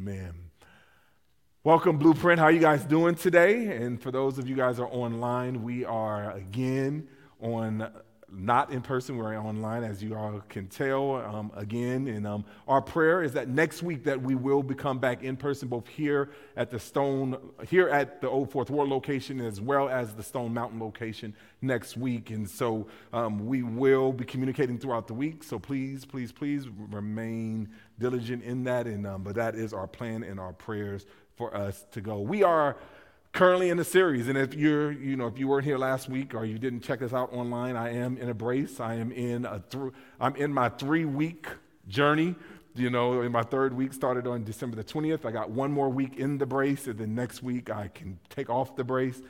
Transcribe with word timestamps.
Amen. 0.00 0.32
Welcome, 1.62 1.98
Blueprint. 1.98 2.40
How 2.40 2.48
you 2.48 2.58
guys 2.58 2.84
doing 2.84 3.16
today? 3.16 3.76
And 3.76 4.00
for 4.00 4.10
those 4.10 4.38
of 4.38 4.48
you 4.48 4.56
guys 4.56 4.80
are 4.80 4.86
online, 4.86 5.62
we 5.62 5.84
are 5.84 6.30
again 6.30 7.06
on 7.38 7.86
not 8.32 8.72
in 8.72 8.80
person, 8.80 9.16
we're 9.16 9.36
online, 9.36 9.82
as 9.82 10.02
you 10.02 10.14
all 10.14 10.40
can 10.48 10.66
tell. 10.68 11.16
Um, 11.16 11.50
again, 11.56 12.06
and 12.08 12.26
um, 12.26 12.44
our 12.68 12.80
prayer 12.80 13.22
is 13.22 13.32
that 13.32 13.48
next 13.48 13.82
week 13.82 14.04
that 14.04 14.20
we 14.20 14.34
will 14.34 14.62
become 14.62 14.98
back 14.98 15.22
in 15.22 15.36
person, 15.36 15.68
both 15.68 15.86
here 15.88 16.30
at 16.56 16.70
the 16.70 16.78
Stone, 16.78 17.38
here 17.68 17.88
at 17.88 18.20
the 18.20 18.28
Old 18.28 18.50
Fourth 18.50 18.70
Ward 18.70 18.88
location, 18.88 19.40
as 19.40 19.60
well 19.60 19.88
as 19.88 20.14
the 20.14 20.22
Stone 20.22 20.54
Mountain 20.54 20.80
location 20.80 21.34
next 21.62 21.96
week. 21.96 22.30
And 22.30 22.48
so 22.48 22.86
um, 23.12 23.46
we 23.46 23.62
will 23.62 24.12
be 24.12 24.24
communicating 24.24 24.78
throughout 24.78 25.06
the 25.06 25.14
week. 25.14 25.42
So 25.42 25.58
please, 25.58 26.04
please, 26.04 26.32
please 26.32 26.68
remain 26.68 27.68
diligent 27.98 28.42
in 28.44 28.64
that. 28.64 28.86
And 28.86 29.06
um, 29.06 29.22
but 29.22 29.34
that 29.34 29.54
is 29.54 29.72
our 29.72 29.86
plan 29.86 30.22
and 30.22 30.38
our 30.38 30.52
prayers 30.52 31.06
for 31.36 31.56
us 31.56 31.84
to 31.92 32.00
go. 32.00 32.20
We 32.20 32.42
are 32.42 32.76
currently 33.32 33.70
in 33.70 33.76
the 33.76 33.84
series. 33.84 34.28
And 34.28 34.36
if 34.36 34.54
you're 34.54 34.90
you 34.92 35.16
know 35.16 35.26
if 35.26 35.38
you 35.38 35.48
weren't 35.48 35.64
here 35.64 35.78
last 35.78 36.08
week 36.08 36.34
or 36.34 36.44
you 36.44 36.58
didn't 36.58 36.80
check 36.80 37.02
us 37.02 37.12
out 37.12 37.32
online 37.32 37.76
i 37.76 37.90
am 37.90 38.16
in 38.18 38.28
a 38.28 38.34
brace 38.34 38.80
i 38.80 38.94
am 38.94 39.12
in 39.12 39.44
a 39.44 39.62
th- 39.70 39.92
i'm 40.20 40.34
in 40.36 40.52
my 40.52 40.68
three 40.68 41.04
week 41.04 41.46
journey. 41.88 42.34
You 42.74 42.88
know 42.88 43.22
in 43.22 43.32
my 43.32 43.42
third 43.42 43.74
week 43.74 43.92
started 43.92 44.26
on 44.26 44.44
december 44.44 44.76
the 44.76 44.84
20th 44.84 45.24
i 45.24 45.32
got 45.32 45.50
one 45.50 45.72
more 45.72 45.88
week 45.88 46.16
in 46.16 46.38
the 46.38 46.46
brace 46.46 46.86
and 46.86 46.98
then 46.98 47.14
next 47.14 47.42
week 47.42 47.70
i 47.70 47.88
can 47.88 48.18
take 48.28 48.50
off 48.50 48.76
the 48.76 48.84
brace. 48.84 49.20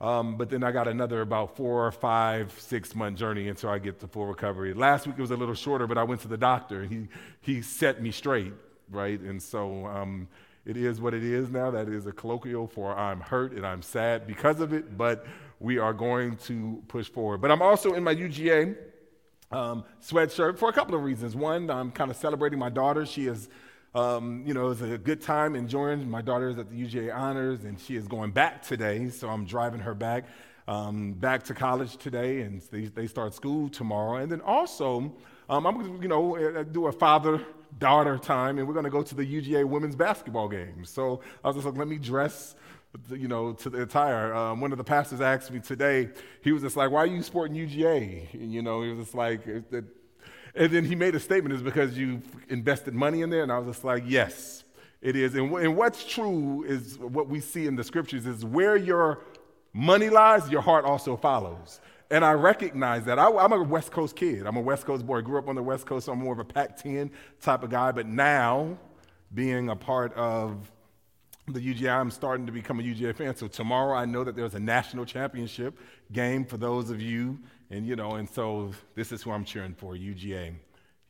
Um, 0.00 0.36
but 0.36 0.48
then 0.48 0.64
i 0.64 0.72
got 0.72 0.88
another 0.88 1.20
about 1.20 1.56
four 1.56 1.86
or 1.86 1.92
five, 1.92 2.52
six 2.58 2.94
month 2.94 3.18
journey 3.18 3.48
until 3.48 3.70
i 3.70 3.78
get 3.78 4.00
to 4.00 4.08
full 4.08 4.26
recovery. 4.26 4.74
Last 4.74 5.06
week 5.06 5.16
it 5.18 5.20
was 5.20 5.30
a 5.30 5.36
little 5.36 5.54
shorter 5.54 5.86
but 5.86 5.98
i 5.98 6.02
went 6.02 6.20
to 6.22 6.28
the 6.28 6.38
doctor 6.38 6.82
and 6.82 6.90
he 6.90 7.08
he 7.40 7.62
set 7.62 8.02
me 8.02 8.10
straight 8.10 8.52
right? 8.90 9.20
And 9.20 9.42
so 9.42 9.86
um, 9.86 10.28
it 10.66 10.76
is 10.76 11.00
what 11.00 11.14
it 11.14 11.24
is 11.24 11.50
now. 11.50 11.70
That 11.70 11.88
is 11.88 12.06
a 12.06 12.12
colloquial 12.12 12.66
for 12.66 12.96
I'm 12.96 13.20
hurt 13.20 13.52
and 13.52 13.66
I'm 13.66 13.82
sad 13.82 14.26
because 14.26 14.60
of 14.60 14.72
it, 14.72 14.96
but 14.96 15.26
we 15.58 15.78
are 15.78 15.92
going 15.92 16.36
to 16.36 16.82
push 16.88 17.08
forward. 17.08 17.40
But 17.40 17.50
I'm 17.50 17.62
also 17.62 17.94
in 17.94 18.04
my 18.04 18.14
UGA 18.14 18.76
um, 19.50 19.84
sweatshirt 20.02 20.58
for 20.58 20.68
a 20.68 20.72
couple 20.72 20.94
of 20.94 21.02
reasons. 21.02 21.34
One, 21.34 21.70
I'm 21.70 21.90
kind 21.90 22.10
of 22.10 22.16
celebrating 22.16 22.58
my 22.58 22.68
daughter. 22.68 23.06
She 23.06 23.26
is, 23.26 23.48
um, 23.94 24.42
you 24.46 24.54
know, 24.54 24.70
it's 24.70 24.82
a 24.82 24.98
good 24.98 25.22
time 25.22 25.56
enjoying. 25.56 26.08
My 26.08 26.22
daughter 26.22 26.50
is 26.50 26.58
at 26.58 26.70
the 26.70 26.76
UGA 26.76 27.14
Honors 27.14 27.64
and 27.64 27.80
she 27.80 27.96
is 27.96 28.06
going 28.06 28.30
back 28.30 28.62
today, 28.62 29.08
so 29.08 29.28
I'm 29.28 29.46
driving 29.46 29.80
her 29.80 29.94
back. 29.94 30.24
Um, 30.68 31.14
back 31.14 31.42
to 31.44 31.54
college 31.54 31.96
today, 31.96 32.42
and 32.42 32.60
they, 32.70 32.82
they 32.82 33.08
start 33.08 33.34
school 33.34 33.68
tomorrow. 33.68 34.18
And 34.18 34.30
then 34.30 34.40
also, 34.40 35.12
um, 35.48 35.66
I'm, 35.66 36.00
you 36.00 36.06
know, 36.06 36.62
do 36.62 36.86
a 36.86 36.92
father 36.92 37.44
daughter 37.78 38.18
time, 38.18 38.58
and 38.58 38.66
we're 38.66 38.74
going 38.74 38.84
to 38.84 38.90
go 38.90 39.02
to 39.02 39.14
the 39.14 39.24
UGA 39.24 39.64
women's 39.64 39.96
basketball 39.96 40.48
game. 40.48 40.84
So 40.84 41.20
I 41.44 41.48
was 41.48 41.56
just 41.56 41.66
like, 41.66 41.76
let 41.76 41.88
me 41.88 41.98
dress, 41.98 42.54
you 43.10 43.28
know, 43.28 43.52
to 43.52 43.70
the 43.70 43.82
attire. 43.82 44.34
Um, 44.34 44.60
one 44.60 44.72
of 44.72 44.78
the 44.78 44.84
pastors 44.84 45.20
asked 45.20 45.50
me 45.50 45.60
today, 45.60 46.10
he 46.42 46.52
was 46.52 46.62
just 46.62 46.76
like, 46.76 46.90
why 46.90 47.00
are 47.00 47.06
you 47.06 47.22
sporting 47.22 47.56
UGA? 47.56 48.34
And, 48.34 48.52
you 48.52 48.62
know, 48.62 48.82
he 48.82 48.90
was 48.90 49.06
just 49.06 49.14
like, 49.14 49.46
and 49.46 50.70
then 50.70 50.84
he 50.84 50.94
made 50.94 51.14
a 51.14 51.20
statement, 51.20 51.54
is 51.54 51.62
because 51.62 51.96
you 51.96 52.22
invested 52.48 52.94
money 52.94 53.22
in 53.22 53.30
there? 53.30 53.42
And 53.42 53.52
I 53.52 53.58
was 53.58 53.68
just 53.68 53.84
like, 53.84 54.02
yes, 54.06 54.64
it 55.00 55.16
is. 55.16 55.34
And, 55.34 55.52
and 55.54 55.76
what's 55.76 56.04
true 56.04 56.64
is 56.66 56.98
what 56.98 57.28
we 57.28 57.40
see 57.40 57.66
in 57.66 57.76
the 57.76 57.84
scriptures 57.84 58.26
is 58.26 58.44
where 58.44 58.76
your 58.76 59.20
money 59.72 60.10
lies, 60.10 60.50
your 60.50 60.60
heart 60.60 60.84
also 60.84 61.16
follows. 61.16 61.80
And 62.10 62.24
I 62.24 62.32
recognize 62.32 63.04
that. 63.04 63.18
I, 63.20 63.28
am 63.28 63.52
a 63.52 63.62
West 63.62 63.92
Coast 63.92 64.16
kid. 64.16 64.44
I'm 64.46 64.56
a 64.56 64.60
West 64.60 64.84
Coast 64.84 65.06
boy. 65.06 65.18
I 65.18 65.20
grew 65.20 65.38
up 65.38 65.48
on 65.48 65.54
the 65.54 65.62
West 65.62 65.86
Coast, 65.86 66.06
so 66.06 66.12
I'm 66.12 66.18
more 66.18 66.32
of 66.32 66.40
a 66.40 66.44
Pac 66.44 66.76
10 66.76 67.10
type 67.40 67.62
of 67.62 67.70
guy. 67.70 67.92
But 67.92 68.06
now, 68.06 68.76
being 69.32 69.68
a 69.68 69.76
part 69.76 70.12
of 70.14 70.70
the 71.46 71.60
UGA, 71.60 72.00
I'm 72.00 72.10
starting 72.10 72.46
to 72.46 72.52
become 72.52 72.80
a 72.80 72.82
UGA 72.82 73.14
fan. 73.14 73.36
So 73.36 73.46
tomorrow, 73.46 73.96
I 73.96 74.06
know 74.06 74.24
that 74.24 74.34
there's 74.34 74.56
a 74.56 74.60
national 74.60 75.04
championship 75.04 75.78
game 76.10 76.44
for 76.44 76.56
those 76.56 76.90
of 76.90 77.00
you. 77.00 77.38
And, 77.70 77.86
you 77.86 77.94
know, 77.94 78.16
and 78.16 78.28
so 78.28 78.72
this 78.96 79.12
is 79.12 79.22
who 79.22 79.30
I'm 79.30 79.44
cheering 79.44 79.74
for 79.74 79.94
UGA. 79.94 80.54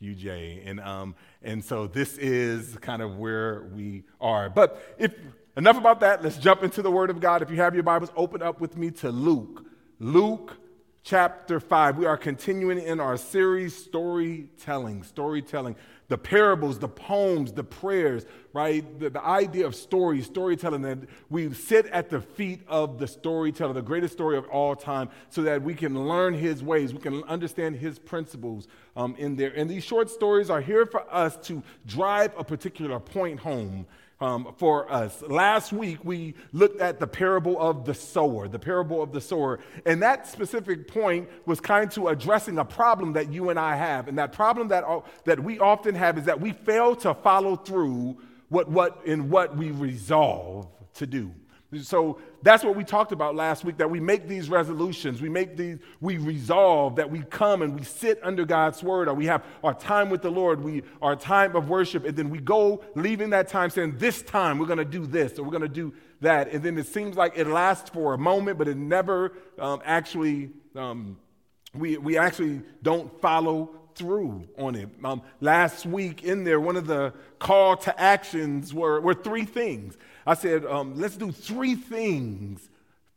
UGA. 0.02 0.62
And, 0.66 0.80
um, 0.80 1.14
and 1.42 1.64
so 1.64 1.86
this 1.86 2.18
is 2.18 2.76
kind 2.82 3.00
of 3.00 3.16
where 3.16 3.70
we 3.74 4.04
are. 4.20 4.50
But 4.50 4.94
if 4.98 5.14
enough 5.56 5.78
about 5.78 6.00
that, 6.00 6.22
let's 6.22 6.36
jump 6.36 6.62
into 6.62 6.82
the 6.82 6.90
Word 6.90 7.08
of 7.08 7.20
God. 7.20 7.40
If 7.40 7.50
you 7.50 7.56
have 7.56 7.72
your 7.72 7.84
Bibles, 7.84 8.10
open 8.16 8.42
up 8.42 8.60
with 8.60 8.76
me 8.76 8.90
to 8.92 9.10
Luke. 9.10 9.64
Luke 9.98 10.59
chapter 11.02 11.60
5. 11.60 11.98
We 11.98 12.06
are 12.06 12.16
continuing 12.16 12.78
in 12.78 13.00
our 13.00 13.16
series, 13.16 13.76
Storytelling. 13.76 15.02
Storytelling. 15.02 15.76
The 16.08 16.18
parables, 16.18 16.78
the 16.78 16.88
poems, 16.88 17.52
the 17.52 17.62
prayers, 17.62 18.26
right? 18.52 18.98
The, 18.98 19.10
the 19.10 19.24
idea 19.24 19.66
of 19.66 19.76
story, 19.76 20.22
storytelling, 20.22 20.82
that 20.82 20.98
we 21.28 21.52
sit 21.54 21.86
at 21.86 22.10
the 22.10 22.20
feet 22.20 22.62
of 22.66 22.98
the 22.98 23.06
storyteller, 23.06 23.72
the 23.72 23.82
greatest 23.82 24.14
story 24.14 24.36
of 24.36 24.44
all 24.46 24.74
time, 24.74 25.08
so 25.28 25.42
that 25.42 25.62
we 25.62 25.74
can 25.74 26.08
learn 26.08 26.34
his 26.34 26.62
ways, 26.64 26.92
we 26.92 27.00
can 27.00 27.22
understand 27.24 27.76
his 27.76 27.98
principles 27.98 28.66
um, 28.96 29.14
in 29.18 29.36
there. 29.36 29.52
And 29.56 29.70
these 29.70 29.84
short 29.84 30.10
stories 30.10 30.50
are 30.50 30.60
here 30.60 30.84
for 30.84 31.02
us 31.14 31.36
to 31.46 31.62
drive 31.86 32.32
a 32.36 32.42
particular 32.42 32.98
point 32.98 33.38
home 33.38 33.86
um, 34.20 34.54
for 34.58 34.90
us. 34.92 35.22
Last 35.22 35.72
week, 35.72 35.98
we 36.04 36.34
looked 36.52 36.80
at 36.80 37.00
the 37.00 37.06
parable 37.06 37.58
of 37.58 37.84
the 37.84 37.94
sower, 37.94 38.48
the 38.48 38.58
parable 38.58 39.02
of 39.02 39.12
the 39.12 39.20
sower. 39.20 39.60
And 39.86 40.02
that 40.02 40.26
specific 40.26 40.88
point 40.88 41.28
was 41.46 41.60
kind 41.60 41.90
to 41.92 42.08
addressing 42.08 42.58
a 42.58 42.64
problem 42.64 43.14
that 43.14 43.32
you 43.32 43.50
and 43.50 43.58
I 43.58 43.76
have. 43.76 44.08
And 44.08 44.18
that 44.18 44.32
problem 44.32 44.68
that, 44.68 44.84
that 45.24 45.40
we 45.40 45.58
often 45.58 45.94
have 45.94 46.18
is 46.18 46.24
that 46.24 46.40
we 46.40 46.52
fail 46.52 46.94
to 46.96 47.14
follow 47.14 47.56
through 47.56 48.18
what, 48.48 48.68
what, 48.68 49.00
in 49.06 49.30
what 49.30 49.56
we 49.56 49.70
resolve 49.70 50.68
to 50.94 51.06
do. 51.06 51.32
So 51.78 52.18
that's 52.42 52.64
what 52.64 52.74
we 52.74 52.82
talked 52.82 53.12
about 53.12 53.36
last 53.36 53.64
week 53.64 53.76
that 53.76 53.88
we 53.88 54.00
make 54.00 54.26
these 54.26 54.48
resolutions, 54.48 55.22
we 55.22 55.28
make 55.28 55.56
these, 55.56 55.78
we 56.00 56.18
resolve 56.18 56.96
that 56.96 57.08
we 57.08 57.22
come 57.22 57.62
and 57.62 57.78
we 57.78 57.84
sit 57.84 58.18
under 58.24 58.44
God's 58.44 58.82
word, 58.82 59.06
or 59.06 59.14
we 59.14 59.26
have 59.26 59.44
our 59.62 59.74
time 59.74 60.10
with 60.10 60.20
the 60.20 60.30
Lord, 60.30 60.64
we 60.64 60.82
our 61.00 61.14
time 61.14 61.54
of 61.54 61.68
worship, 61.68 62.04
and 62.04 62.16
then 62.16 62.28
we 62.28 62.38
go 62.38 62.82
leaving 62.96 63.30
that 63.30 63.48
time 63.48 63.70
saying, 63.70 63.98
This 63.98 64.22
time 64.22 64.58
we're 64.58 64.66
gonna 64.66 64.84
do 64.84 65.06
this 65.06 65.38
or 65.38 65.44
we're 65.44 65.52
gonna 65.52 65.68
do 65.68 65.94
that. 66.22 66.50
And 66.52 66.62
then 66.62 66.76
it 66.76 66.86
seems 66.86 67.16
like 67.16 67.34
it 67.36 67.46
lasts 67.46 67.90
for 67.90 68.14
a 68.14 68.18
moment, 68.18 68.58
but 68.58 68.66
it 68.66 68.76
never 68.76 69.32
um, 69.58 69.80
actually, 69.84 70.50
um, 70.74 71.18
we, 71.72 71.98
we 71.98 72.18
actually 72.18 72.62
don't 72.82 73.20
follow 73.20 73.70
through 73.94 74.48
on 74.58 74.74
it. 74.74 74.88
Um, 75.04 75.22
last 75.40 75.86
week 75.86 76.24
in 76.24 76.42
there, 76.42 76.58
one 76.58 76.76
of 76.76 76.86
the 76.86 77.12
call 77.38 77.76
to 77.78 78.00
actions 78.00 78.74
were, 78.74 79.00
were 79.00 79.14
three 79.14 79.44
things. 79.44 79.96
I 80.26 80.34
said, 80.34 80.64
um, 80.66 80.94
let's 80.96 81.16
do 81.16 81.32
three 81.32 81.74
things 81.74 82.68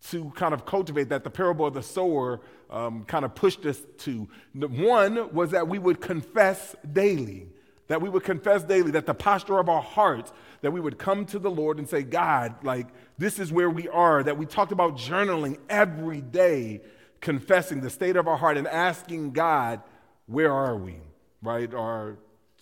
to 0.09 0.31
kind 0.35 0.53
of 0.53 0.65
cultivate 0.65 1.09
that 1.09 1.23
the 1.23 1.29
parable 1.29 1.65
of 1.65 1.73
the 1.73 1.83
sower 1.83 2.41
um, 2.69 3.05
kind 3.05 3.23
of 3.23 3.35
pushed 3.35 3.65
us 3.65 3.81
to. 3.99 4.27
One 4.53 5.33
was 5.33 5.51
that 5.51 5.67
we 5.67 5.79
would 5.79 6.01
confess 6.01 6.75
daily, 6.91 7.47
that 7.87 8.01
we 8.01 8.09
would 8.09 8.23
confess 8.23 8.63
daily, 8.63 8.91
that 8.91 9.05
the 9.05 9.13
posture 9.13 9.59
of 9.59 9.69
our 9.69 9.81
hearts, 9.81 10.33
that 10.61 10.71
we 10.71 10.81
would 10.81 10.97
come 10.97 11.25
to 11.27 11.39
the 11.39 11.51
Lord 11.51 11.77
and 11.77 11.87
say, 11.87 12.03
God, 12.03 12.55
like, 12.63 12.87
this 13.17 13.39
is 13.39 13.51
where 13.51 13.69
we 13.69 13.87
are, 13.89 14.23
that 14.23 14.37
we 14.37 14.45
talked 14.45 14.71
about 14.71 14.97
journaling 14.97 15.57
every 15.69 16.21
day, 16.21 16.81
confessing 17.21 17.79
the 17.79 17.89
state 17.89 18.15
of 18.15 18.27
our 18.27 18.37
heart 18.37 18.57
and 18.57 18.67
asking 18.67 19.31
God, 19.31 19.81
where 20.25 20.51
are 20.51 20.75
we, 20.75 20.97
right? 21.41 21.73
Or 21.73 22.17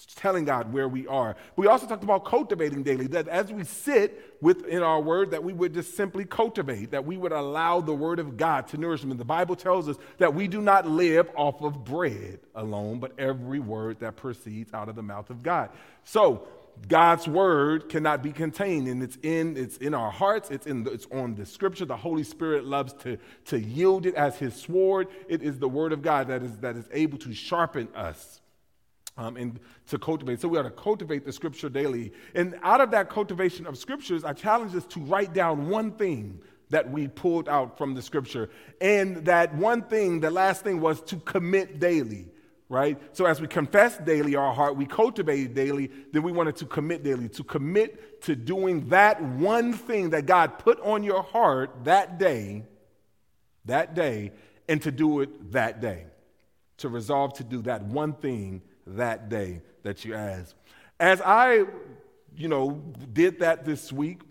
telling 0.06 0.45
God 0.45 0.73
where 0.73 0.88
we 0.88 1.07
are. 1.07 1.35
We 1.56 1.67
also 1.67 1.88
talked 1.88 2.03
about 2.03 2.25
cultivating 2.25 2.84
daily, 2.84 3.07
that 3.07 3.28
as 3.28 3.51
we 3.51 3.63
sit 3.63 4.38
within 4.41 4.84
our 4.84 5.01
word, 5.01 5.31
that 5.31 5.44
we 5.44 5.53
would 5.53 5.73
just 5.73 5.95
simply 5.95 6.25
cultivate, 6.25 6.91
that 6.91 7.06
we 7.06 7.17
would 7.17 7.31
allow 7.31 7.81
the 7.81 7.94
word 7.94 8.19
of 8.19 8.38
God 8.38 8.67
to 8.69 8.78
nourish 8.78 9.01
them. 9.01 9.11
And 9.11 9.19
the 9.19 9.25
Bible 9.25 9.56
tells 9.56 9.88
us 9.88 9.97
that 10.17 10.34
we 10.34 10.47
do 10.47 10.61
not 10.61 10.88
live 10.88 11.29
off 11.35 11.61
of 11.61 11.84
bread 11.84 12.40
alone, 12.56 13.00
but 13.00 13.14
every 13.20 13.59
word 13.59 13.99
that 13.99 14.16
proceeds 14.16 14.73
out 14.73 14.90
of 14.90 14.96
the 14.96 15.03
mouth 15.03 15.29
of 15.29 15.43
God. 15.43 15.70
So 16.03 16.47
God's 16.87 17.28
word 17.28 17.90
cannot 17.90 18.23
be 18.23 18.31
contained, 18.31 18.87
and 18.87 19.03
it's 19.03 19.17
in 19.22 19.55
it's 19.55 19.78
in 19.78 19.93
our 19.93 20.11
hearts. 20.11 20.49
It's 20.49 20.66
in 20.66 20.84
the, 20.84 20.91
it's 20.91 21.08
on 21.11 21.35
the 21.35 21.46
scripture. 21.46 21.85
The 21.85 21.97
Holy 21.97 22.23
Spirit 22.23 22.66
loves 22.66 22.93
to 23.03 23.17
to 23.46 23.59
yield 23.59 24.05
it 24.05 24.16
as 24.16 24.37
His 24.37 24.55
sword. 24.55 25.08
It 25.28 25.43
is 25.43 25.59
the 25.59 25.70
word 25.70 25.93
of 25.93 26.02
God 26.02 26.28
that 26.28 26.41
is 26.41 26.58
that 26.58 26.75
is 26.75 26.85
able 26.91 27.17
to 27.20 27.34
sharpen 27.34 27.87
us 27.96 28.41
um, 29.17 29.37
and 29.37 29.59
to 29.87 29.97
cultivate. 29.97 30.41
So 30.41 30.47
we 30.47 30.58
are 30.58 30.63
to 30.63 30.72
cultivate 30.72 31.25
the 31.25 31.34
scripture 31.34 31.69
daily. 31.69 32.13
And 32.34 32.58
out 32.63 32.81
of 32.81 32.91
that 32.91 33.09
cultivation 33.09 33.67
of 33.67 33.78
scriptures, 33.78 34.23
I 34.23 34.34
challenge 34.34 34.75
us 34.75 34.85
to 34.87 34.99
write 35.02 35.34
down 35.34 35.69
one 35.69 35.91
thing 35.91 36.41
that 36.69 36.90
we 36.90 37.08
pulled 37.08 37.49
out 37.49 37.78
from 37.78 37.93
the 37.93 38.02
scripture. 38.02 38.49
And 38.79 39.25
that 39.25 39.53
one 39.55 39.84
thing, 39.84 40.22
the 40.22 40.31
last 40.31 40.63
thing 40.63 40.79
was 40.79 41.02
to 41.03 41.17
commit 41.17 41.79
daily, 41.79 42.29
right? 42.69 42.97
So 43.11 43.25
as 43.25 43.41
we 43.41 43.47
confess 43.47 43.97
daily 43.97 44.35
our 44.35 44.53
heart, 44.53 44.78
we 44.78 44.85
cultivate 44.85 45.53
daily, 45.53 45.91
then 46.13 46.23
we 46.23 46.31
wanted 46.31 46.55
to 46.58 46.66
commit 46.66 47.03
daily, 47.03 47.28
to 47.29 47.43
commit 47.43 48.22
to 48.23 48.35
doing 48.35 48.87
that 48.90 49.22
one 49.22 49.73
thing 49.73 50.11
that 50.11 50.25
God 50.25 50.59
put 50.59 50.79
on 50.79 51.03
your 51.03 51.22
heart 51.22 51.84
that 51.84 52.17
day, 52.17 52.63
that 53.66 53.93
day, 53.93 54.31
and 54.69 54.81
to 54.84 54.91
do 54.91 55.19
it 55.19 55.52
that 55.52 55.81
day. 55.81 56.05
To 56.78 56.90
resolve 56.90 57.34
to 57.34 57.43
do 57.43 57.61
that 57.63 57.84
one 57.84 58.13
thing 58.13 58.63
that 58.96 59.29
day 59.29 59.61
that 59.84 60.05
you 60.05 60.14
ask. 60.14 60.55
As 60.99 61.22
I 61.22 61.66
you 62.35 62.47
know, 62.47 62.82
did 63.11 63.40
that 63.40 63.66
this 63.66 63.91
week. 63.91 64.22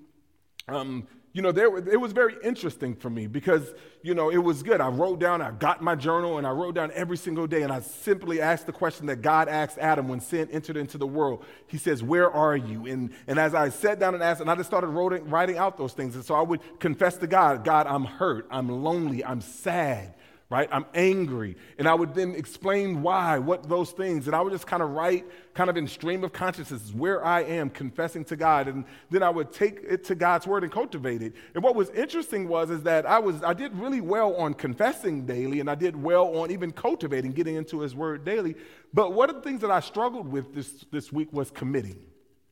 Um, 0.69 1.07
you 1.33 1.43
know, 1.43 1.53
there, 1.53 1.77
it 1.77 2.01
was 2.01 2.11
very 2.11 2.35
interesting 2.43 2.97
for 2.97 3.09
me 3.09 3.29
because, 3.29 3.73
you 4.03 4.15
know, 4.15 4.31
it 4.31 4.39
was 4.39 4.65
good. 4.65 4.81
I 4.81 4.89
wrote 4.89 5.21
down, 5.21 5.41
I 5.41 5.53
got 5.53 5.81
my 5.81 5.95
journal, 5.95 6.39
and 6.39 6.47
I 6.47 6.51
wrote 6.51 6.75
down 6.75 6.91
every 6.93 7.17
single 7.17 7.47
day, 7.47 7.62
and 7.62 7.73
I 7.73 7.81
simply 7.81 8.41
asked 8.41 8.67
the 8.67 8.73
question 8.73 9.07
that 9.07 9.23
God 9.23 9.49
asked 9.49 9.79
Adam 9.79 10.09
when 10.09 10.19
sin 10.19 10.49
entered 10.51 10.77
into 10.77 10.99
the 10.99 11.06
world. 11.06 11.45
He 11.69 11.79
says, 11.79 12.03
Where 12.03 12.29
are 12.29 12.56
you? 12.56 12.87
And, 12.87 13.11
and 13.29 13.39
as 13.39 13.55
I 13.55 13.69
sat 13.69 14.01
down 14.01 14.15
and 14.15 14.25
asked, 14.25 14.41
and 14.41 14.51
I 14.51 14.56
just 14.56 14.69
started 14.69 14.89
writing, 14.89 15.31
writing 15.31 15.56
out 15.56 15.79
those 15.79 15.93
things. 15.93 16.17
And 16.17 16.25
so 16.25 16.35
I 16.35 16.43
would 16.43 16.81
confess 16.81 17.17
to 17.19 17.29
God, 17.29 17.65
God, 17.65 17.87
I'm 17.87 18.05
hurt, 18.05 18.49
I'm 18.51 18.69
lonely, 18.83 19.25
I'm 19.25 19.41
sad 19.41 20.15
right? 20.50 20.69
I'm 20.73 20.85
angry. 20.94 21.56
And 21.79 21.88
I 21.88 21.94
would 21.94 22.12
then 22.12 22.35
explain 22.35 23.02
why, 23.02 23.38
what 23.38 23.69
those 23.69 23.93
things. 23.93 24.26
And 24.26 24.35
I 24.35 24.41
would 24.41 24.52
just 24.52 24.67
kind 24.67 24.82
of 24.82 24.91
write, 24.91 25.25
kind 25.55 25.70
of 25.70 25.76
in 25.76 25.87
stream 25.87 26.25
of 26.25 26.32
consciousness, 26.32 26.93
where 26.93 27.25
I 27.25 27.43
am 27.43 27.70
confessing 27.70 28.25
to 28.26 28.37
God. 28.37 28.67
And 28.67 28.85
then 29.11 29.23
I 29.23 29.31
would 29.31 29.52
take 29.52 29.79
it 29.88 30.05
to 30.06 30.17
God's 30.17 30.49
word 30.49 30.64
and 30.64 30.73
cultivate 30.73 31.23
it. 31.23 31.35
And 31.55 31.62
what 31.62 31.76
was 31.76 31.88
interesting 31.91 32.49
was 32.49 32.70
is 32.70 32.82
that 32.82 33.06
I 33.06 33.20
was 33.20 33.43
I 33.44 33.55
did 33.55 33.75
really 33.76 34.00
well 34.00 34.35
on 34.35 34.55
confessing 34.55 35.25
daily, 35.25 35.61
and 35.61 35.70
I 35.70 35.76
did 35.76 35.94
well 35.94 36.37
on 36.38 36.50
even 36.50 36.73
cultivating, 36.73 37.31
getting 37.31 37.55
into 37.55 37.81
his 37.81 37.94
word 37.94 38.25
daily. 38.25 38.56
But 38.93 39.12
one 39.12 39.31
of 39.31 39.37
the 39.37 39.43
things 39.43 39.61
that 39.61 39.70
I 39.70 39.79
struggled 39.79 40.26
with 40.26 40.53
this, 40.53 40.85
this 40.91 41.12
week 41.12 41.32
was 41.32 41.53
committing 41.53 42.00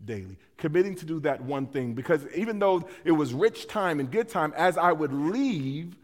daily, 0.04 0.38
committing 0.56 0.94
to 0.94 1.04
do 1.04 1.18
that 1.20 1.42
one 1.42 1.66
thing. 1.66 1.94
Because 1.94 2.24
even 2.36 2.60
though 2.60 2.88
it 3.04 3.10
was 3.10 3.34
rich 3.34 3.66
time 3.66 3.98
and 3.98 4.08
good 4.08 4.28
time, 4.28 4.52
as 4.56 4.78
I 4.78 4.92
would 4.92 5.12
leave, 5.12 5.96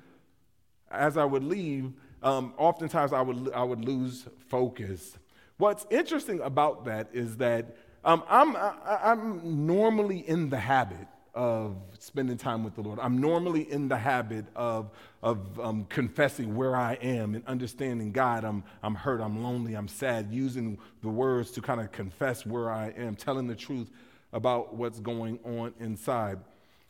as 0.95 1.17
I 1.17 1.25
would 1.25 1.45
leave, 1.45 1.93
um, 2.23 2.55
oftentimes 2.57 3.13
I 3.13 3.21
would, 3.21 3.53
I 3.53 3.63
would 3.63 3.85
lose 3.85 4.27
focus. 4.49 5.17
What's 5.57 5.87
interesting 5.91 6.41
about 6.41 6.85
that 6.87 7.09
is 7.13 7.37
that 7.37 7.77
um, 8.05 8.23
I'm, 8.29 8.57
I, 8.57 9.01
I'm 9.03 9.67
normally 9.67 10.29
in 10.29 10.51
the 10.51 10.59
habit 10.59 11.07
of 11.35 11.77
spending 11.99 12.37
time 12.37 12.63
with 12.63 12.75
the 12.77 12.81
Lord. 12.81 12.99
I'm 13.01 13.21
normally 13.21 13.71
in 13.71 13.89
the 13.89 13.97
habit 13.97 14.45
of, 14.55 14.91
of 15.23 15.59
um, 15.59 15.85
confessing 15.89 16.55
where 16.55 16.77
I 16.77 16.95
am 16.95 17.35
and 17.35 17.45
understanding 17.47 18.13
God. 18.13 18.45
I'm, 18.45 18.63
I'm 18.83 18.95
hurt, 18.95 19.21
I'm 19.21 19.43
lonely, 19.43 19.75
I'm 19.75 19.89
sad, 19.89 20.29
using 20.31 20.79
the 21.03 21.09
words 21.09 21.51
to 21.53 21.61
kind 21.61 21.81
of 21.81 21.91
confess 21.93 22.47
where 22.47 22.71
I 22.71 22.95
am, 22.97 23.17
telling 23.17 23.49
the 23.49 23.57
truth 23.57 23.91
about 24.33 24.75
what's 24.75 25.01
going 25.01 25.39
on 25.45 25.75
inside. 25.81 26.39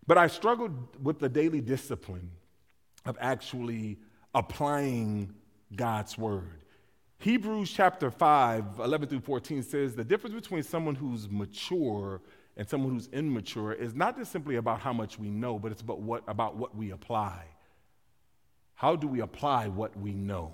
But 0.06 0.18
I 0.18 0.26
struggled 0.26 0.74
with 1.02 1.18
the 1.18 1.28
daily 1.28 1.60
discipline 1.60 2.30
of 3.04 3.16
actually 3.20 3.98
applying 4.34 5.34
God's 5.74 6.16
word. 6.18 6.62
Hebrews 7.18 7.70
chapter 7.70 8.10
5, 8.10 8.80
11 8.80 9.08
through 9.08 9.20
14 9.20 9.62
says 9.62 9.94
the 9.94 10.04
difference 10.04 10.34
between 10.34 10.62
someone 10.62 10.94
who's 10.94 11.28
mature 11.28 12.20
and 12.56 12.68
someone 12.68 12.92
who's 12.92 13.08
immature 13.12 13.72
is 13.72 13.94
not 13.94 14.18
just 14.18 14.30
simply 14.30 14.56
about 14.56 14.80
how 14.80 14.92
much 14.92 15.18
we 15.18 15.30
know, 15.30 15.58
but 15.58 15.72
it's 15.72 15.80
about 15.80 16.00
what, 16.00 16.22
about 16.28 16.56
what 16.56 16.76
we 16.76 16.90
apply. 16.90 17.44
How 18.74 18.96
do 18.96 19.06
we 19.06 19.20
apply 19.20 19.68
what 19.68 19.96
we 19.98 20.12
know? 20.12 20.52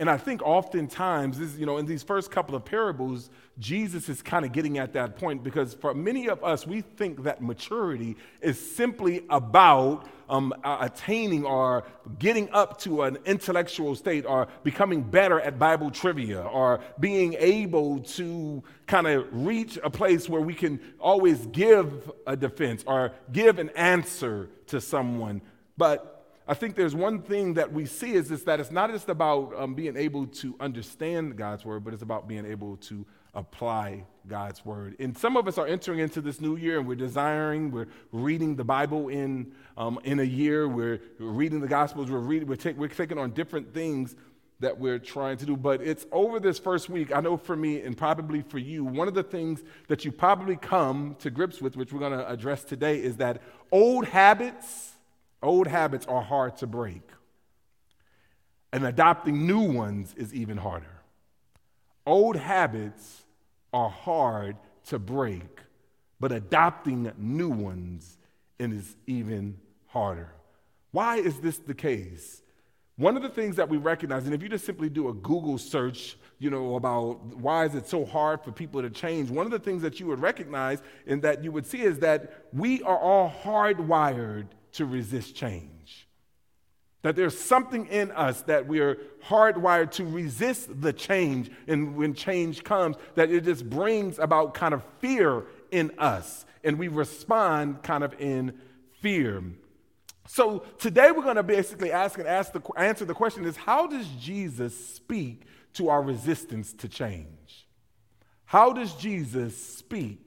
And 0.00 0.10
I 0.10 0.16
think 0.16 0.42
oftentimes, 0.42 1.38
this, 1.38 1.56
you 1.56 1.66
know, 1.66 1.78
in 1.78 1.86
these 1.86 2.02
first 2.02 2.30
couple 2.30 2.56
of 2.56 2.64
parables, 2.64 3.30
Jesus 3.58 4.08
is 4.08 4.20
kind 4.22 4.44
of 4.44 4.50
getting 4.50 4.78
at 4.78 4.92
that 4.94 5.16
point 5.16 5.44
because 5.44 5.74
for 5.74 5.94
many 5.94 6.28
of 6.28 6.42
us, 6.42 6.66
we 6.66 6.80
think 6.80 7.22
that 7.22 7.40
maturity 7.40 8.16
is 8.40 8.58
simply 8.74 9.24
about 9.30 10.08
um, 10.28 10.54
attaining 10.64 11.44
or 11.44 11.84
getting 12.18 12.50
up 12.50 12.78
to 12.80 13.02
an 13.02 13.18
intellectual 13.24 13.94
state 13.94 14.24
or 14.26 14.48
becoming 14.62 15.02
better 15.02 15.40
at 15.40 15.58
Bible 15.58 15.90
trivia 15.90 16.42
or 16.42 16.80
being 17.00 17.34
able 17.38 18.00
to 18.00 18.62
kind 18.86 19.06
of 19.06 19.26
reach 19.32 19.78
a 19.82 19.90
place 19.90 20.28
where 20.28 20.40
we 20.40 20.54
can 20.54 20.80
always 21.00 21.46
give 21.46 22.10
a 22.26 22.36
defense 22.36 22.84
or 22.86 23.12
give 23.32 23.58
an 23.58 23.70
answer 23.70 24.48
to 24.66 24.80
someone. 24.80 25.40
But 25.76 26.14
I 26.46 26.54
think 26.54 26.76
there's 26.76 26.94
one 26.94 27.22
thing 27.22 27.54
that 27.54 27.72
we 27.72 27.86
see 27.86 28.12
is, 28.12 28.30
is 28.30 28.44
that 28.44 28.60
it's 28.60 28.70
not 28.70 28.90
just 28.90 29.08
about 29.08 29.54
um, 29.56 29.74
being 29.74 29.96
able 29.96 30.26
to 30.26 30.54
understand 30.60 31.36
God's 31.36 31.64
word, 31.64 31.84
but 31.84 31.94
it's 31.94 32.02
about 32.02 32.28
being 32.28 32.44
able 32.44 32.76
to 32.78 33.06
apply 33.34 34.04
God's 34.26 34.64
word. 34.64 34.96
And 34.98 35.16
some 35.16 35.36
of 35.36 35.46
us 35.48 35.58
are 35.58 35.66
entering 35.66 35.98
into 35.98 36.20
this 36.20 36.40
new 36.40 36.56
year 36.56 36.78
and 36.78 36.88
we're 36.88 36.94
desiring, 36.94 37.70
we're 37.70 37.88
reading 38.12 38.56
the 38.56 38.64
Bible 38.64 39.08
in, 39.08 39.52
um, 39.76 39.98
in 40.04 40.20
a 40.20 40.24
year, 40.24 40.68
we're 40.68 41.00
reading 41.18 41.60
the 41.60 41.68
Gospels, 41.68 42.10
we're, 42.10 42.18
reading, 42.18 42.48
we're, 42.48 42.56
take, 42.56 42.76
we're 42.76 42.88
taking 42.88 43.18
on 43.18 43.32
different 43.32 43.74
things 43.74 44.16
that 44.60 44.78
we're 44.78 44.98
trying 44.98 45.36
to 45.36 45.46
do. 45.46 45.56
But 45.56 45.82
it's 45.82 46.06
over 46.12 46.40
this 46.40 46.58
first 46.58 46.88
week, 46.88 47.14
I 47.14 47.20
know 47.20 47.36
for 47.36 47.56
me 47.56 47.82
and 47.82 47.96
probably 47.96 48.42
for 48.42 48.58
you, 48.58 48.84
one 48.84 49.08
of 49.08 49.14
the 49.14 49.22
things 49.22 49.62
that 49.88 50.04
you 50.04 50.12
probably 50.12 50.56
come 50.56 51.16
to 51.20 51.30
grips 51.30 51.60
with, 51.60 51.76
which 51.76 51.92
we're 51.92 52.00
going 52.00 52.18
to 52.18 52.30
address 52.30 52.64
today, 52.64 53.02
is 53.02 53.16
that 53.16 53.42
old 53.70 54.06
habits 54.06 54.92
Old 55.44 55.66
habits 55.66 56.06
are 56.06 56.22
hard 56.22 56.56
to 56.58 56.66
break, 56.66 57.02
and 58.72 58.86
adopting 58.86 59.46
new 59.46 59.60
ones 59.60 60.14
is 60.16 60.32
even 60.32 60.56
harder. 60.56 61.02
Old 62.06 62.36
habits 62.36 63.23
are 63.74 63.90
hard 63.90 64.56
to 64.86 64.98
break, 64.98 65.60
but 66.20 66.30
adopting 66.30 67.12
new 67.18 67.50
ones 67.50 68.16
is 68.60 68.96
even 69.08 69.58
harder. 69.86 70.32
Why 70.92 71.16
is 71.16 71.40
this 71.40 71.58
the 71.58 71.74
case? 71.74 72.40
One 72.96 73.16
of 73.16 73.24
the 73.24 73.28
things 73.28 73.56
that 73.56 73.68
we 73.68 73.76
recognize, 73.76 74.26
and 74.26 74.32
if 74.32 74.40
you 74.40 74.48
just 74.48 74.64
simply 74.64 74.88
do 74.88 75.08
a 75.08 75.12
Google 75.12 75.58
search, 75.58 76.16
you 76.38 76.50
know, 76.50 76.76
about 76.76 77.16
why 77.36 77.64
is 77.64 77.74
it 77.74 77.88
so 77.88 78.04
hard 78.04 78.44
for 78.44 78.52
people 78.52 78.80
to 78.80 78.90
change, 78.90 79.28
one 79.28 79.44
of 79.44 79.50
the 79.50 79.58
things 79.58 79.82
that 79.82 79.98
you 79.98 80.06
would 80.06 80.20
recognize 80.20 80.80
and 81.08 81.20
that 81.22 81.42
you 81.42 81.50
would 81.50 81.66
see 81.66 81.80
is 81.80 81.98
that 81.98 82.44
we 82.52 82.80
are 82.82 82.98
all 82.98 83.28
hardwired 83.42 84.46
to 84.72 84.86
resist 84.86 85.34
change. 85.34 85.73
That 87.04 87.16
there's 87.16 87.38
something 87.38 87.84
in 87.88 88.10
us 88.12 88.40
that 88.42 88.66
we 88.66 88.80
are 88.80 88.96
hardwired 89.28 89.90
to 89.92 90.06
resist 90.06 90.80
the 90.80 90.90
change. 90.90 91.50
And 91.68 91.96
when 91.96 92.14
change 92.14 92.64
comes, 92.64 92.96
that 93.14 93.30
it 93.30 93.44
just 93.44 93.68
brings 93.68 94.18
about 94.18 94.54
kind 94.54 94.72
of 94.72 94.82
fear 95.00 95.44
in 95.70 95.92
us. 95.98 96.46
And 96.64 96.78
we 96.78 96.88
respond 96.88 97.82
kind 97.82 98.04
of 98.04 98.18
in 98.18 98.58
fear. 99.02 99.44
So 100.26 100.60
today 100.78 101.10
we're 101.10 101.22
going 101.22 101.36
to 101.36 101.42
basically 101.42 101.92
ask 101.92 102.18
and 102.18 102.26
ask 102.26 102.54
the, 102.54 102.62
answer 102.74 103.04
the 103.04 103.12
question 103.12 103.44
is 103.44 103.54
how 103.54 103.86
does 103.86 104.08
Jesus 104.18 104.74
speak 104.74 105.42
to 105.74 105.90
our 105.90 106.00
resistance 106.00 106.72
to 106.72 106.88
change? 106.88 107.68
How 108.46 108.72
does 108.72 108.94
Jesus 108.94 109.54
speak 109.54 110.23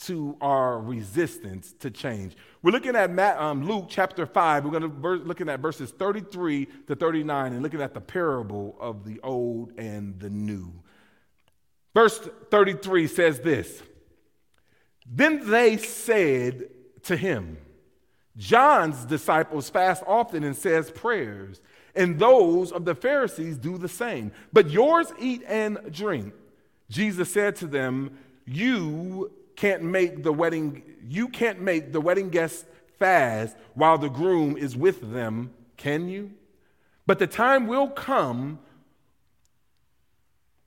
to 0.00 0.36
our 0.40 0.80
resistance 0.80 1.74
to 1.80 1.90
change. 1.90 2.34
We're 2.62 2.70
looking 2.72 2.96
at 2.96 3.10
Matt, 3.10 3.38
um, 3.38 3.66
Luke 3.66 3.86
chapter 3.88 4.24
5. 4.24 4.64
We're 4.64 4.70
going 4.70 4.82
to 4.82 4.88
be 4.88 5.24
looking 5.24 5.48
at 5.48 5.60
verses 5.60 5.90
33 5.90 6.66
to 6.86 6.96
39 6.96 7.52
and 7.52 7.62
looking 7.62 7.82
at 7.82 7.92
the 7.92 8.00
parable 8.00 8.76
of 8.80 9.04
the 9.04 9.20
old 9.22 9.72
and 9.76 10.18
the 10.18 10.30
new. 10.30 10.72
Verse 11.94 12.18
33 12.50 13.06
says 13.08 13.40
this 13.40 13.82
Then 15.06 15.50
they 15.50 15.76
said 15.76 16.70
to 17.02 17.16
him, 17.16 17.58
John's 18.36 19.04
disciples 19.04 19.68
fast 19.68 20.02
often 20.06 20.44
and 20.44 20.56
says 20.56 20.90
prayers, 20.90 21.60
and 21.94 22.18
those 22.18 22.72
of 22.72 22.86
the 22.86 22.94
Pharisees 22.94 23.58
do 23.58 23.76
the 23.76 23.88
same. 23.88 24.32
But 24.52 24.70
yours 24.70 25.12
eat 25.18 25.42
and 25.46 25.78
drink. 25.92 26.32
Jesus 26.88 27.32
said 27.32 27.56
to 27.56 27.66
them, 27.66 28.18
You 28.46 29.32
can't 29.60 29.82
make 29.82 30.22
the 30.22 30.32
wedding, 30.32 30.82
you 31.06 31.28
can't 31.28 31.60
make 31.60 31.92
the 31.92 32.00
wedding 32.00 32.30
guests 32.30 32.64
fast 32.98 33.54
while 33.74 33.98
the 33.98 34.08
groom 34.08 34.56
is 34.56 34.74
with 34.74 35.12
them, 35.12 35.50
can 35.76 36.08
you? 36.08 36.30
But 37.06 37.18
the 37.18 37.26
time 37.26 37.66
will 37.66 37.88
come 37.88 38.58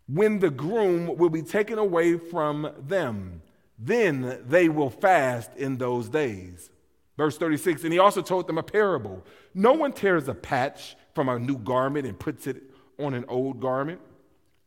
when 0.08 0.38
the 0.38 0.52
groom 0.52 1.18
will 1.18 1.32
be 1.32 1.42
taken 1.42 1.80
away 1.80 2.20
from 2.20 2.72
them. 2.88 3.42
Then 3.80 4.44
they 4.48 4.70
will 4.70 4.92
fast 4.92 5.50
in 5.56 5.80
those 5.80 6.08
days. 6.08 6.70
Verse 7.18 7.36
36, 7.36 7.84
and 7.86 7.94
he 7.94 7.98
also 7.98 8.22
told 8.22 8.46
them 8.46 8.60
a 8.60 8.64
parable. 8.64 9.26
No 9.56 9.74
one 9.74 9.94
tears 9.94 10.28
a 10.28 10.36
patch 10.36 10.96
from 11.16 11.30
a 11.30 11.40
new 11.40 11.58
garment 11.58 12.06
and 12.06 12.20
puts 12.20 12.46
it 12.46 12.62
on 13.00 13.16
an 13.16 13.26
old 13.28 13.60
garment. 13.60 14.02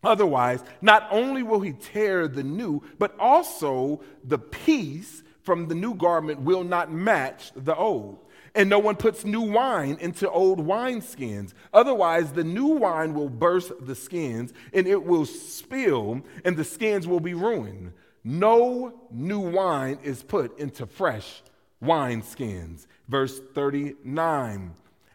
Otherwise, 0.07 0.63
not 0.81 1.09
only 1.11 1.43
will 1.43 1.61
he 1.61 1.73
tear 1.73 2.29
the 2.29 2.45
new, 2.45 2.81
but 2.99 3.19
also 3.19 4.01
the 4.23 4.39
piece 4.39 5.25
from 5.43 5.67
the 5.67 5.75
new 5.75 5.95
garment 5.95 6.41
will 6.41 6.63
not 6.63 6.93
match 6.93 7.51
the 7.57 7.75
old. 7.75 8.19
And 8.55 8.71
no 8.71 8.79
one 8.79 8.95
puts 8.97 9.25
new 9.25 9.43
wine 9.43 9.99
into 10.01 10.31
old 10.31 10.65
wineskins. 10.65 11.53
Otherwise, 11.75 12.33
the 12.33 12.45
new 12.45 12.67
wine 12.67 13.15
will 13.15 13.29
burst 13.29 13.73
the 13.85 13.97
skins, 13.97 14.55
and 14.73 14.87
it 14.87 15.05
will 15.05 15.27
spill, 15.27 16.23
and 16.45 16.57
the 16.57 16.65
skins 16.65 17.07
will 17.07 17.21
be 17.21 17.35
ruined. 17.35 17.93
No 18.23 19.03
new 19.11 19.41
wine 19.41 19.99
is 20.05 20.23
put 20.23 20.59
into 20.59 20.87
fresh 20.87 21.43
wineskins. 21.83 22.87
Verse 23.09 23.41
39 23.55 24.73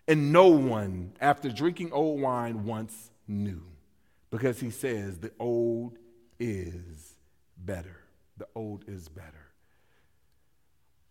And 0.07 0.33
no 0.33 0.48
one, 0.48 1.13
after 1.19 1.50
drinking 1.50 1.93
old 1.93 2.21
wine, 2.21 2.65
wants 2.65 3.10
new 3.27 3.70
because 4.31 4.59
he 4.59 4.71
says 4.71 5.19
the 5.19 5.31
old 5.39 5.97
is 6.39 7.15
better. 7.57 7.97
the 8.38 8.47
old 8.55 8.83
is 8.88 9.07
better. 9.07 9.51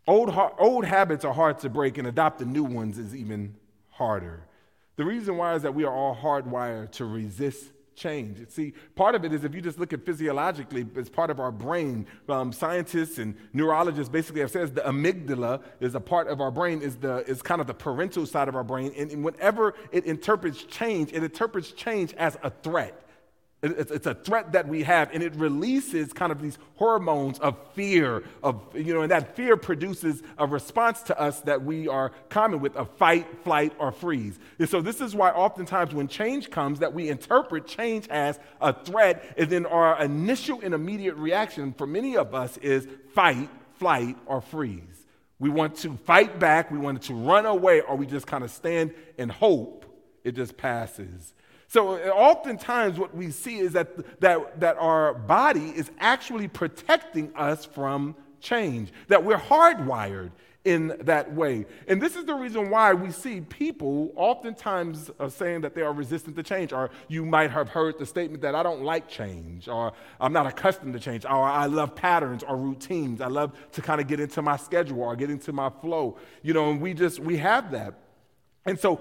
Old, 0.08 0.36
old 0.58 0.84
habits 0.84 1.24
are 1.24 1.32
hard 1.32 1.60
to 1.60 1.68
break, 1.68 1.96
and 1.98 2.08
adopting 2.08 2.52
new 2.52 2.64
ones 2.64 2.98
is 2.98 3.14
even 3.14 3.54
harder. 3.90 4.48
The 4.96 5.04
reason 5.04 5.36
why 5.36 5.54
is 5.54 5.62
that 5.62 5.74
we 5.74 5.84
are 5.84 5.94
all 5.94 6.16
hardwired 6.16 6.90
to 6.92 7.04
resist 7.04 7.66
change. 7.94 8.50
See, 8.50 8.72
part 8.96 9.14
of 9.14 9.24
it 9.24 9.32
is 9.32 9.44
if 9.44 9.54
you 9.54 9.60
just 9.60 9.78
look 9.78 9.92
at 9.92 10.04
physiologically, 10.04 10.86
it's 10.96 11.10
part 11.10 11.30
of 11.30 11.38
our 11.38 11.52
brain. 11.52 12.06
Um, 12.28 12.52
scientists 12.52 13.18
and 13.18 13.36
neurologists 13.52 14.08
basically 14.08 14.40
have 14.40 14.50
said 14.50 14.74
the 14.74 14.80
amygdala 14.80 15.62
is 15.80 15.94
a 15.94 16.00
part 16.00 16.28
of 16.28 16.40
our 16.40 16.50
brain, 16.50 16.80
is, 16.82 16.96
the, 16.96 17.18
is 17.28 17.42
kind 17.42 17.60
of 17.60 17.66
the 17.66 17.74
parental 17.74 18.26
side 18.26 18.48
of 18.48 18.56
our 18.56 18.64
brain. 18.64 18.92
And, 18.96 19.10
and 19.10 19.22
whenever 19.22 19.74
it 19.92 20.06
interprets 20.06 20.64
change, 20.64 21.12
it 21.12 21.22
interprets 21.22 21.72
change 21.72 22.14
as 22.14 22.38
a 22.42 22.50
threat. 22.50 23.06
It's 23.62 24.06
a 24.06 24.14
threat 24.14 24.52
that 24.52 24.68
we 24.68 24.84
have, 24.84 25.10
and 25.12 25.22
it 25.22 25.34
releases 25.34 26.14
kind 26.14 26.32
of 26.32 26.40
these 26.40 26.56
hormones 26.76 27.38
of 27.40 27.58
fear, 27.74 28.24
of 28.42 28.58
you 28.74 28.94
know, 28.94 29.02
and 29.02 29.10
that 29.10 29.36
fear 29.36 29.54
produces 29.54 30.22
a 30.38 30.46
response 30.46 31.02
to 31.02 31.20
us 31.20 31.40
that 31.42 31.62
we 31.62 31.86
are 31.86 32.10
common 32.30 32.60
with 32.60 32.74
a 32.76 32.86
fight, 32.86 33.26
flight, 33.44 33.74
or 33.78 33.92
freeze. 33.92 34.38
And 34.58 34.66
so 34.66 34.80
this 34.80 35.02
is 35.02 35.14
why 35.14 35.28
oftentimes 35.28 35.92
when 35.92 36.08
change 36.08 36.50
comes, 36.50 36.78
that 36.78 36.94
we 36.94 37.10
interpret 37.10 37.66
change 37.66 38.08
as 38.08 38.38
a 38.62 38.72
threat, 38.72 39.34
and 39.36 39.50
then 39.50 39.66
our 39.66 40.02
initial 40.02 40.62
and 40.62 40.72
immediate 40.72 41.16
reaction 41.16 41.74
for 41.74 41.86
many 41.86 42.16
of 42.16 42.34
us 42.34 42.56
is 42.58 42.88
fight, 43.12 43.50
flight, 43.78 44.16
or 44.24 44.40
freeze. 44.40 45.06
We 45.38 45.50
want 45.50 45.76
to 45.76 45.98
fight 46.06 46.38
back, 46.38 46.70
we 46.70 46.78
want 46.78 47.02
to 47.02 47.14
run 47.14 47.44
away, 47.44 47.82
or 47.82 47.96
we 47.96 48.06
just 48.06 48.26
kind 48.26 48.42
of 48.42 48.50
stand 48.50 48.94
and 49.18 49.30
hope 49.30 49.84
it 50.24 50.32
just 50.32 50.56
passes. 50.56 51.34
So 51.70 51.96
oftentimes 52.10 52.98
what 52.98 53.14
we 53.14 53.30
see 53.30 53.60
is 53.60 53.74
that, 53.74 54.20
that, 54.20 54.58
that 54.58 54.76
our 54.78 55.14
body 55.14 55.68
is 55.70 55.88
actually 56.00 56.48
protecting 56.48 57.32
us 57.36 57.64
from 57.64 58.16
change, 58.40 58.92
that 59.06 59.22
we're 59.22 59.36
hardwired 59.36 60.32
in 60.64 60.96
that 61.02 61.32
way. 61.32 61.66
And 61.86 62.02
this 62.02 62.16
is 62.16 62.24
the 62.24 62.34
reason 62.34 62.70
why 62.70 62.92
we 62.92 63.12
see 63.12 63.42
people 63.42 64.12
oftentimes 64.16 65.12
saying 65.28 65.60
that 65.60 65.76
they 65.76 65.82
are 65.82 65.92
resistant 65.92 66.34
to 66.34 66.42
change, 66.42 66.72
or 66.72 66.90
you 67.06 67.24
might 67.24 67.52
have 67.52 67.68
heard 67.68 68.00
the 68.00 68.04
statement 68.04 68.42
that 68.42 68.56
I 68.56 68.64
don't 68.64 68.82
like 68.82 69.08
change, 69.08 69.68
or 69.68 69.92
I'm 70.20 70.32
not 70.32 70.48
accustomed 70.48 70.94
to 70.94 70.98
change, 70.98 71.24
or 71.24 71.44
I 71.44 71.66
love 71.66 71.94
patterns 71.94 72.42
or 72.42 72.56
routines. 72.56 73.20
I 73.20 73.28
love 73.28 73.52
to 73.72 73.80
kind 73.80 74.00
of 74.00 74.08
get 74.08 74.18
into 74.18 74.42
my 74.42 74.56
schedule 74.56 75.02
or 75.02 75.14
get 75.14 75.30
into 75.30 75.52
my 75.52 75.70
flow. 75.70 76.18
You 76.42 76.52
know, 76.52 76.72
and 76.72 76.80
we 76.80 76.94
just, 76.94 77.20
we 77.20 77.36
have 77.36 77.70
that. 77.70 77.94
And 78.66 78.78
so 78.78 79.00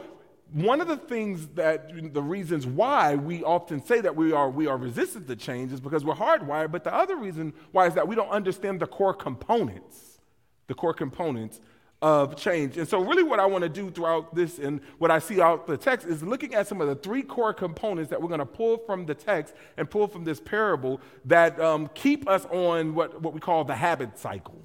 one 0.51 0.81
of 0.81 0.87
the 0.87 0.97
things 0.97 1.47
that 1.55 2.13
the 2.13 2.21
reasons 2.21 2.65
why 2.65 3.15
we 3.15 3.43
often 3.43 3.83
say 3.85 4.01
that 4.01 4.15
we 4.15 4.31
are 4.31 4.49
we 4.49 4.67
are 4.67 4.77
resistant 4.77 5.27
to 5.27 5.35
change 5.35 5.71
is 5.71 5.79
because 5.79 6.03
we're 6.03 6.15
hardwired 6.15 6.71
but 6.71 6.83
the 6.83 6.93
other 6.93 7.15
reason 7.15 7.53
why 7.71 7.85
is 7.85 7.93
that 7.93 8.07
we 8.07 8.15
don't 8.15 8.29
understand 8.29 8.79
the 8.79 8.87
core 8.87 9.13
components 9.13 10.19
the 10.67 10.73
core 10.73 10.93
components 10.93 11.61
of 12.01 12.37
change. 12.37 12.77
And 12.77 12.87
so 12.87 13.03
really 13.03 13.23
what 13.23 13.39
i 13.39 13.45
want 13.45 13.63
to 13.63 13.69
do 13.69 13.91
throughout 13.91 14.33
this 14.33 14.57
and 14.57 14.79
what 14.99 15.11
i 15.11 15.19
see 15.19 15.41
out 15.41 15.67
the 15.67 15.75
text 15.75 16.07
is 16.07 16.23
looking 16.23 16.55
at 16.55 16.65
some 16.67 16.79
of 16.79 16.87
the 16.87 16.95
three 16.95 17.21
core 17.21 17.53
components 17.53 18.09
that 18.09 18.21
we're 18.21 18.29
going 18.29 18.39
to 18.39 18.45
pull 18.45 18.77
from 18.77 19.05
the 19.05 19.13
text 19.13 19.53
and 19.77 19.89
pull 19.89 20.07
from 20.07 20.23
this 20.23 20.39
parable 20.39 21.01
that 21.25 21.59
um, 21.59 21.89
keep 21.93 22.27
us 22.29 22.45
on 22.45 22.95
what, 22.95 23.21
what 23.21 23.33
we 23.33 23.39
call 23.39 23.65
the 23.65 23.75
habit 23.75 24.17
cycle 24.17 24.61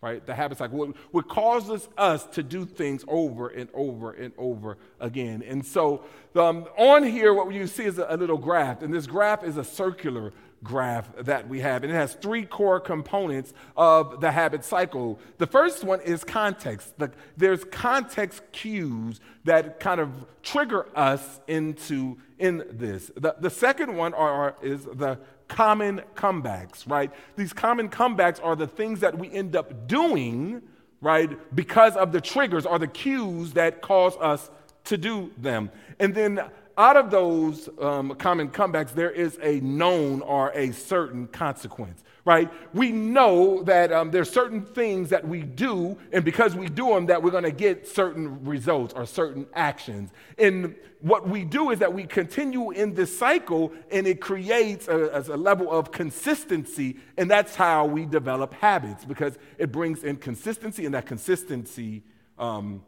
right? 0.00 0.24
The 0.24 0.34
habit 0.34 0.58
cycle, 0.58 0.78
what, 0.78 0.96
what 1.10 1.28
causes 1.28 1.88
us 1.96 2.26
to 2.28 2.42
do 2.42 2.64
things 2.64 3.04
over 3.08 3.48
and 3.48 3.68
over 3.74 4.12
and 4.12 4.32
over 4.38 4.78
again. 5.00 5.42
And 5.46 5.64
so 5.64 6.04
um, 6.34 6.66
on 6.76 7.02
here, 7.02 7.32
what 7.32 7.52
you 7.52 7.66
see 7.66 7.84
is 7.84 7.98
a, 7.98 8.06
a 8.10 8.16
little 8.16 8.38
graph, 8.38 8.82
and 8.82 8.92
this 8.92 9.06
graph 9.06 9.42
is 9.42 9.56
a 9.56 9.64
circular 9.64 10.32
graph 10.62 11.08
that 11.16 11.48
we 11.48 11.60
have. 11.60 11.82
And 11.84 11.92
it 11.92 11.96
has 11.96 12.14
three 12.14 12.44
core 12.44 12.80
components 12.80 13.52
of 13.76 14.20
the 14.20 14.30
habit 14.30 14.64
cycle. 14.64 15.18
The 15.38 15.46
first 15.46 15.84
one 15.84 16.00
is 16.00 16.24
context. 16.24 16.98
The, 16.98 17.10
there's 17.36 17.64
context 17.64 18.42
cues 18.52 19.20
that 19.44 19.80
kind 19.80 20.00
of 20.00 20.10
trigger 20.42 20.86
us 20.94 21.40
into 21.46 22.18
in 22.38 22.64
this. 22.70 23.10
The, 23.16 23.36
the 23.38 23.50
second 23.50 23.96
one 23.96 24.12
are, 24.14 24.56
is 24.62 24.84
the 24.84 25.18
common 25.48 26.02
comebacks, 26.14 26.88
right? 26.88 27.10
These 27.36 27.52
common 27.52 27.88
comebacks 27.88 28.42
are 28.42 28.56
the 28.56 28.66
things 28.66 29.00
that 29.00 29.16
we 29.18 29.30
end 29.30 29.56
up 29.56 29.86
doing, 29.86 30.62
right, 31.00 31.38
because 31.54 31.96
of 31.96 32.12
the 32.12 32.20
triggers 32.20 32.66
or 32.66 32.78
the 32.78 32.88
cues 32.88 33.52
that 33.52 33.82
cause 33.82 34.16
us 34.18 34.50
to 34.84 34.96
do 34.96 35.32
them. 35.38 35.70
And 35.98 36.14
then 36.14 36.40
out 36.78 36.96
of 36.96 37.10
those 37.10 37.68
um, 37.80 38.14
common 38.16 38.50
comebacks, 38.50 38.92
there 38.92 39.10
is 39.10 39.38
a 39.42 39.60
known 39.60 40.20
or 40.20 40.50
a 40.50 40.72
certain 40.72 41.26
consequence, 41.26 42.04
right? 42.26 42.52
We 42.74 42.92
know 42.92 43.62
that 43.62 43.92
um, 43.92 44.10
there's 44.10 44.30
certain 44.30 44.60
things 44.62 45.08
that 45.08 45.26
we 45.26 45.42
do, 45.42 45.96
and 46.12 46.22
because 46.22 46.54
we 46.54 46.68
do 46.68 46.88
them, 46.90 47.06
that 47.06 47.22
we're 47.22 47.30
going 47.30 47.44
to 47.44 47.50
get 47.50 47.88
certain 47.88 48.44
results 48.44 48.92
or 48.92 49.06
certain 49.06 49.46
actions. 49.54 50.10
And 50.36 50.74
what 51.00 51.26
we 51.26 51.44
do 51.44 51.70
is 51.70 51.78
that 51.78 51.94
we 51.94 52.04
continue 52.04 52.72
in 52.72 52.92
this 52.92 53.16
cycle, 53.16 53.72
and 53.90 54.06
it 54.06 54.20
creates 54.20 54.86
a, 54.86 55.24
a 55.28 55.36
level 55.36 55.70
of 55.70 55.92
consistency, 55.92 56.98
and 57.16 57.30
that's 57.30 57.54
how 57.54 57.86
we 57.86 58.04
develop 58.04 58.52
habits 58.52 59.04
because 59.04 59.38
it 59.56 59.72
brings 59.72 60.04
in 60.04 60.16
consistency, 60.16 60.84
and 60.84 60.94
that 60.94 61.06
consistency. 61.06 62.02
Um, 62.38 62.82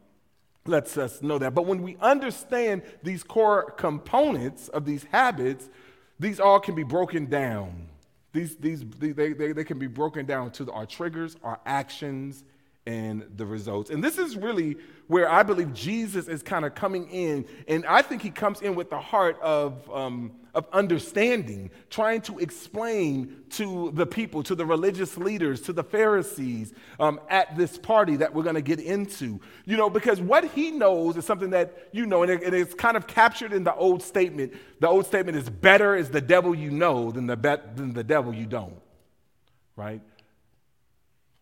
lets 0.69 0.97
us 0.97 1.21
know 1.21 1.37
that. 1.39 1.53
But 1.53 1.65
when 1.65 1.81
we 1.81 1.97
understand 1.99 2.83
these 3.03 3.23
core 3.23 3.71
components 3.71 4.69
of 4.69 4.85
these 4.85 5.03
habits, 5.11 5.69
these 6.19 6.39
all 6.39 6.59
can 6.59 6.75
be 6.75 6.83
broken 6.83 7.25
down. 7.25 7.87
These, 8.31 8.57
these, 8.57 8.85
they, 8.99 9.11
they, 9.11 9.51
they 9.51 9.63
can 9.63 9.79
be 9.79 9.87
broken 9.87 10.25
down 10.25 10.51
to 10.51 10.71
our 10.71 10.85
triggers, 10.85 11.35
our 11.43 11.59
actions, 11.65 12.43
and 12.89 13.23
the 13.37 13.45
results. 13.45 13.91
And 13.91 14.03
this 14.03 14.17
is 14.17 14.35
really 14.35 14.75
where 15.05 15.29
I 15.31 15.43
believe 15.43 15.75
Jesus 15.75 16.27
is 16.27 16.41
kind 16.41 16.65
of 16.65 16.73
coming 16.73 17.07
in. 17.09 17.45
And 17.67 17.85
I 17.85 18.01
think 18.01 18.23
he 18.23 18.31
comes 18.31 18.61
in 18.61 18.73
with 18.73 18.89
the 18.89 18.99
heart 18.99 19.39
of, 19.43 19.87
um, 19.91 20.31
of 20.55 20.65
understanding, 20.73 21.69
trying 21.91 22.21
to 22.21 22.39
explain 22.39 23.43
to 23.51 23.91
the 23.93 24.07
people, 24.07 24.41
to 24.41 24.55
the 24.55 24.65
religious 24.65 25.17
leaders, 25.17 25.61
to 25.61 25.73
the 25.73 25.83
Pharisees 25.83 26.73
um, 26.99 27.19
at 27.29 27.55
this 27.55 27.77
party 27.77 28.15
that 28.15 28.33
we're 28.33 28.41
going 28.41 28.55
to 28.55 28.61
get 28.61 28.79
into. 28.79 29.39
You 29.65 29.77
know, 29.77 29.91
because 29.91 30.19
what 30.19 30.45
he 30.45 30.71
knows 30.71 31.15
is 31.15 31.25
something 31.25 31.51
that 31.51 31.89
you 31.91 32.07
know, 32.07 32.23
and, 32.23 32.31
it, 32.31 32.41
and 32.41 32.55
it's 32.55 32.73
kind 32.73 32.97
of 32.97 33.05
captured 33.05 33.53
in 33.53 33.63
the 33.63 33.75
old 33.75 34.01
statement. 34.01 34.53
The 34.79 34.87
old 34.87 35.05
statement 35.05 35.37
is 35.37 35.47
better 35.47 35.95
is 35.95 36.09
the 36.09 36.21
devil 36.21 36.55
you 36.55 36.71
know 36.71 37.11
than 37.11 37.27
the, 37.27 37.37
be- 37.37 37.55
than 37.75 37.93
the 37.93 38.03
devil 38.03 38.33
you 38.33 38.47
don't, 38.47 38.81
right? 39.75 40.01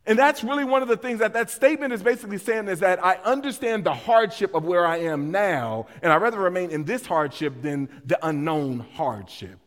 And 0.08 0.18
that's 0.18 0.42
really 0.42 0.64
one 0.64 0.82
of 0.82 0.88
the 0.88 0.96
things 0.96 1.20
that 1.20 1.34
that 1.34 1.50
statement 1.50 1.92
is 1.92 2.02
basically 2.02 2.38
saying 2.38 2.70
is 2.70 2.80
that 2.80 3.04
I 3.04 3.16
understand 3.18 3.84
the 3.84 3.94
hardship 3.94 4.56
of 4.56 4.64
where 4.64 4.86
I 4.86 4.98
am 5.00 5.32
now, 5.32 5.88
and 6.02 6.14
I'd 6.14 6.22
rather 6.22 6.40
remain 6.40 6.72
in 6.72 6.86
this 6.86 7.06
hardship 7.06 7.62
than 7.62 7.90
the 8.06 8.18
unknown 8.26 8.80
hardship 8.80 9.60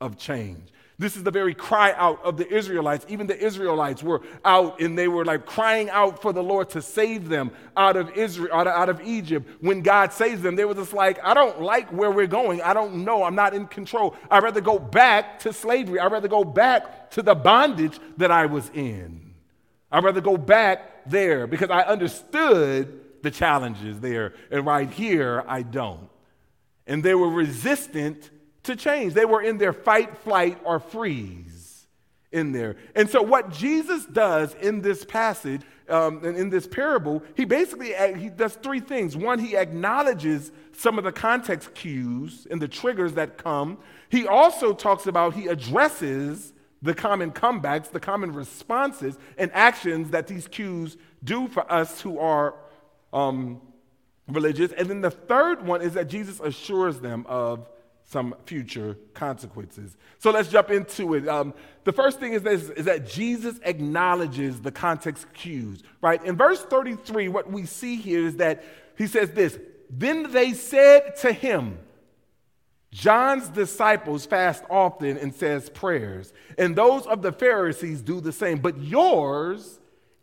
of 0.00 0.16
change. 0.16 0.72
This 1.00 1.16
is 1.16 1.22
the 1.22 1.30
very 1.30 1.54
cry 1.54 1.94
out 1.96 2.24
of 2.24 2.36
the 2.36 2.48
Israelites. 2.48 3.06
Even 3.08 3.28
the 3.28 3.38
Israelites 3.38 4.02
were 4.02 4.20
out 4.44 4.80
and 4.80 4.98
they 4.98 5.06
were 5.06 5.24
like 5.24 5.46
crying 5.46 5.88
out 5.90 6.20
for 6.20 6.32
the 6.32 6.42
Lord 6.42 6.70
to 6.70 6.82
save 6.82 7.28
them 7.28 7.52
out 7.76 7.96
of 7.96 8.10
Israel, 8.16 8.52
out 8.52 8.66
of, 8.66 8.74
out 8.74 8.88
of 8.88 9.00
Egypt. 9.02 9.48
When 9.60 9.80
God 9.82 10.12
saves 10.12 10.42
them, 10.42 10.56
they 10.56 10.64
were 10.64 10.74
just 10.74 10.92
like, 10.92 11.24
I 11.24 11.34
don't 11.34 11.60
like 11.60 11.88
where 11.92 12.10
we're 12.10 12.26
going. 12.26 12.62
I 12.62 12.74
don't 12.74 13.04
know. 13.04 13.22
I'm 13.22 13.36
not 13.36 13.54
in 13.54 13.68
control. 13.68 14.16
I'd 14.28 14.42
rather 14.42 14.60
go 14.60 14.80
back 14.80 15.38
to 15.40 15.52
slavery. 15.52 16.00
I'd 16.00 16.10
rather 16.10 16.26
go 16.26 16.42
back 16.42 17.12
to 17.12 17.22
the 17.22 17.36
bondage 17.36 18.00
that 18.16 18.32
I 18.32 18.46
was 18.46 18.68
in. 18.74 19.27
I'd 19.90 20.04
rather 20.04 20.20
go 20.20 20.36
back 20.36 21.04
there 21.06 21.46
because 21.46 21.70
I 21.70 21.82
understood 21.82 23.00
the 23.22 23.30
challenges 23.30 24.00
there. 24.00 24.34
And 24.50 24.66
right 24.66 24.90
here, 24.90 25.44
I 25.46 25.62
don't. 25.62 26.08
And 26.86 27.02
they 27.02 27.14
were 27.14 27.30
resistant 27.30 28.30
to 28.64 28.76
change. 28.76 29.14
They 29.14 29.24
were 29.24 29.42
in 29.42 29.58
their 29.58 29.72
fight, 29.72 30.18
flight, 30.18 30.58
or 30.64 30.78
freeze 30.78 31.86
in 32.32 32.52
there. 32.52 32.76
And 32.94 33.08
so, 33.08 33.22
what 33.22 33.50
Jesus 33.50 34.04
does 34.06 34.54
in 34.54 34.82
this 34.82 35.04
passage, 35.04 35.62
um, 35.88 36.24
and 36.24 36.36
in 36.36 36.50
this 36.50 36.66
parable, 36.66 37.22
he 37.34 37.44
basically 37.44 37.94
he 38.16 38.28
does 38.28 38.54
three 38.54 38.80
things. 38.80 39.16
One, 39.16 39.38
he 39.38 39.56
acknowledges 39.56 40.52
some 40.72 40.98
of 40.98 41.04
the 41.04 41.12
context 41.12 41.74
cues 41.74 42.46
and 42.50 42.60
the 42.60 42.68
triggers 42.68 43.14
that 43.14 43.38
come. 43.38 43.78
He 44.10 44.26
also 44.26 44.74
talks 44.74 45.06
about, 45.06 45.34
he 45.34 45.48
addresses 45.48 46.52
the 46.82 46.94
common 46.94 47.32
comebacks, 47.32 47.90
the 47.90 48.00
common 48.00 48.32
responses 48.32 49.18
and 49.36 49.50
actions 49.52 50.10
that 50.10 50.26
these 50.26 50.46
cues 50.46 50.96
do 51.24 51.48
for 51.48 51.70
us 51.70 52.00
who 52.00 52.18
are 52.18 52.54
um, 53.12 53.60
religious. 54.28 54.72
And 54.72 54.88
then 54.88 55.00
the 55.00 55.10
third 55.10 55.66
one 55.66 55.82
is 55.82 55.94
that 55.94 56.08
Jesus 56.08 56.40
assures 56.40 57.00
them 57.00 57.26
of 57.28 57.68
some 58.04 58.34
future 58.46 58.96
consequences. 59.12 59.96
So 60.18 60.30
let's 60.30 60.48
jump 60.48 60.70
into 60.70 61.14
it. 61.14 61.28
Um, 61.28 61.52
the 61.84 61.92
first 61.92 62.18
thing 62.18 62.32
is, 62.32 62.42
this, 62.42 62.70
is 62.70 62.86
that 62.86 63.06
Jesus 63.06 63.60
acknowledges 63.64 64.60
the 64.60 64.70
context 64.70 65.26
cues, 65.34 65.82
right? 66.00 66.22
In 66.24 66.36
verse 66.36 66.62
33, 66.62 67.28
what 67.28 67.50
we 67.50 67.66
see 67.66 67.96
here 67.96 68.26
is 68.26 68.36
that 68.36 68.64
he 68.96 69.06
says 69.06 69.30
this 69.32 69.58
Then 69.90 70.32
they 70.32 70.54
said 70.54 71.16
to 71.16 71.32
him, 71.32 71.78
John's 72.90 73.48
disciples 73.48 74.24
fast 74.24 74.64
often 74.70 75.18
and 75.18 75.34
says 75.34 75.68
prayers, 75.68 76.32
and 76.56 76.74
those 76.74 77.06
of 77.06 77.22
the 77.22 77.32
Pharisees 77.32 78.00
do 78.00 78.20
the 78.20 78.32
same, 78.32 78.58
but 78.58 78.78
yours 78.78 79.78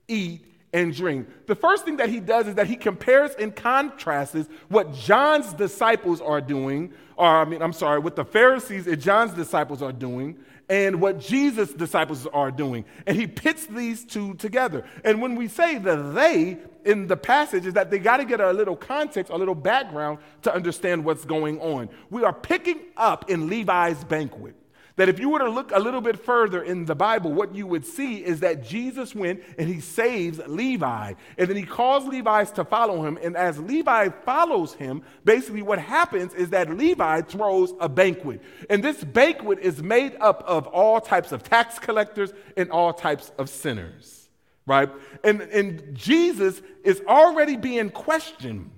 eat 0.08 0.46
and 0.74 0.94
drink. 0.94 1.28
The 1.48 1.56
first 1.56 1.86
thing 1.86 1.98
that 1.98 2.10
he 2.10 2.20
does 2.20 2.48
is 2.48 2.56
that 2.56 2.68
he 2.68 2.76
compares 2.76 3.32
and 3.36 3.56
contrasts 3.56 4.50
what 4.68 4.94
John's 4.94 5.54
disciples 5.54 6.20
are 6.22 6.42
doing, 6.42 6.92
or 7.16 7.28
I 7.28 7.46
mean, 7.46 7.62
I'm 7.62 7.72
sorry, 7.72 8.00
what 8.00 8.16
the 8.16 8.26
Pharisees 8.26 8.88
and 8.88 9.00
John's 9.00 9.34
disciples 9.34 9.82
are 9.82 9.94
doing, 9.94 10.38
and 10.70 11.00
what 11.00 11.20
Jesus' 11.20 11.72
disciples 11.74 12.26
are 12.28 12.52
doing. 12.52 12.86
And 13.06 13.18
he 13.18 13.28
pits 13.28 13.66
these 13.68 14.04
two 14.04 14.34
together. 14.36 14.86
And 15.04 15.22
when 15.22 15.36
we 15.36 15.48
say 15.48 15.78
the 15.78 15.96
they 15.96 16.58
in 16.86 17.08
the 17.08 17.18
passage, 17.18 17.66
is 17.66 17.74
that 17.74 17.90
they 17.90 18.00
got 18.00 18.18
to 18.18 18.26
get 18.26 18.40
a 18.40 18.52
little 18.52 18.76
context, 18.76 19.32
a 19.32 19.36
little 19.36 19.56
background 19.56 20.20
to 20.44 20.54
understand 20.54 21.04
what's 21.04 21.26
going 21.26 21.60
on. 21.60 21.90
We 22.10 22.24
are 22.24 22.34
picking 22.34 22.80
up 22.96 23.30
in 23.30 23.50
Levi's 23.50 24.04
banquet. 24.04 24.56
That 24.98 25.10
if 25.10 25.20
you 25.20 25.30
were 25.30 25.40
to 25.40 25.50
look 25.50 25.72
a 25.74 25.80
little 25.80 26.00
bit 26.00 26.24
further 26.24 26.64
in 26.64 26.86
the 26.86 26.96
Bible, 26.96 27.34
what 27.34 27.54
you 27.54 27.68
would 27.68 27.86
see 27.86 28.24
is 28.24 28.40
that 28.40 28.64
Jesus 28.64 29.14
went 29.14 29.44
and 29.58 29.68
he 29.68 29.82
saves 29.82 30.40
Levi. 30.48 31.14
And 31.38 31.50
then 31.50 31.58
he 31.58 31.64
calls 31.64 32.06
Levi 32.06 32.46
to 32.46 32.64
follow 32.64 33.06
him. 33.06 33.20
And 33.22 33.36
as 33.36 33.60
Levi 33.60 34.10
follows 34.24 34.74
him, 34.74 35.04
basically 35.26 35.64
what 35.64 35.80
happens 35.80 36.34
is 36.34 36.52
that 36.52 36.70
Levi 36.70 37.22
throws 37.24 37.74
a 37.82 37.90
banquet. 37.90 38.42
And 38.70 38.82
this 38.82 39.04
banquet 39.04 39.60
is 39.60 39.84
made 39.84 40.16
up 40.22 40.44
of 40.48 40.66
all 40.68 41.02
types 41.02 41.34
of 41.34 41.44
tax 41.44 41.78
collectors 41.78 42.32
and 42.56 42.72
all 42.72 42.94
types 42.94 43.34
of 43.38 43.50
sinners, 43.50 44.30
right? 44.66 44.90
And, 45.26 45.42
and 45.42 45.94
Jesus 45.94 46.62
is 46.86 47.02
already 47.06 47.58
being 47.58 47.90
questioned 47.90 48.72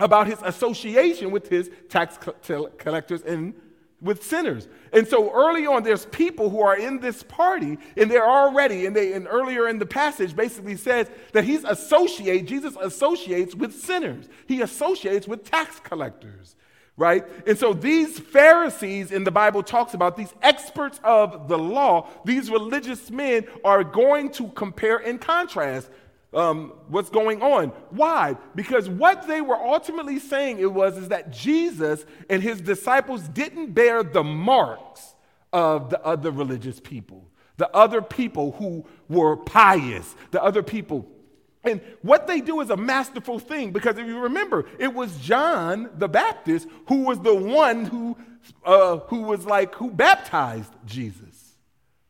about 0.00 0.26
his 0.26 0.42
association 0.42 1.30
with 1.30 1.48
his 1.48 1.70
tax 1.88 2.18
collectors 2.78 3.22
and 3.22 3.54
with 4.00 4.22
sinners. 4.22 4.68
And 4.92 5.08
so 5.08 5.32
early 5.32 5.66
on, 5.66 5.82
there's 5.82 6.06
people 6.06 6.50
who 6.50 6.60
are 6.60 6.76
in 6.76 7.00
this 7.00 7.22
party, 7.22 7.78
and 7.96 8.10
they're 8.10 8.28
already, 8.28 8.86
and 8.86 8.94
they 8.94 9.14
and 9.14 9.26
earlier 9.28 9.68
in 9.68 9.78
the 9.78 9.86
passage 9.86 10.36
basically 10.36 10.76
says 10.76 11.08
that 11.32 11.44
he's 11.44 11.64
associate, 11.64 12.46
Jesus 12.46 12.76
associates 12.80 13.54
with 13.54 13.74
sinners. 13.74 14.28
He 14.46 14.60
associates 14.60 15.26
with 15.26 15.44
tax 15.44 15.80
collectors. 15.80 16.56
Right? 16.96 17.24
And 17.44 17.58
so 17.58 17.72
these 17.72 18.20
Pharisees 18.20 19.10
in 19.10 19.24
the 19.24 19.32
Bible 19.32 19.64
talks 19.64 19.94
about 19.94 20.16
these 20.16 20.32
experts 20.42 21.00
of 21.02 21.48
the 21.48 21.58
law, 21.58 22.08
these 22.24 22.50
religious 22.50 23.10
men 23.10 23.46
are 23.64 23.82
going 23.82 24.30
to 24.32 24.46
compare 24.50 24.98
and 24.98 25.20
contrast 25.20 25.90
um, 26.34 26.72
what's 26.88 27.10
going 27.10 27.42
on. 27.42 27.68
Why? 27.90 28.36
Because 28.54 28.88
what 28.88 29.26
they 29.26 29.40
were 29.40 29.56
ultimately 29.56 30.18
saying 30.18 30.58
it 30.58 30.72
was 30.72 30.96
is 30.96 31.08
that 31.08 31.30
Jesus 31.30 32.04
and 32.28 32.42
his 32.42 32.60
disciples 32.60 33.22
didn't 33.28 33.72
bear 33.72 34.02
the 34.02 34.24
marks 34.24 35.14
of 35.52 35.90
the 35.90 36.04
other 36.04 36.30
religious 36.30 36.80
people, 36.80 37.28
the 37.56 37.70
other 37.74 38.02
people 38.02 38.52
who 38.52 38.84
were 39.08 39.36
pious, 39.36 40.14
the 40.30 40.42
other 40.42 40.62
people. 40.62 41.08
And 41.62 41.80
what 42.02 42.26
they 42.26 42.40
do 42.40 42.60
is 42.60 42.70
a 42.70 42.76
masterful 42.76 43.38
thing 43.38 43.70
because 43.70 43.96
if 43.96 44.06
you 44.06 44.18
remember, 44.18 44.66
it 44.78 44.92
was 44.92 45.16
John 45.18 45.88
the 45.96 46.08
Baptist 46.08 46.68
who 46.88 47.04
was 47.04 47.20
the 47.20 47.34
one 47.34 47.86
who, 47.86 48.16
uh, 48.64 48.98
who 48.98 49.22
was 49.22 49.46
like, 49.46 49.74
who 49.74 49.90
baptized 49.90 50.72
Jesus 50.84 51.33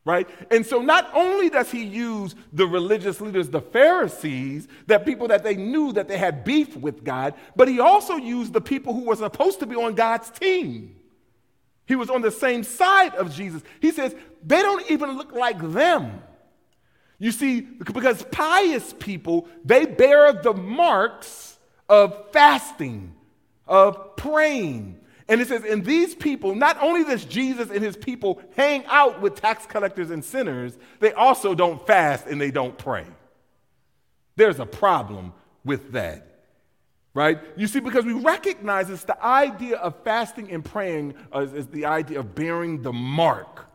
right? 0.05 0.29
And 0.51 0.63
so 0.65 0.81
not 0.81 1.09
only 1.15 1.49
does 1.49 1.71
he 1.71 1.83
use 1.83 2.35
the 2.53 2.67
religious 2.67 3.19
leaders, 3.19 3.49
the 3.49 3.61
Pharisees, 3.61 4.67
that 4.85 5.03
people 5.03 5.27
that 5.29 5.43
they 5.43 5.55
knew 5.55 5.91
that 5.93 6.07
they 6.07 6.17
had 6.17 6.43
beef 6.43 6.77
with 6.77 7.03
God, 7.03 7.33
but 7.55 7.67
he 7.67 7.79
also 7.79 8.15
used 8.15 8.53
the 8.53 8.61
people 8.61 8.93
who 8.93 9.05
were 9.05 9.15
supposed 9.15 9.59
to 9.59 9.65
be 9.65 9.75
on 9.75 9.95
God's 9.95 10.29
team. 10.29 10.95
He 11.87 11.95
was 11.95 12.09
on 12.09 12.21
the 12.21 12.31
same 12.31 12.63
side 12.63 13.15
of 13.15 13.33
Jesus. 13.33 13.63
He 13.79 13.91
says, 13.91 14.15
they 14.43 14.61
don't 14.61 14.89
even 14.89 15.17
look 15.17 15.33
like 15.33 15.59
them. 15.59 16.21
You 17.17 17.31
see, 17.31 17.61
because 17.61 18.23
pious 18.31 18.93
people, 18.99 19.47
they 19.63 19.85
bear 19.85 20.33
the 20.33 20.53
marks 20.53 21.57
of 21.89 22.31
fasting, 22.31 23.13
of 23.67 24.15
praying, 24.17 24.99
and 25.27 25.41
it 25.41 25.47
says, 25.47 25.63
and 25.63 25.83
these 25.83 26.13
people, 26.13 26.53
not 26.53 26.81
only 26.81 27.03
does 27.03 27.25
Jesus 27.25 27.71
and 27.71 27.83
his 27.83 27.97
people 27.97 28.41
hang 28.55 28.85
out 28.85 29.21
with 29.21 29.35
tax 29.35 29.65
collectors 29.65 30.11
and 30.11 30.23
sinners, 30.23 30.77
they 30.99 31.13
also 31.13 31.55
don't 31.55 31.85
fast 31.87 32.27
and 32.27 32.39
they 32.39 32.51
don't 32.51 32.77
pray. 32.77 33.05
There's 34.35 34.59
a 34.59 34.65
problem 34.65 35.33
with 35.63 35.93
that. 35.93 36.27
Right? 37.15 37.39
You 37.55 37.67
see, 37.67 37.79
because 37.79 38.03
we 38.03 38.13
recognize 38.13 38.89
it's 38.89 39.05
the 39.05 39.23
idea 39.23 39.77
of 39.77 39.95
fasting 40.03 40.51
and 40.51 40.63
praying 40.63 41.15
is, 41.33 41.53
is 41.53 41.67
the 41.67 41.85
idea 41.85 42.19
of 42.19 42.35
bearing 42.35 42.81
the 42.81 42.91
mark 42.91 43.65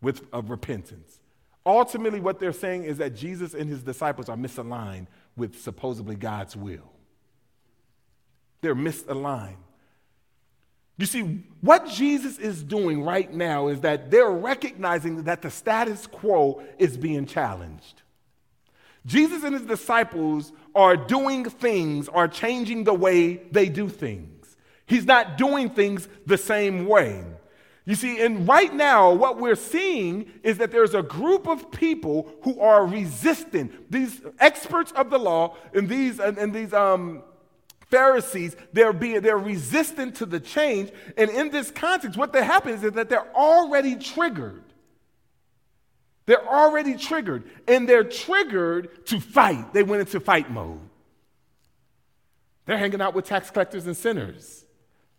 with, 0.00 0.22
of 0.32 0.48
repentance. 0.48 1.20
Ultimately, 1.66 2.18
what 2.18 2.40
they're 2.40 2.54
saying 2.54 2.84
is 2.84 2.96
that 2.98 3.14
Jesus 3.14 3.52
and 3.52 3.68
his 3.68 3.82
disciples 3.82 4.28
are 4.28 4.36
misaligned 4.36 5.06
with 5.36 5.60
supposedly 5.60 6.16
God's 6.16 6.56
will. 6.56 6.90
They're 8.62 8.74
misaligned. 8.74 9.56
You 10.98 11.06
see, 11.06 11.42
what 11.60 11.86
Jesus 11.88 12.38
is 12.38 12.62
doing 12.62 13.02
right 13.02 13.32
now 13.32 13.68
is 13.68 13.80
that 13.82 14.10
they're 14.10 14.30
recognizing 14.30 15.24
that 15.24 15.42
the 15.42 15.50
status 15.50 16.06
quo 16.06 16.62
is 16.78 16.96
being 16.96 17.26
challenged. 17.26 18.02
Jesus 19.04 19.44
and 19.44 19.54
his 19.54 19.66
disciples 19.66 20.52
are 20.74 20.96
doing 20.96 21.44
things, 21.44 22.08
are 22.08 22.28
changing 22.28 22.84
the 22.84 22.94
way 22.94 23.36
they 23.50 23.68
do 23.68 23.88
things. 23.88 24.56
He's 24.86 25.04
not 25.04 25.36
doing 25.36 25.70
things 25.70 26.08
the 26.26 26.38
same 26.38 26.86
way. 26.86 27.24
You 27.84 27.94
see, 27.94 28.20
and 28.20 28.48
right 28.48 28.74
now, 28.74 29.12
what 29.12 29.38
we're 29.38 29.54
seeing 29.54 30.32
is 30.42 30.58
that 30.58 30.72
there's 30.72 30.94
a 30.94 31.02
group 31.02 31.46
of 31.46 31.70
people 31.70 32.32
who 32.42 32.60
are 32.60 32.84
resistant. 32.84 33.92
These 33.92 34.22
experts 34.40 34.90
of 34.92 35.08
the 35.10 35.18
law 35.18 35.56
and 35.72 35.88
these 35.88 36.18
and, 36.18 36.36
and 36.36 36.52
these 36.52 36.72
um, 36.72 37.22
Pharisees, 37.90 38.56
they're 38.72 38.92
being 38.92 39.20
they're 39.20 39.38
resistant 39.38 40.16
to 40.16 40.26
the 40.26 40.40
change. 40.40 40.90
And 41.16 41.30
in 41.30 41.50
this 41.50 41.70
context, 41.70 42.18
what 42.18 42.32
that 42.32 42.44
happens 42.44 42.82
is 42.82 42.92
that 42.92 43.08
they're 43.08 43.34
already 43.34 43.96
triggered. 43.96 44.62
They're 46.26 46.46
already 46.46 46.96
triggered. 46.96 47.44
And 47.68 47.88
they're 47.88 48.04
triggered 48.04 49.06
to 49.06 49.20
fight. 49.20 49.72
They 49.72 49.84
went 49.84 50.00
into 50.00 50.18
fight 50.18 50.50
mode. 50.50 50.80
They're 52.64 52.78
hanging 52.78 53.00
out 53.00 53.14
with 53.14 53.26
tax 53.26 53.50
collectors 53.50 53.86
and 53.86 53.96
sinners. 53.96 54.64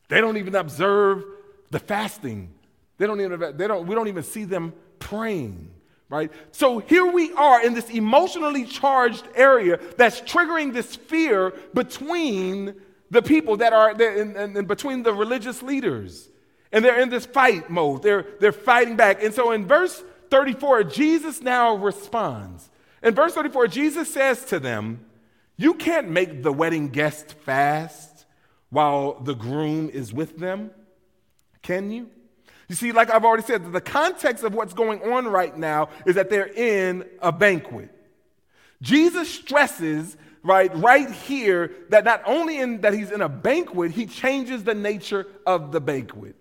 They 0.10 0.20
don't 0.20 0.36
even 0.36 0.54
observe 0.56 1.24
the 1.72 1.80
fasting. 1.80 2.54
They 2.98 3.08
don't 3.08 3.22
even, 3.22 3.56
they 3.56 3.68
don't, 3.68 3.88
we 3.88 3.96
don't 3.96 4.10
even 4.10 4.24
see 4.24 4.44
them 4.44 4.74
praying 5.00 5.70
right? 6.10 6.32
So 6.52 6.80
here 6.80 7.06
we 7.06 7.34
are 7.34 7.64
in 7.66 7.74
this 7.74 7.90
emotionally 7.90 8.66
charged 8.66 9.28
area 9.36 9.80
that's 9.98 10.22
triggering 10.22 10.74
this 10.74 10.96
fear 10.96 11.54
between 11.74 12.76
the 13.10 13.22
people 13.22 13.58
that 13.58 13.74
are 13.74 13.92
in, 13.92 14.66
between 14.66 15.04
the 15.04 15.14
religious 15.14 15.62
leaders. 15.62 16.30
And 16.72 16.84
they're 16.84 17.00
in 17.00 17.10
this 17.10 17.26
fight 17.26 17.70
mode. 17.70 18.04
They're, 18.04 18.26
they're 18.40 18.52
fighting 18.52 18.96
back. 18.96 19.24
And 19.24 19.34
so 19.34 19.52
in 19.52 19.66
verse 19.66 20.04
34, 20.30 20.84
Jesus 20.86 21.42
now 21.42 21.76
responds. 21.76 22.70
In 23.02 23.16
verse 23.16 23.34
34, 23.34 23.68
Jesus 23.68 24.14
says 24.14 24.44
to 24.46 24.60
them, 24.60 25.06
You 25.56 25.74
can't 25.74 26.10
make 26.10 26.44
the 26.44 26.52
wedding 26.52 26.90
guest 26.90 27.34
fast 27.34 28.26
while 28.70 29.20
the 29.22 29.36
groom 29.36 29.90
is 29.90 30.14
with 30.14 30.38
them, 30.38 30.72
can 31.62 31.92
you? 31.92 32.10
You 32.68 32.76
see, 32.76 32.92
like 32.92 33.10
I've 33.10 33.24
already 33.24 33.44
said, 33.44 33.72
the 33.72 33.82
context 33.82 34.44
of 34.44 34.54
what's 34.54 34.74
going 34.74 35.02
on 35.12 35.28
right 35.28 35.56
now 35.56 35.90
is 36.06 36.16
that 36.16 36.30
they're 36.30 36.48
in 36.48 37.06
a 37.22 37.32
banquet. 37.32 37.90
Jesus 38.82 39.30
stresses 39.34 40.18
right 40.44 40.74
right 40.76 41.10
here 41.10 41.72
that 41.90 42.04
not 42.06 42.22
only 42.26 42.60
in 42.60 42.82
that 42.82 42.94
he's 42.94 43.12
in 43.12 43.22
a 43.22 43.30
banquet, 43.30 43.92
he 43.92 44.06
changes 44.06 44.64
the 44.64 44.76
nature 44.76 45.28
of 45.46 45.72
the 45.72 45.82
banquet 45.82 46.36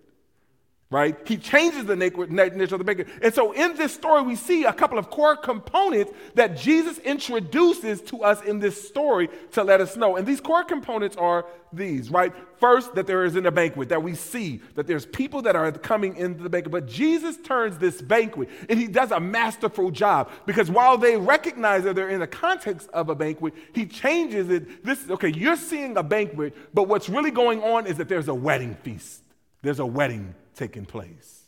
right? 0.89 1.17
He 1.27 1.37
changes 1.37 1.85
the 1.85 1.97
nature 1.97 2.23
of 2.23 2.79
the 2.79 2.85
banquet. 2.85 3.09
And 3.21 3.35
so 3.35 3.51
in 3.51 3.77
this 3.77 3.93
story, 3.93 4.23
we 4.23 4.37
see 4.37 4.65
a 4.65 4.73
couple 4.73 4.99
of 4.99 5.11
core 5.11 5.37
components 5.37 6.13
that 6.35 6.57
Jesus 6.57 6.99
introduces 6.99 8.01
to 8.03 8.23
us 8.23 8.41
in 8.43 8.61
this 8.61 8.87
story 8.87 9.29
to 9.53 9.65
let 9.65 9.81
us 9.81 9.97
know. 9.97 10.17
And 10.17 10.25
these 10.25 10.41
core 10.41 10.63
components 10.63 11.17
are 11.17 11.45
these, 11.73 12.09
right? 12.09 12.33
First, 12.61 12.95
that 12.95 13.09
there 13.09 13.25
is 13.25 13.35
in 13.35 13.47
a 13.47 13.51
banquet, 13.51 13.89
that 13.89 14.01
we 14.01 14.15
see 14.15 14.63
that 14.77 14.87
there's 14.87 15.05
people 15.07 15.43
that 15.43 15.57
are 15.57 15.73
coming 15.73 16.17
into 16.17 16.45
the 16.45 16.49
banquet. 16.49 16.71
But 16.71 16.87
Jesus 16.87 17.37
turns 17.39 17.79
this 17.79 18.01
banquet, 18.01 18.49
and 18.69 18.79
he 18.79 18.87
does 18.87 19.11
a 19.11 19.19
masterful 19.19 19.91
job 19.91 20.31
because 20.47 20.71
while 20.71 20.97
they 20.97 21.17
recognize 21.17 21.83
that 21.83 21.97
they're 21.97 22.11
in 22.11 22.21
the 22.21 22.29
context 22.29 22.89
of 22.91 23.09
a 23.09 23.15
banquet, 23.17 23.55
he 23.75 23.87
changes 23.87 24.51
it. 24.51 24.85
This, 24.85 25.11
okay, 25.11 25.33
you're 25.33 25.57
seeing 25.57 25.97
a 25.97 26.05
banquet, 26.05 26.55
but 26.73 26.85
what's 26.85 27.09
really 27.09 27.33
going 27.33 27.61
on 27.65 27.89
is 27.89 27.97
that 27.97 28.09
there's 28.09 28.29
a 28.29 28.35
wedding 28.35 28.77
feast. 28.85 29.25
There's 29.63 29.81
a 29.81 29.87
wedding 29.87 30.33
taking 30.57 30.85
place. 30.85 31.45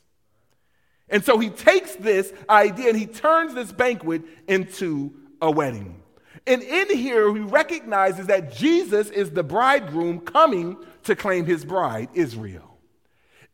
And 1.08 1.24
so 1.24 1.38
he 1.38 1.48
takes 1.48 1.96
this 1.96 2.32
idea 2.48 2.90
and 2.90 2.98
he 2.98 3.06
turns 3.06 3.54
this 3.54 3.72
banquet 3.72 4.22
into 4.46 5.12
a 5.40 5.50
wedding. 5.50 6.02
And 6.46 6.62
in 6.62 6.96
here, 6.96 7.34
he 7.34 7.40
recognizes 7.40 8.26
that 8.26 8.52
Jesus 8.54 9.10
is 9.10 9.30
the 9.30 9.42
bridegroom 9.42 10.20
coming 10.20 10.76
to 11.04 11.16
claim 11.16 11.46
his 11.46 11.64
bride, 11.64 12.08
Israel. 12.14 12.78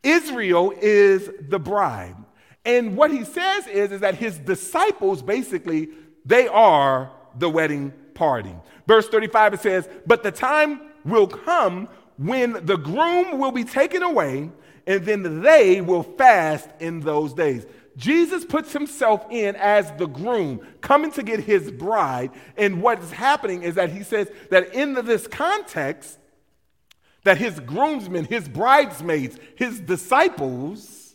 Israel 0.02 0.72
is 0.80 1.30
the 1.48 1.58
bride. 1.58 2.16
And 2.64 2.96
what 2.96 3.10
he 3.10 3.24
says 3.24 3.66
is, 3.66 3.92
is 3.92 4.00
that 4.00 4.14
his 4.14 4.38
disciples 4.38 5.22
basically, 5.22 5.88
they 6.24 6.48
are 6.48 7.10
the 7.38 7.48
wedding 7.48 7.92
party. 8.14 8.54
Verse 8.86 9.08
35 9.08 9.54
it 9.54 9.60
says, 9.60 9.88
But 10.06 10.22
the 10.22 10.30
time 10.30 10.80
will 11.04 11.26
come 11.26 11.88
when 12.16 12.64
the 12.64 12.76
groom 12.76 13.38
will 13.38 13.50
be 13.50 13.64
taken 13.64 14.02
away, 14.02 14.50
and 14.86 15.04
then 15.04 15.42
they 15.42 15.80
will 15.80 16.02
fast 16.02 16.68
in 16.80 17.00
those 17.00 17.32
days. 17.32 17.66
Jesus 17.96 18.44
puts 18.44 18.72
himself 18.72 19.24
in 19.30 19.54
as 19.56 19.90
the 19.92 20.06
groom, 20.06 20.60
coming 20.80 21.12
to 21.12 21.22
get 21.22 21.40
his 21.40 21.70
bride. 21.70 22.30
And 22.56 22.82
what's 22.82 23.10
happening 23.12 23.62
is 23.62 23.76
that 23.76 23.90
he 23.90 24.02
says 24.02 24.28
that 24.50 24.74
in 24.74 24.94
this 25.06 25.26
context, 25.26 26.18
that 27.22 27.38
his 27.38 27.60
groomsmen, 27.60 28.24
his 28.26 28.48
bridesmaids, 28.48 29.38
his 29.56 29.80
disciples 29.80 31.14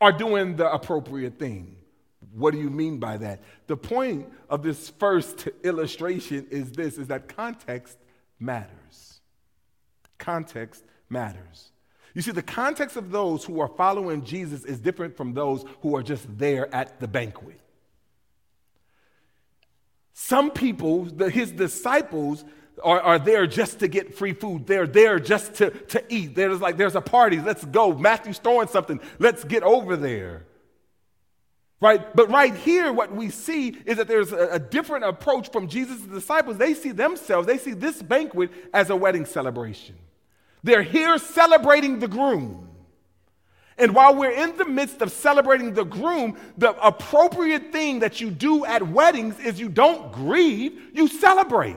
are 0.00 0.12
doing 0.12 0.56
the 0.56 0.70
appropriate 0.70 1.38
thing. 1.38 1.76
What 2.32 2.52
do 2.52 2.60
you 2.60 2.70
mean 2.70 2.98
by 2.98 3.16
that? 3.18 3.42
The 3.68 3.76
point 3.76 4.30
of 4.50 4.62
this 4.62 4.90
first 4.90 5.48
illustration 5.62 6.46
is 6.50 6.70
this 6.72 6.98
is 6.98 7.08
that 7.08 7.28
context 7.28 7.98
matters. 8.38 9.20
Context 10.18 10.84
matters. 11.08 11.70
You 12.18 12.22
see, 12.22 12.32
the 12.32 12.42
context 12.42 12.96
of 12.96 13.12
those 13.12 13.44
who 13.44 13.60
are 13.60 13.68
following 13.68 14.24
Jesus 14.24 14.64
is 14.64 14.80
different 14.80 15.16
from 15.16 15.34
those 15.34 15.64
who 15.82 15.94
are 15.94 16.02
just 16.02 16.26
there 16.36 16.68
at 16.74 16.98
the 16.98 17.06
banquet. 17.06 17.60
Some 20.14 20.50
people, 20.50 21.04
the, 21.04 21.30
his 21.30 21.52
disciples, 21.52 22.44
are, 22.82 23.00
are 23.00 23.18
there 23.20 23.46
just 23.46 23.78
to 23.78 23.86
get 23.86 24.16
free 24.16 24.32
food. 24.32 24.66
They're 24.66 24.88
there 24.88 25.20
just 25.20 25.54
to, 25.54 25.70
to 25.70 26.02
eat. 26.12 26.34
There's 26.34 26.60
like, 26.60 26.76
there's 26.76 26.96
a 26.96 27.00
party. 27.00 27.38
Let's 27.38 27.64
go. 27.64 27.92
Matthew's 27.92 28.38
throwing 28.38 28.66
something. 28.66 28.98
Let's 29.20 29.44
get 29.44 29.62
over 29.62 29.96
there. 29.96 30.44
Right? 31.80 32.16
But 32.16 32.30
right 32.30 32.52
here, 32.52 32.92
what 32.92 33.14
we 33.14 33.30
see 33.30 33.76
is 33.86 33.98
that 33.98 34.08
there's 34.08 34.32
a, 34.32 34.54
a 34.54 34.58
different 34.58 35.04
approach 35.04 35.52
from 35.52 35.68
Jesus' 35.68 36.00
disciples. 36.00 36.58
They 36.58 36.74
see 36.74 36.90
themselves, 36.90 37.46
they 37.46 37.58
see 37.58 37.74
this 37.74 38.02
banquet 38.02 38.50
as 38.74 38.90
a 38.90 38.96
wedding 38.96 39.24
celebration. 39.24 39.94
They're 40.62 40.82
here 40.82 41.18
celebrating 41.18 41.98
the 41.98 42.08
groom. 42.08 42.68
And 43.78 43.94
while 43.94 44.14
we're 44.14 44.32
in 44.32 44.56
the 44.56 44.64
midst 44.64 45.00
of 45.02 45.12
celebrating 45.12 45.72
the 45.72 45.84
groom, 45.84 46.36
the 46.56 46.74
appropriate 46.84 47.70
thing 47.70 48.00
that 48.00 48.20
you 48.20 48.30
do 48.30 48.64
at 48.64 48.86
weddings 48.86 49.38
is 49.38 49.60
you 49.60 49.68
don't 49.68 50.12
grieve, 50.12 50.90
you 50.92 51.06
celebrate. 51.06 51.76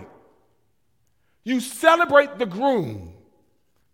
You 1.43 1.59
celebrate 1.59 2.39
the 2.39 2.47
groom. 2.47 3.13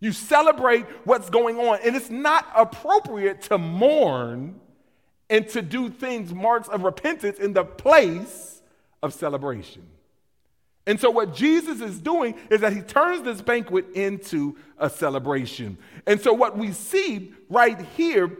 You 0.00 0.12
celebrate 0.12 0.86
what's 1.04 1.28
going 1.28 1.58
on. 1.58 1.80
And 1.84 1.96
it's 1.96 2.10
not 2.10 2.46
appropriate 2.56 3.42
to 3.42 3.58
mourn 3.58 4.58
and 5.28 5.46
to 5.50 5.60
do 5.60 5.90
things, 5.90 6.32
marks 6.32 6.68
of 6.68 6.82
repentance, 6.82 7.38
in 7.38 7.52
the 7.52 7.64
place 7.64 8.62
of 9.02 9.12
celebration. 9.12 9.86
And 10.88 10.98
so, 10.98 11.10
what 11.10 11.34
Jesus 11.34 11.82
is 11.82 12.00
doing 12.00 12.34
is 12.48 12.62
that 12.62 12.72
he 12.72 12.80
turns 12.80 13.22
this 13.22 13.42
banquet 13.42 13.90
into 13.92 14.56
a 14.78 14.88
celebration. 14.88 15.76
And 16.06 16.18
so, 16.18 16.32
what 16.32 16.56
we 16.56 16.72
see 16.72 17.34
right 17.50 17.78
here 17.94 18.38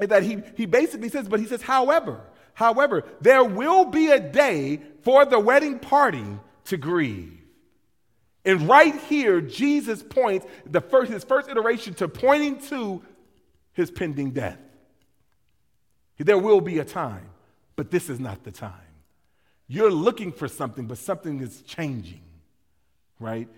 is 0.00 0.08
that 0.08 0.24
he, 0.24 0.42
he 0.56 0.66
basically 0.66 1.08
says, 1.08 1.28
but 1.28 1.38
he 1.38 1.46
says, 1.46 1.62
however, 1.62 2.22
however, 2.54 3.04
there 3.20 3.44
will 3.44 3.84
be 3.84 4.10
a 4.10 4.18
day 4.18 4.80
for 5.02 5.24
the 5.24 5.38
wedding 5.38 5.78
party 5.78 6.26
to 6.64 6.76
grieve. 6.76 7.38
And 8.44 8.68
right 8.68 8.96
here, 9.02 9.40
Jesus 9.40 10.02
points 10.02 10.44
the 10.68 10.80
first, 10.80 11.12
his 11.12 11.22
first 11.22 11.48
iteration 11.48 11.94
to 11.94 12.08
pointing 12.08 12.58
to 12.62 13.00
his 13.74 13.92
pending 13.92 14.32
death. 14.32 14.58
There 16.18 16.38
will 16.38 16.60
be 16.60 16.80
a 16.80 16.84
time, 16.84 17.30
but 17.76 17.92
this 17.92 18.10
is 18.10 18.18
not 18.18 18.42
the 18.42 18.50
time. 18.50 18.72
You're 19.68 19.90
looking 19.90 20.32
for 20.32 20.48
something, 20.48 20.86
but 20.86 20.98
something 20.98 21.40
is 21.40 21.62
changing, 21.62 22.22
right? 23.18 23.48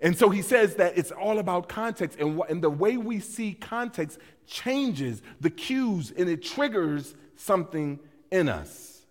And 0.00 0.16
so 0.18 0.28
he 0.30 0.42
says 0.42 0.74
that 0.76 0.98
it's 0.98 1.12
all 1.12 1.38
about 1.38 1.68
context, 1.68 2.18
and, 2.18 2.40
and 2.48 2.60
the 2.60 2.70
way 2.70 2.96
we 2.96 3.20
see 3.20 3.54
context 3.54 4.18
changes 4.46 5.22
the 5.40 5.48
cues 5.48 6.12
and 6.16 6.28
it 6.28 6.42
triggers 6.42 7.14
something 7.36 7.98
in 8.30 8.48
us. 8.48 9.02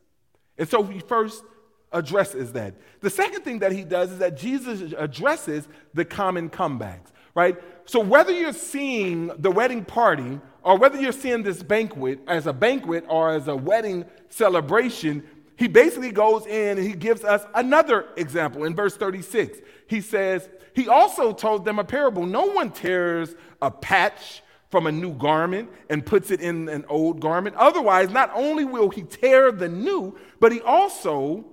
And 0.58 0.68
so 0.68 0.84
he 0.84 1.00
first 1.00 1.44
addresses 1.92 2.54
that. 2.54 2.76
The 3.00 3.10
second 3.10 3.44
thing 3.44 3.60
that 3.60 3.72
he 3.72 3.84
does 3.84 4.12
is 4.12 4.20
that 4.20 4.38
Jesus 4.38 4.94
addresses 4.98 5.68
the 5.94 6.06
common 6.06 6.50
comebacks, 6.50 7.08
right? 7.36 7.58
So 7.86 8.00
whether 8.00 8.32
you're 8.32 8.54
seeing 8.54 9.28
the 9.38 9.52
wedding 9.52 9.84
party 9.84 10.40
or 10.64 10.78
whether 10.78 11.00
you're 11.00 11.12
seeing 11.12 11.44
this 11.44 11.64
banquet 11.64 12.20
as 12.28 12.48
a 12.48 12.54
banquet 12.54 13.06
or 13.08 13.32
as 13.32 13.48
a 13.48 13.56
wedding 13.56 14.06
celebration, 14.30 15.24
he 15.62 15.68
basically 15.68 16.12
goes 16.12 16.48
in 16.48 16.80
and 16.80 16.88
he 16.88 16.94
gives 16.94 17.24
us 17.24 17.46
another 17.54 18.08
example 18.18 18.64
in 18.64 18.74
verse 18.74 18.98
36. 18.98 19.60
He 19.86 20.02
says, 20.02 20.50
He 20.74 20.88
also 20.88 21.34
told 21.34 21.66
them 21.66 21.78
a 21.78 21.84
parable. 21.84 22.26
No 22.26 22.48
one 22.48 22.72
tears 22.72 23.36
a 23.62 23.70
patch 23.70 24.42
from 24.72 24.88
a 24.88 24.92
new 24.92 25.14
garment 25.14 25.70
and 25.88 26.04
puts 26.04 26.32
it 26.32 26.42
in 26.42 26.68
an 26.68 26.84
old 26.90 27.20
garment. 27.20 27.56
Otherwise, 27.58 28.10
not 28.10 28.32
only 28.34 28.66
will 28.66 28.90
he 28.90 29.04
tear 29.04 29.52
the 29.52 29.70
new, 29.70 30.18
but 30.40 30.52
he 30.52 30.62
also 30.62 31.46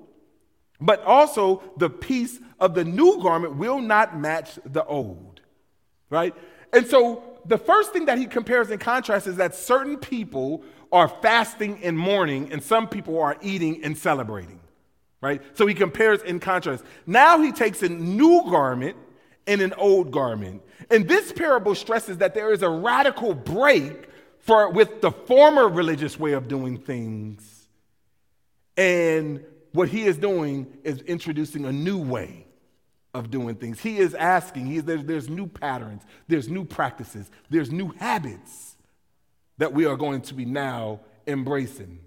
but 0.81 1.03
also 1.03 1.63
the 1.77 1.91
piece 1.91 2.41
of 2.61 2.73
the 2.73 2.85
new 2.85 3.23
garment 3.23 3.57
will 3.57 3.79
not 3.79 4.19
match 4.19 4.59
the 4.65 4.87
old. 4.87 5.43
Right? 6.09 6.35
And 6.73 6.87
so 6.87 7.23
the 7.45 7.59
first 7.59 7.93
thing 7.93 8.07
that 8.07 8.17
he 8.17 8.25
compares 8.25 8.71
and 8.71 8.81
contrasts 8.81 9.27
is 9.27 9.37
that 9.37 9.55
certain 9.55 9.99
people 9.99 10.63
are 10.93 11.09
fasting 11.09 11.81
and 11.83 11.99
mourning, 11.99 12.53
and 12.53 12.63
some 12.63 12.89
people 12.89 13.21
are 13.21 13.37
eating 13.43 13.85
and 13.85 13.97
celebrating, 13.97 14.61
right? 15.21 15.43
So 15.57 15.67
he 15.67 15.75
compares 15.75 16.23
in 16.23 16.41
contrast. 16.41 16.85
Now 17.07 17.41
he 17.41 17.53
takes 17.53 17.83
a 17.83 17.89
new 17.89 18.45
garment 18.51 18.97
and 19.47 19.61
an 19.61 19.73
old 19.75 20.11
garment. 20.11 20.63
And 20.91 21.09
this 21.09 21.33
parable 21.33 21.75
stresses 21.75 22.19
that 22.19 22.35
there 22.35 22.53
is 22.53 22.63
a 22.63 22.69
radical 22.69 23.35
break 23.35 24.09
for, 24.41 24.71
with 24.71 25.01
the 25.01 25.11
former 25.11 25.69
religious 25.69 26.19
way 26.19 26.33
of 26.33 26.49
doing 26.49 26.79
things. 26.79 27.69
And 28.77 29.45
what 29.73 29.89
he 29.89 30.05
is 30.05 30.17
doing 30.17 30.67
is 30.85 31.01
introducing 31.03 31.65
a 31.67 31.73
new 31.73 31.99
way 31.99 32.47
of 33.15 33.31
doing 33.31 33.57
things. 33.57 33.81
He 33.81 33.99
is 33.99 34.15
asking, 34.15 34.67
he 34.67 34.77
is, 34.77 34.85
there's, 34.85 35.05
there's 35.05 35.29
new 35.29 35.47
patterns, 35.47 36.03
there's 36.29 36.49
new 36.49 36.65
practices, 36.65 37.31
there's 37.51 37.73
new 37.73 37.89
habits 37.99 38.77
that 39.59 39.73
we 39.73 39.85
are 39.85 39.97
going 39.97 40.23
to 40.23 40.35
be 40.35 40.45
now 40.45 41.01
embracing. 41.27 42.01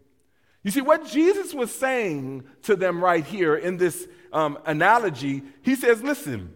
You 0.64 0.72
see, 0.72 0.82
what 0.82 1.08
Jesus 1.08 1.54
was 1.54 1.74
saying 1.74 2.44
to 2.64 2.76
them 2.76 3.04
right 3.04 3.26
here 3.26 3.56
in 3.56 3.78
this 3.78 4.08
um, 4.32 4.58
analogy, 4.66 5.44
he 5.62 5.76
says, 5.76 6.04
Listen, 6.04 6.54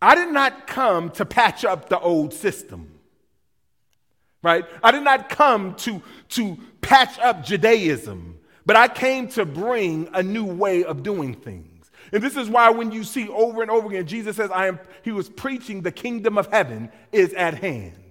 I 0.00 0.14
did 0.14 0.32
not 0.32 0.66
come 0.66 1.10
to 1.10 1.24
patch 1.24 1.64
up 1.64 1.88
the 1.88 1.98
old 1.98 2.32
system, 2.32 2.98
right? 4.42 4.64
I 4.82 4.90
did 4.90 5.04
not 5.04 5.28
come 5.28 5.74
to, 5.76 6.02
to 6.30 6.58
patch 6.80 7.18
up 7.18 7.44
Judaism, 7.44 8.38
but 8.66 8.76
I 8.76 8.88
came 8.88 9.28
to 9.28 9.44
bring 9.44 10.08
a 10.12 10.22
new 10.22 10.44
way 10.44 10.84
of 10.84 11.02
doing 11.02 11.34
things. 11.34 11.90
And 12.12 12.22
this 12.22 12.36
is 12.36 12.48
why 12.48 12.70
when 12.70 12.92
you 12.92 13.04
see 13.04 13.28
over 13.28 13.62
and 13.62 13.70
over 13.70 13.88
again, 13.88 14.06
Jesus 14.06 14.36
says, 14.36 14.50
I 14.50 14.66
am, 14.66 14.80
he 15.02 15.12
was 15.12 15.28
preaching 15.28 15.82
the 15.82 15.92
kingdom 15.92 16.36
of 16.36 16.48
heaven 16.48 16.90
is 17.12 17.32
at 17.34 17.54
hand. 17.54 18.01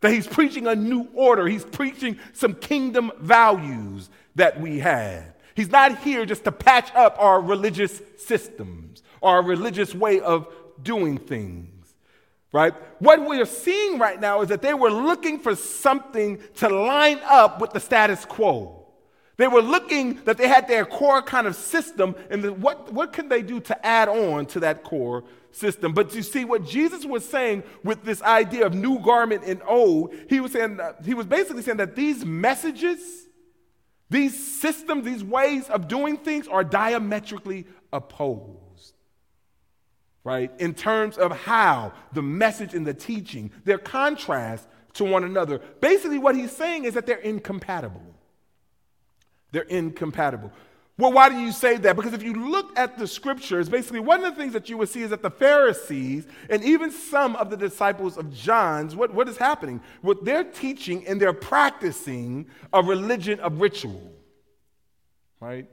That 0.00 0.12
he's 0.12 0.26
preaching 0.26 0.66
a 0.66 0.74
new 0.74 1.08
order. 1.14 1.46
He's 1.46 1.64
preaching 1.64 2.18
some 2.32 2.54
kingdom 2.54 3.12
values 3.18 4.10
that 4.34 4.60
we 4.60 4.78
have. 4.80 5.24
He's 5.54 5.70
not 5.70 5.98
here 5.98 6.26
just 6.26 6.44
to 6.44 6.52
patch 6.52 6.94
up 6.94 7.16
our 7.18 7.40
religious 7.40 8.02
systems, 8.18 9.02
our 9.22 9.42
religious 9.42 9.94
way 9.94 10.20
of 10.20 10.52
doing 10.82 11.16
things. 11.18 11.72
Right? 12.52 12.74
What 13.00 13.26
we're 13.26 13.46
seeing 13.46 13.98
right 13.98 14.20
now 14.20 14.42
is 14.42 14.48
that 14.48 14.62
they 14.62 14.74
were 14.74 14.90
looking 14.90 15.38
for 15.38 15.54
something 15.54 16.38
to 16.56 16.68
line 16.68 17.20
up 17.24 17.60
with 17.60 17.72
the 17.72 17.80
status 17.80 18.24
quo. 18.24 18.86
They 19.36 19.48
were 19.48 19.60
looking 19.60 20.24
that 20.24 20.38
they 20.38 20.48
had 20.48 20.66
their 20.66 20.86
core 20.86 21.20
kind 21.20 21.46
of 21.46 21.56
system, 21.56 22.14
and 22.30 22.62
what, 22.62 22.92
what 22.92 23.12
can 23.12 23.28
they 23.28 23.42
do 23.42 23.60
to 23.60 23.86
add 23.86 24.08
on 24.08 24.46
to 24.46 24.60
that 24.60 24.82
core 24.82 25.24
system. 25.56 25.92
But 25.92 26.14
you 26.14 26.22
see, 26.22 26.44
what 26.44 26.64
Jesus 26.64 27.04
was 27.04 27.24
saying 27.28 27.62
with 27.82 28.04
this 28.04 28.22
idea 28.22 28.66
of 28.66 28.74
new 28.74 28.98
garment 29.00 29.44
and 29.44 29.60
old, 29.66 30.14
he 30.28 30.40
was 30.40 30.52
saying 30.52 30.78
he 31.04 31.14
was 31.14 31.26
basically 31.26 31.62
saying 31.62 31.78
that 31.78 31.96
these 31.96 32.24
messages, 32.24 33.00
these 34.10 34.60
systems, 34.60 35.04
these 35.04 35.24
ways 35.24 35.68
of 35.68 35.88
doing 35.88 36.16
things 36.16 36.46
are 36.48 36.64
diametrically 36.64 37.66
opposed. 37.92 38.94
Right? 40.24 40.50
In 40.58 40.74
terms 40.74 41.18
of 41.18 41.30
how 41.32 41.92
the 42.12 42.22
message 42.22 42.74
and 42.74 42.86
the 42.86 42.94
teaching, 42.94 43.52
their 43.64 43.78
contrast 43.78 44.66
to 44.94 45.04
one 45.04 45.24
another. 45.24 45.60
Basically, 45.80 46.18
what 46.18 46.34
he's 46.34 46.50
saying 46.50 46.84
is 46.84 46.94
that 46.94 47.06
they're 47.06 47.18
incompatible. 47.18 48.02
They're 49.52 49.62
incompatible. 49.62 50.52
Well, 50.98 51.12
why 51.12 51.28
do 51.28 51.36
you 51.36 51.52
say 51.52 51.76
that? 51.76 51.94
Because 51.94 52.14
if 52.14 52.22
you 52.22 52.32
look 52.32 52.76
at 52.78 52.96
the 52.96 53.06
scriptures, 53.06 53.68
basically 53.68 54.00
one 54.00 54.24
of 54.24 54.34
the 54.34 54.40
things 54.40 54.54
that 54.54 54.70
you 54.70 54.78
would 54.78 54.88
see 54.88 55.02
is 55.02 55.10
that 55.10 55.20
the 55.20 55.30
Pharisees 55.30 56.26
and 56.48 56.64
even 56.64 56.90
some 56.90 57.36
of 57.36 57.50
the 57.50 57.56
disciples 57.56 58.16
of 58.16 58.32
John's, 58.32 58.96
what, 58.96 59.12
what 59.12 59.28
is 59.28 59.36
happening? 59.36 59.82
What 60.00 60.24
they're 60.24 60.44
teaching 60.44 61.06
and 61.06 61.20
they're 61.20 61.34
practicing 61.34 62.46
a 62.72 62.82
religion 62.82 63.40
of 63.40 63.60
ritual, 63.60 64.10
right? 65.38 65.68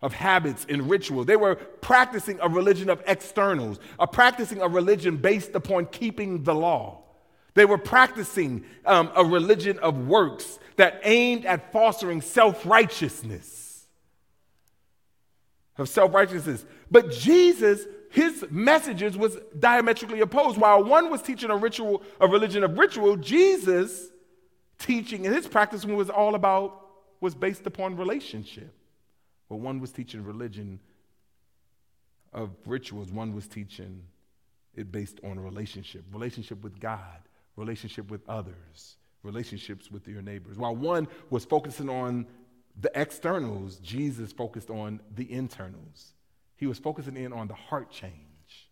Of 0.00 0.14
habits 0.14 0.64
and 0.70 0.88
rituals. 0.88 1.26
They 1.26 1.36
were 1.36 1.56
practicing 1.56 2.38
a 2.40 2.48
religion 2.48 2.88
of 2.88 3.02
externals, 3.06 3.78
a 3.98 4.06
practicing 4.06 4.62
a 4.62 4.68
religion 4.68 5.18
based 5.18 5.54
upon 5.54 5.86
keeping 5.86 6.44
the 6.44 6.54
law. 6.54 7.02
They 7.52 7.66
were 7.66 7.78
practicing 7.78 8.64
um, 8.86 9.12
a 9.14 9.22
religion 9.22 9.78
of 9.80 10.06
works 10.06 10.58
that 10.76 11.00
aimed 11.04 11.44
at 11.44 11.72
fostering 11.72 12.22
self 12.22 12.64
righteousness 12.64 13.63
of 15.78 15.88
self 15.88 16.14
righteousness. 16.14 16.64
But 16.90 17.10
Jesus, 17.10 17.86
his 18.10 18.44
messages 18.50 19.16
was 19.16 19.36
diametrically 19.58 20.20
opposed. 20.20 20.58
While 20.58 20.84
one 20.84 21.10
was 21.10 21.22
teaching 21.22 21.50
a 21.50 21.56
ritual, 21.56 22.02
a 22.20 22.28
religion 22.28 22.62
of 22.64 22.78
ritual, 22.78 23.16
Jesus' 23.16 24.10
teaching 24.78 25.26
and 25.26 25.34
his 25.34 25.46
practice 25.46 25.84
was 25.84 26.10
all 26.10 26.34
about, 26.34 26.80
was 27.20 27.34
based 27.34 27.66
upon 27.66 27.96
relationship. 27.96 28.72
Well, 29.48 29.60
one 29.60 29.80
was 29.80 29.90
teaching 29.90 30.24
religion 30.24 30.80
of 32.32 32.50
rituals, 32.66 33.10
one 33.10 33.34
was 33.34 33.46
teaching 33.46 34.02
it 34.74 34.90
based 34.90 35.20
on 35.22 35.38
relationship, 35.38 36.04
relationship 36.12 36.62
with 36.62 36.80
God, 36.80 37.20
relationship 37.56 38.10
with 38.10 38.28
others, 38.28 38.96
relationships 39.22 39.90
with 39.90 40.06
your 40.08 40.22
neighbors. 40.22 40.58
While 40.58 40.74
one 40.74 41.06
was 41.30 41.44
focusing 41.44 41.88
on 41.88 42.26
the 42.80 42.90
externals, 42.98 43.76
Jesus 43.76 44.32
focused 44.32 44.70
on 44.70 45.00
the 45.14 45.30
internals. 45.30 46.12
He 46.56 46.66
was 46.66 46.78
focusing 46.78 47.16
in 47.16 47.32
on 47.32 47.48
the 47.48 47.54
heart 47.54 47.90
change 47.90 48.68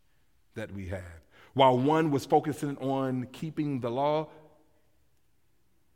that 0.55 0.73
we 0.73 0.89
have. 0.89 1.21
While 1.55 1.79
one 1.79 2.11
was 2.11 2.25
focusing 2.25 2.77
on 2.79 3.29
keeping 3.33 3.81
the 3.81 3.91
law, 3.91 4.29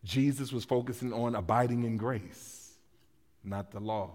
Jesus 0.05 0.53
was 0.53 0.65
focusing 0.65 1.13
on 1.13 1.35
abiding 1.35 1.85
in 1.85 1.97
grace, 1.97 2.73
not 3.43 3.71
the 3.73 3.81
law. 3.81 4.11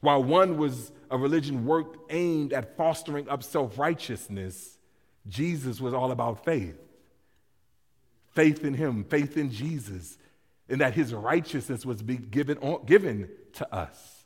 While 0.00 0.22
one 0.22 0.58
was 0.58 0.92
a 1.10 1.16
religion 1.16 1.64
worked 1.64 2.12
aimed 2.12 2.52
at 2.52 2.76
fostering 2.76 3.28
up 3.28 3.42
self 3.42 3.78
righteousness, 3.78 4.78
Jesus 5.26 5.80
was 5.80 5.94
all 5.94 6.12
about 6.12 6.44
faith. 6.44 6.78
Faith 8.34 8.64
in 8.64 8.74
Him, 8.74 9.04
faith 9.04 9.36
in 9.36 9.50
Jesus, 9.50 10.18
and 10.74 10.80
that 10.80 10.92
his 10.92 11.14
righteousness 11.14 11.86
was 11.86 12.02
given, 12.02 12.58
given 12.84 13.28
to 13.52 13.72
us. 13.72 14.24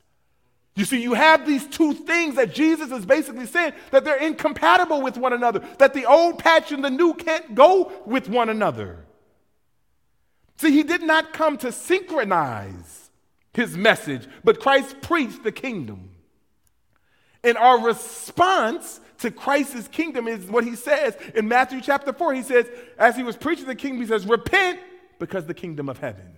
You 0.74 0.86
see, 0.86 1.02
you 1.02 1.12
have 1.12 1.46
these 1.46 1.66
two 1.66 1.92
things 1.92 2.36
that 2.36 2.54
Jesus 2.54 2.90
is 2.90 3.04
basically 3.04 3.44
saying 3.44 3.74
that 3.90 4.06
they're 4.06 4.16
incompatible 4.16 5.02
with 5.02 5.18
one 5.18 5.34
another, 5.34 5.62
that 5.76 5.92
the 5.92 6.06
old 6.06 6.38
patch 6.38 6.72
and 6.72 6.82
the 6.82 6.88
new 6.88 7.12
can't 7.12 7.54
go 7.54 7.92
with 8.06 8.30
one 8.30 8.48
another. 8.48 9.04
See, 10.56 10.70
he 10.70 10.84
did 10.84 11.02
not 11.02 11.34
come 11.34 11.58
to 11.58 11.70
synchronize 11.70 13.10
his 13.52 13.76
message, 13.76 14.26
but 14.42 14.58
Christ 14.58 15.02
preached 15.02 15.44
the 15.44 15.52
kingdom. 15.52 16.12
And 17.44 17.58
our 17.58 17.78
response 17.78 19.00
to 19.18 19.30
Christ's 19.30 19.86
kingdom 19.88 20.26
is 20.26 20.46
what 20.46 20.64
he 20.64 20.76
says 20.76 21.14
in 21.34 21.46
Matthew 21.46 21.82
chapter 21.82 22.14
4. 22.14 22.32
He 22.32 22.42
says, 22.42 22.66
as 22.98 23.16
he 23.16 23.22
was 23.22 23.36
preaching 23.36 23.66
the 23.66 23.74
kingdom, 23.74 24.00
he 24.00 24.06
says, 24.06 24.24
Repent 24.24 24.80
because 25.18 25.46
the 25.46 25.54
kingdom 25.54 25.88
of 25.88 25.98
heaven 25.98 26.37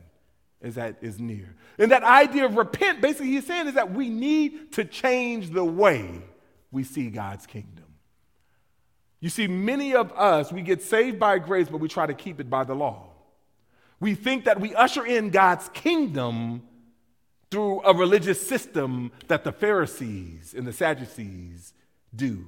is, 0.61 0.75
that 0.75 0.96
is 1.01 1.18
near. 1.18 1.55
And 1.79 1.90
that 1.92 2.03
idea 2.03 2.44
of 2.44 2.57
repent, 2.57 3.01
basically, 3.01 3.29
he's 3.29 3.46
saying 3.46 3.68
is 3.68 3.75
that 3.75 3.92
we 3.92 4.09
need 4.09 4.73
to 4.73 4.85
change 4.85 5.51
the 5.51 5.64
way 5.64 6.23
we 6.70 6.85
see 6.85 7.11
God's 7.11 7.46
kingdom. 7.46 7.85
You 9.20 9.29
see, 9.29 9.46
many 9.46 9.94
of 9.94 10.12
us, 10.12 10.51
we 10.51 10.62
get 10.62 10.83
saved 10.83 11.18
by 11.18 11.38
grace, 11.38 11.68
but 11.68 11.79
we 11.79 11.88
try 11.88 12.07
to 12.07 12.14
keep 12.14 12.40
it 12.40 12.49
by 12.49 12.64
the 12.64 12.75
law. 12.75 13.09
We 14.01 14.14
think 14.14 14.44
that 14.44 14.61
we 14.61 14.75
usher 14.75 15.05
in 15.05 15.31
God's 15.31 15.68
kingdom 15.70 16.62
through 17.51 17.83
a 17.83 17.94
religious 17.94 18.46
system 18.46 19.12
that 19.29 19.44
the 19.44 19.53
Pharisees 19.53 20.55
and 20.57 20.66
the 20.66 20.73
Sadducees 20.73 21.75
do. 22.14 22.46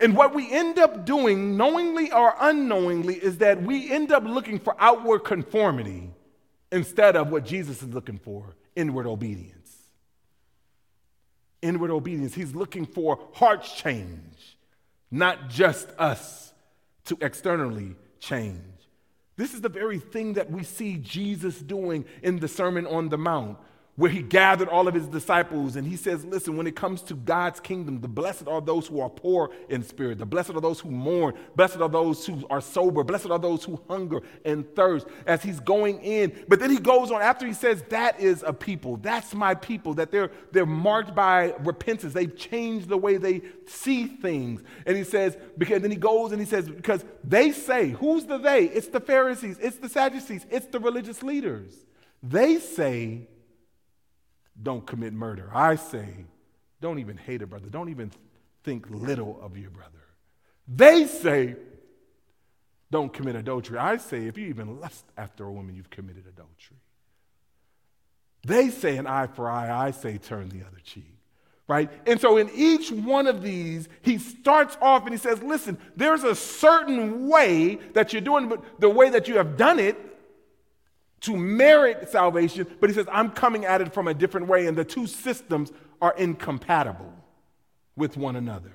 And 0.00 0.16
what 0.16 0.34
we 0.34 0.50
end 0.52 0.78
up 0.78 1.04
doing, 1.04 1.56
knowingly 1.56 2.12
or 2.12 2.34
unknowingly, 2.40 3.16
is 3.16 3.38
that 3.38 3.62
we 3.62 3.90
end 3.90 4.12
up 4.12 4.24
looking 4.24 4.58
for 4.58 4.76
outward 4.78 5.20
conformity 5.20 6.10
instead 6.70 7.16
of 7.16 7.30
what 7.30 7.44
Jesus 7.44 7.82
is 7.82 7.88
looking 7.88 8.18
for 8.18 8.54
inward 8.76 9.06
obedience. 9.06 9.76
Inward 11.62 11.90
obedience. 11.90 12.34
He's 12.34 12.54
looking 12.54 12.86
for 12.86 13.18
heart 13.32 13.64
change, 13.64 14.56
not 15.10 15.48
just 15.48 15.88
us 15.98 16.52
to 17.06 17.18
externally 17.20 17.96
change. 18.20 18.62
This 19.36 19.54
is 19.54 19.60
the 19.60 19.68
very 19.68 19.98
thing 19.98 20.34
that 20.34 20.50
we 20.50 20.62
see 20.62 20.96
Jesus 20.96 21.58
doing 21.58 22.04
in 22.22 22.38
the 22.38 22.48
Sermon 22.48 22.86
on 22.86 23.08
the 23.08 23.18
Mount 23.18 23.58
where 23.98 24.10
he 24.12 24.22
gathered 24.22 24.68
all 24.68 24.86
of 24.86 24.94
his 24.94 25.08
disciples 25.08 25.74
and 25.74 25.84
he 25.84 25.96
says, 25.96 26.24
Listen, 26.24 26.56
when 26.56 26.68
it 26.68 26.76
comes 26.76 27.02
to 27.02 27.14
God's 27.14 27.58
kingdom, 27.58 28.00
the 28.00 28.06
blessed 28.06 28.46
are 28.46 28.60
those 28.60 28.86
who 28.86 29.00
are 29.00 29.10
poor 29.10 29.50
in 29.68 29.82
spirit, 29.82 30.18
the 30.18 30.24
blessed 30.24 30.50
are 30.50 30.60
those 30.60 30.78
who 30.78 30.88
mourn, 30.88 31.34
blessed 31.56 31.78
are 31.78 31.88
those 31.88 32.24
who 32.24 32.46
are 32.48 32.60
sober, 32.60 33.02
blessed 33.02 33.28
are 33.28 33.40
those 33.40 33.64
who 33.64 33.80
hunger 33.88 34.20
and 34.44 34.72
thirst 34.76 35.08
as 35.26 35.42
he's 35.42 35.58
going 35.58 36.00
in. 36.00 36.32
But 36.46 36.60
then 36.60 36.70
he 36.70 36.78
goes 36.78 37.10
on 37.10 37.20
after 37.20 37.44
he 37.44 37.52
says, 37.52 37.82
That 37.88 38.20
is 38.20 38.44
a 38.46 38.52
people, 38.52 38.98
that's 38.98 39.34
my 39.34 39.56
people, 39.56 39.94
that 39.94 40.12
they're, 40.12 40.30
they're 40.52 40.64
marked 40.64 41.12
by 41.16 41.54
repentance. 41.64 42.12
They've 42.12 42.36
changed 42.36 42.88
the 42.88 42.96
way 42.96 43.16
they 43.16 43.42
see 43.66 44.06
things. 44.06 44.62
And 44.86 44.96
he 44.96 45.02
says, 45.02 45.36
because 45.58 45.82
then 45.82 45.90
he 45.90 45.96
goes 45.96 46.30
and 46.30 46.40
he 46.40 46.46
says, 46.46 46.68
Because 46.68 47.04
they 47.24 47.50
say, 47.50 47.88
Who's 47.90 48.26
the 48.26 48.38
they? 48.38 48.66
It's 48.66 48.86
the 48.86 49.00
Pharisees, 49.00 49.58
it's 49.60 49.78
the 49.78 49.88
Sadducees, 49.88 50.46
it's 50.50 50.66
the 50.66 50.78
religious 50.78 51.24
leaders. 51.24 51.74
They 52.22 52.58
say, 52.58 53.26
don't 54.62 54.86
commit 54.86 55.12
murder. 55.12 55.50
I 55.52 55.76
say, 55.76 56.08
don't 56.80 56.98
even 56.98 57.16
hate 57.16 57.42
a 57.42 57.46
brother. 57.46 57.68
Don't 57.68 57.88
even 57.88 58.10
think 58.64 58.86
little 58.90 59.38
of 59.42 59.56
your 59.56 59.70
brother. 59.70 59.92
They 60.66 61.06
say, 61.06 61.56
don't 62.90 63.12
commit 63.12 63.36
adultery. 63.36 63.78
I 63.78 63.98
say, 63.98 64.26
if 64.26 64.38
you 64.38 64.46
even 64.46 64.80
lust 64.80 65.04
after 65.16 65.44
a 65.44 65.52
woman, 65.52 65.74
you've 65.74 65.90
committed 65.90 66.26
adultery. 66.26 66.76
They 68.46 68.70
say 68.70 68.96
an 68.96 69.06
eye 69.06 69.26
for 69.26 69.50
eye. 69.50 69.70
I 69.70 69.90
say 69.90 70.18
turn 70.18 70.48
the 70.48 70.60
other 70.66 70.78
cheek. 70.82 71.14
Right? 71.66 71.90
And 72.06 72.18
so 72.18 72.38
in 72.38 72.48
each 72.54 72.90
one 72.90 73.26
of 73.26 73.42
these, 73.42 73.90
he 74.00 74.16
starts 74.16 74.78
off 74.80 75.02
and 75.02 75.12
he 75.12 75.18
says, 75.18 75.42
listen, 75.42 75.76
there's 75.96 76.24
a 76.24 76.34
certain 76.34 77.28
way 77.28 77.74
that 77.92 78.14
you're 78.14 78.22
doing, 78.22 78.48
but 78.48 78.80
the 78.80 78.88
way 78.88 79.10
that 79.10 79.28
you 79.28 79.36
have 79.36 79.58
done 79.58 79.78
it 79.78 79.96
to 81.20 81.36
merit 81.36 82.08
salvation, 82.08 82.66
but 82.80 82.90
he 82.90 82.94
says, 82.94 83.06
I'm 83.10 83.30
coming 83.30 83.64
at 83.64 83.80
it 83.80 83.92
from 83.92 84.08
a 84.08 84.14
different 84.14 84.46
way, 84.46 84.66
and 84.66 84.76
the 84.76 84.84
two 84.84 85.06
systems 85.06 85.72
are 86.00 86.14
incompatible 86.16 87.12
with 87.96 88.16
one 88.16 88.36
another. 88.36 88.72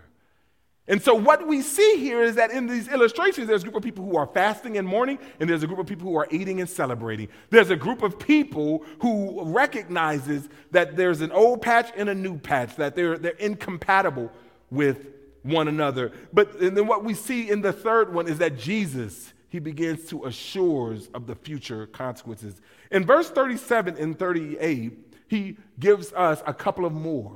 And 0.85 1.01
so, 1.01 1.15
what 1.15 1.47
we 1.47 1.61
see 1.61 1.95
here 1.97 2.21
is 2.21 2.35
that 2.35 2.51
in 2.51 2.67
these 2.67 2.89
illustrations, 2.89 3.47
there's 3.47 3.61
a 3.61 3.63
group 3.63 3.77
of 3.77 3.83
people 3.83 4.03
who 4.03 4.17
are 4.17 4.27
fasting 4.27 4.77
and 4.77 4.85
mourning, 4.85 5.17
and 5.39 5.49
there's 5.49 5.63
a 5.63 5.67
group 5.67 5.79
of 5.79 5.85
people 5.85 6.09
who 6.09 6.17
are 6.17 6.27
eating 6.29 6.59
and 6.59 6.69
celebrating. 6.69 7.29
There's 7.51 7.69
a 7.69 7.77
group 7.77 8.03
of 8.03 8.19
people 8.19 8.83
who 8.99 9.45
recognizes 9.45 10.49
that 10.71 10.97
there's 10.97 11.21
an 11.21 11.31
old 11.31 11.61
patch 11.61 11.91
and 11.95 12.09
a 12.09 12.15
new 12.15 12.37
patch, 12.37 12.75
that 12.75 12.95
they're, 12.95 13.17
they're 13.17 13.31
incompatible 13.31 14.29
with 14.69 15.07
one 15.43 15.69
another. 15.69 16.11
But 16.33 16.59
and 16.59 16.75
then 16.75 16.87
what 16.87 17.05
we 17.05 17.13
see 17.13 17.49
in 17.49 17.61
the 17.61 17.71
third 17.71 18.13
one 18.13 18.27
is 18.27 18.39
that 18.39 18.57
Jesus 18.57 19.31
he 19.53 19.59
begins 19.59 20.05
to 20.05 20.25
assure 20.25 20.95
us 20.95 21.09
of 21.13 21.27
the 21.27 21.35
future 21.35 21.85
consequences. 21.85 22.59
In 22.89 23.05
verse 23.05 23.29
37 23.29 23.97
and 23.97 24.17
38, 24.17 25.13
he 25.27 25.57
gives 25.79 26.11
us 26.13 26.41
a 26.47 26.55
couple 26.55 26.85
of 26.85 26.91
more 26.91 27.35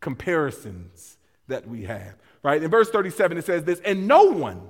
comparisons 0.00 1.18
that 1.48 1.68
we 1.68 1.82
have. 1.82 2.14
Right? 2.42 2.62
In 2.62 2.70
verse 2.70 2.88
37, 2.88 3.36
it 3.36 3.44
says 3.44 3.64
this, 3.64 3.80
and 3.80 4.08
no 4.08 4.24
one 4.24 4.62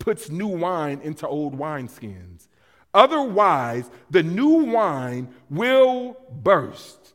puts 0.00 0.28
new 0.28 0.48
wine 0.48 1.00
into 1.04 1.28
old 1.28 1.56
wineskins. 1.56 2.48
Otherwise, 2.92 3.88
the 4.10 4.24
new 4.24 4.64
wine 4.64 5.32
will 5.48 6.16
burst 6.28 7.14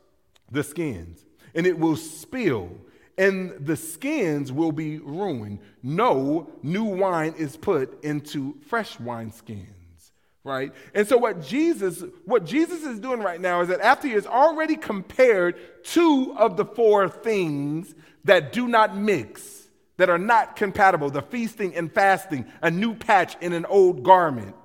the 0.50 0.62
skins, 0.62 1.22
and 1.54 1.66
it 1.66 1.78
will 1.78 1.96
spill, 1.96 2.70
and 3.20 3.66
the 3.66 3.76
skins 3.76 4.50
will 4.50 4.72
be 4.72 4.98
ruined. 4.98 5.58
No 5.82 6.50
new 6.62 6.84
wine 6.84 7.34
is 7.36 7.54
put 7.54 8.02
into 8.02 8.56
fresh 8.66 8.98
wine 8.98 9.30
skins, 9.30 10.12
right? 10.42 10.72
And 10.94 11.06
so 11.06 11.18
what 11.18 11.42
Jesus 11.42 12.02
what 12.24 12.46
Jesus 12.46 12.82
is 12.82 12.98
doing 12.98 13.20
right 13.20 13.40
now 13.40 13.60
is 13.60 13.68
that 13.68 13.82
after 13.82 14.08
he 14.08 14.14
has 14.14 14.26
already 14.26 14.74
compared 14.74 15.84
two 15.84 16.34
of 16.38 16.56
the 16.56 16.64
four 16.64 17.10
things 17.10 17.94
that 18.24 18.54
do 18.54 18.66
not 18.66 18.96
mix, 18.96 19.68
that 19.98 20.08
are 20.08 20.18
not 20.18 20.56
compatible, 20.56 21.10
the 21.10 21.20
feasting 21.20 21.74
and 21.74 21.92
fasting, 21.92 22.46
a 22.62 22.70
new 22.70 22.94
patch 22.94 23.36
in 23.42 23.52
an 23.52 23.66
old 23.66 24.02
garment. 24.02 24.56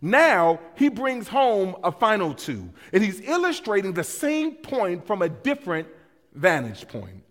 Now 0.00 0.60
he 0.76 0.88
brings 0.88 1.26
home 1.26 1.74
a 1.82 1.90
final 1.90 2.32
two, 2.32 2.70
and 2.92 3.02
he's 3.02 3.20
illustrating 3.22 3.92
the 3.92 4.04
same 4.04 4.52
point 4.52 5.04
from 5.04 5.20
a 5.20 5.28
different 5.28 5.88
vantage 6.32 6.86
point. 6.86 7.23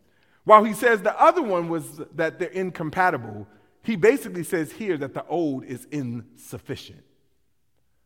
While 0.46 0.64
he 0.64 0.74
says 0.74 1.02
the 1.02 1.20
other 1.20 1.42
one 1.42 1.70
was 1.70 2.02
that 2.16 2.40
they're 2.40 2.50
incompatible, 2.50 3.48
he 3.82 3.96
basically 3.96 4.44
says 4.44 4.72
here 4.72 4.98
that 4.98 5.14
the 5.14 5.26
old 5.26 5.64
is 5.66 5.86
insufficient. 5.92 7.04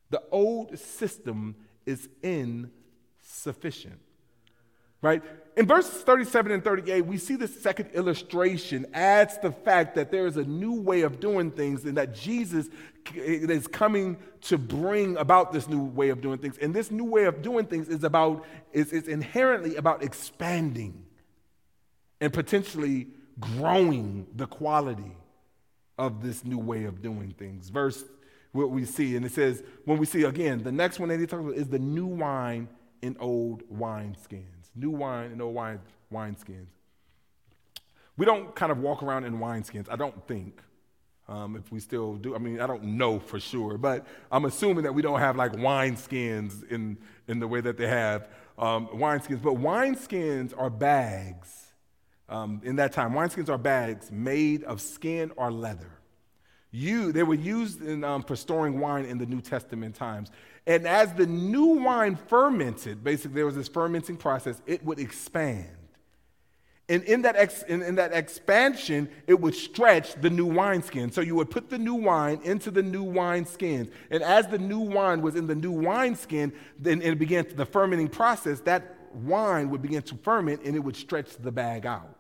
The 0.10 0.22
old 0.32 0.78
system 0.78 1.56
is 1.86 2.10
insufficient. 2.22 4.00
Right? 5.02 5.22
In 5.56 5.68
verses 5.68 6.02
37 6.02 6.52
and 6.52 6.64
38, 6.64 7.06
we 7.06 7.18
see 7.18 7.36
the 7.36 7.48
second 7.48 7.92
illustration 7.94 8.88
adds 8.94 9.38
the 9.38 9.52
fact 9.52 9.96
that 9.96 10.12
there 10.12 10.26
is 10.26 10.38
a 10.38 10.44
new 10.44 10.82
way 10.82 11.02
of 11.02 11.20
doing 11.20 11.52
things 11.52 11.86
and 11.86 11.98
that 11.98 12.16
Jesus 12.16 12.68
is 13.14 13.68
coming 13.68 14.18
to 14.42 14.58
bring 14.58 15.18
about 15.18 15.54
this 15.54 15.68
new 15.68 15.84
way 15.84 16.10
of 16.10 16.22
doing 16.22 16.40
things. 16.40 16.58
And 16.58 16.74
this 16.74 16.90
new 16.90 17.06
way 17.06 17.26
of 17.26 17.44
doing 17.44 17.68
things 17.68 17.90
is 17.90 18.04
about, 18.04 18.46
is, 18.74 18.92
is 18.92 19.08
inherently 19.08 19.76
about 19.76 20.04
expanding 20.04 21.06
and 22.20 22.34
potentially 22.34 23.08
growing 23.40 24.28
the 24.36 24.48
quality 24.48 25.16
of 25.98 26.24
this 26.24 26.44
new 26.44 26.58
way 26.58 26.86
of 26.86 27.02
doing 27.02 27.34
things. 27.38 27.70
Verse 27.70 28.04
what 28.52 28.72
we 28.72 28.86
see, 28.86 29.16
and 29.16 29.26
it 29.26 29.32
says, 29.32 29.62
when 29.86 29.98
we 29.98 30.06
see 30.06 30.24
again, 30.24 30.64
the 30.64 30.72
next 30.72 31.00
one 31.00 31.10
that 31.10 31.20
he 31.20 31.28
talks 31.28 31.44
about 31.44 31.56
is 31.56 31.68
the 31.68 31.80
new 31.80 32.08
wine 32.08 32.68
in 33.02 33.16
old 33.20 33.64
wineskins. 33.70 34.44
New 34.76 34.90
wine 34.90 35.32
in 35.32 35.42
old 35.42 35.54
wine 35.54 35.80
wineskins. 36.12 36.68
We 38.16 38.26
don't 38.26 38.56
kind 38.56 38.72
of 38.72 38.80
walk 38.80 39.04
around 39.04 39.26
in 39.26 39.38
wineskins, 39.38 39.88
I 39.92 39.96
don't 39.96 40.28
think. 40.28 40.62
Um, 41.28 41.58
if 41.58 41.72
we 41.72 41.82
still 41.82 42.16
do, 42.16 42.36
I 42.36 42.38
mean, 42.38 42.62
I 42.62 42.68
don't 42.68 42.84
know 42.84 43.20
for 43.20 43.40
sure, 43.40 43.78
but 43.78 44.08
I'm 44.32 44.46
assuming 44.46 44.86
that 44.86 44.94
we 44.94 45.02
don't 45.02 45.20
have 45.20 45.36
like 45.36 45.52
wineskins 45.52 46.68
in, 46.72 46.98
in 47.28 47.40
the 47.40 47.48
way 47.48 47.60
that 47.62 47.78
they 47.78 47.88
have 47.88 48.30
um, 48.58 48.88
wineskins. 48.88 49.42
But 49.44 49.56
wineskins 49.56 50.54
are 50.58 50.70
bags 50.70 51.67
um, 52.30 52.62
in 52.64 52.78
that 52.78 52.94
time. 52.94 53.14
Wineskins 53.14 53.50
are 53.50 53.58
bags 53.58 54.12
made 54.12 54.64
of 54.64 54.82
skin 54.82 55.32
or 55.36 55.52
leather. 55.52 55.92
You, 56.72 57.12
they 57.12 57.24
were 57.24 57.34
used 57.34 57.82
in, 57.82 58.04
um, 58.04 58.24
for 58.24 58.36
storing 58.36 58.80
wine 58.80 59.06
in 59.06 59.18
the 59.18 59.26
New 59.26 59.42
Testament 59.42 59.96
times. 59.96 60.32
And 60.66 60.86
as 60.86 61.14
the 61.14 61.26
new 61.26 61.82
wine 61.82 62.16
fermented, 62.16 63.04
basically 63.04 63.36
there 63.36 63.46
was 63.46 63.56
this 63.56 63.70
fermenting 63.70 64.18
process, 64.18 64.62
it 64.66 64.84
would 64.84 65.00
expand. 65.00 65.70
And 66.90 67.04
in 67.04 67.24
that, 67.24 67.36
ex, 67.36 67.64
in, 67.64 67.82
in, 67.82 67.96
that 67.96 68.14
expansion, 68.14 69.10
it 69.28 69.40
would 69.40 69.56
stretch 69.56 70.14
the 70.22 70.30
new 70.30 70.46
wineskin. 70.46 71.12
So 71.12 71.20
you 71.20 71.36
would 71.36 71.50
put 71.50 71.70
the 71.70 71.78
new 71.78 71.96
wine 71.96 72.40
into 72.44 72.72
the 72.72 72.84
new 72.84 73.04
wineskins. 73.04 73.92
And 74.10 74.24
as 74.24 74.48
the 74.48 74.58
new 74.58 74.80
wine 74.80 75.22
was 75.22 75.36
in 75.36 75.48
the 75.48 75.56
new 75.56 75.72
wineskin, 75.72 76.54
then 76.80 77.02
it 77.02 77.18
began 77.20 77.46
the 77.56 77.66
fermenting 77.66 78.08
process. 78.08 78.62
That 78.62 78.96
wine 79.14 79.70
would 79.70 79.82
begin 79.82 80.02
to 80.04 80.16
ferment 80.16 80.62
and 80.64 80.76
it 80.76 80.80
would 80.80 80.96
stretch 80.96 81.36
the 81.38 81.52
bag 81.52 81.86
out 81.86 82.17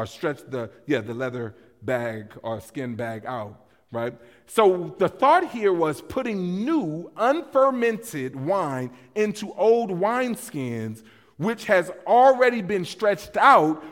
or 0.00 0.06
stretch 0.06 0.40
the, 0.48 0.70
yeah, 0.86 1.02
the 1.02 1.12
leather 1.12 1.54
bag 1.82 2.32
or 2.42 2.58
skin 2.62 2.94
bag 2.94 3.26
out, 3.26 3.66
right? 3.92 4.14
So 4.46 4.96
the 4.98 5.10
thought 5.10 5.50
here 5.50 5.74
was 5.74 6.00
putting 6.00 6.64
new, 6.64 7.12
unfermented 7.18 8.34
wine 8.34 8.92
into 9.14 9.52
old 9.52 9.90
wineskins, 9.90 11.02
which 11.36 11.66
has 11.66 11.90
already 12.06 12.62
been 12.62 12.86
stretched 12.86 13.36
out. 13.36 13.84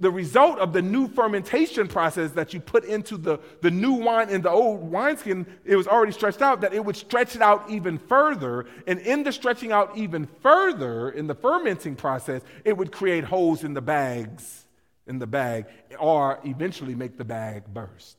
The 0.00 0.10
result 0.10 0.58
of 0.58 0.74
the 0.74 0.82
new 0.82 1.08
fermentation 1.08 1.88
process 1.88 2.32
that 2.32 2.52
you 2.52 2.60
put 2.60 2.84
into 2.84 3.16
the, 3.16 3.38
the 3.62 3.70
new 3.70 3.92
wine 3.92 4.28
in 4.28 4.42
the 4.42 4.50
old 4.50 4.82
wineskin, 4.82 5.46
it 5.64 5.76
was 5.76 5.86
already 5.86 6.12
stretched 6.12 6.42
out, 6.42 6.60
that 6.60 6.74
it 6.74 6.84
would 6.84 6.96
stretch 6.96 7.36
it 7.36 7.40
out 7.40 7.70
even 7.70 7.96
further. 7.96 8.66
And 8.86 8.98
in 8.98 9.22
the 9.22 9.32
stretching 9.32 9.72
out 9.72 9.96
even 9.96 10.28
further, 10.42 11.08
in 11.08 11.26
the 11.26 11.34
fermenting 11.34 11.96
process, 11.96 12.42
it 12.66 12.76
would 12.76 12.92
create 12.92 13.24
holes 13.24 13.64
in 13.64 13.72
the 13.72 13.80
bags 13.80 14.63
in 15.06 15.18
the 15.18 15.26
bag 15.26 15.66
or 15.98 16.40
eventually 16.44 16.94
make 16.94 17.16
the 17.16 17.24
bag 17.24 17.64
burst. 17.72 18.16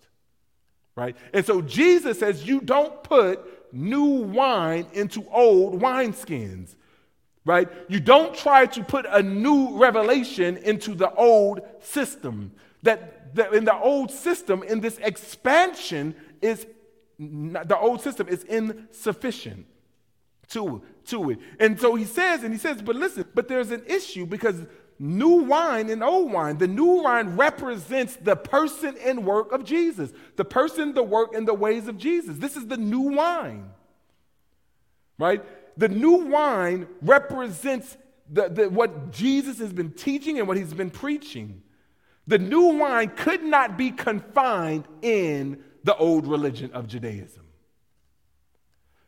Right? 0.95 1.15
And 1.33 1.45
so 1.45 1.61
Jesus 1.61 2.19
says 2.19 2.47
you 2.47 2.61
don't 2.61 3.03
put 3.03 3.73
new 3.73 4.05
wine 4.05 4.87
into 4.93 5.27
old 5.29 5.81
wineskins. 5.81 6.75
Right? 7.43 7.69
You 7.87 7.99
don't 7.99 8.35
try 8.35 8.65
to 8.65 8.83
put 8.83 9.05
a 9.05 9.21
new 9.21 9.77
revelation 9.77 10.57
into 10.57 10.95
the 10.95 11.13
old 11.13 11.61
system. 11.81 12.53
That, 12.83 13.35
that 13.35 13.53
in 13.53 13.65
the 13.65 13.77
old 13.77 14.09
system, 14.09 14.63
in 14.63 14.79
this 14.79 14.97
expansion, 14.99 16.15
is 16.41 16.65
the 17.19 17.77
old 17.77 18.01
system 18.01 18.27
is 18.27 18.43
insufficient 18.43 19.65
to, 20.49 20.81
to 21.05 21.31
it. 21.31 21.39
And 21.59 21.79
so 21.79 21.95
he 21.95 22.05
says, 22.05 22.43
and 22.43 22.53
he 22.53 22.59
says, 22.59 22.81
but 22.81 22.95
listen, 22.95 23.25
but 23.33 23.47
there's 23.47 23.71
an 23.71 23.83
issue 23.87 24.25
because 24.25 24.61
new 24.99 25.43
wine 25.43 25.89
and 25.89 26.03
old 26.03 26.31
wine. 26.31 26.57
The 26.57 26.67
new 26.67 27.01
wine 27.03 27.35
represents 27.35 28.15
the 28.15 28.35
person 28.35 28.95
and 29.03 29.25
work 29.25 29.51
of 29.51 29.63
Jesus, 29.63 30.11
the 30.35 30.45
person, 30.45 30.93
the 30.93 31.03
work, 31.03 31.33
and 31.35 31.47
the 31.47 31.53
ways 31.53 31.87
of 31.87 31.97
Jesus. 31.97 32.37
This 32.37 32.55
is 32.55 32.67
the 32.67 32.77
new 32.77 33.01
wine, 33.01 33.69
right? 35.17 35.43
The 35.77 35.89
new 35.89 36.25
wine 36.25 36.87
represents 37.01 37.97
the, 38.31 38.49
the, 38.49 38.69
what 38.69 39.11
Jesus 39.11 39.59
has 39.59 39.73
been 39.73 39.91
teaching 39.91 40.39
and 40.39 40.47
what 40.47 40.57
he's 40.57 40.73
been 40.73 40.91
preaching. 40.91 41.61
The 42.27 42.39
new 42.39 42.77
wine 42.77 43.09
could 43.09 43.43
not 43.43 43.77
be 43.77 43.91
confined 43.91 44.85
in 45.01 45.63
the 45.83 45.95
old 45.95 46.25
religion 46.25 46.71
of 46.73 46.87
Judaism. 46.87 47.43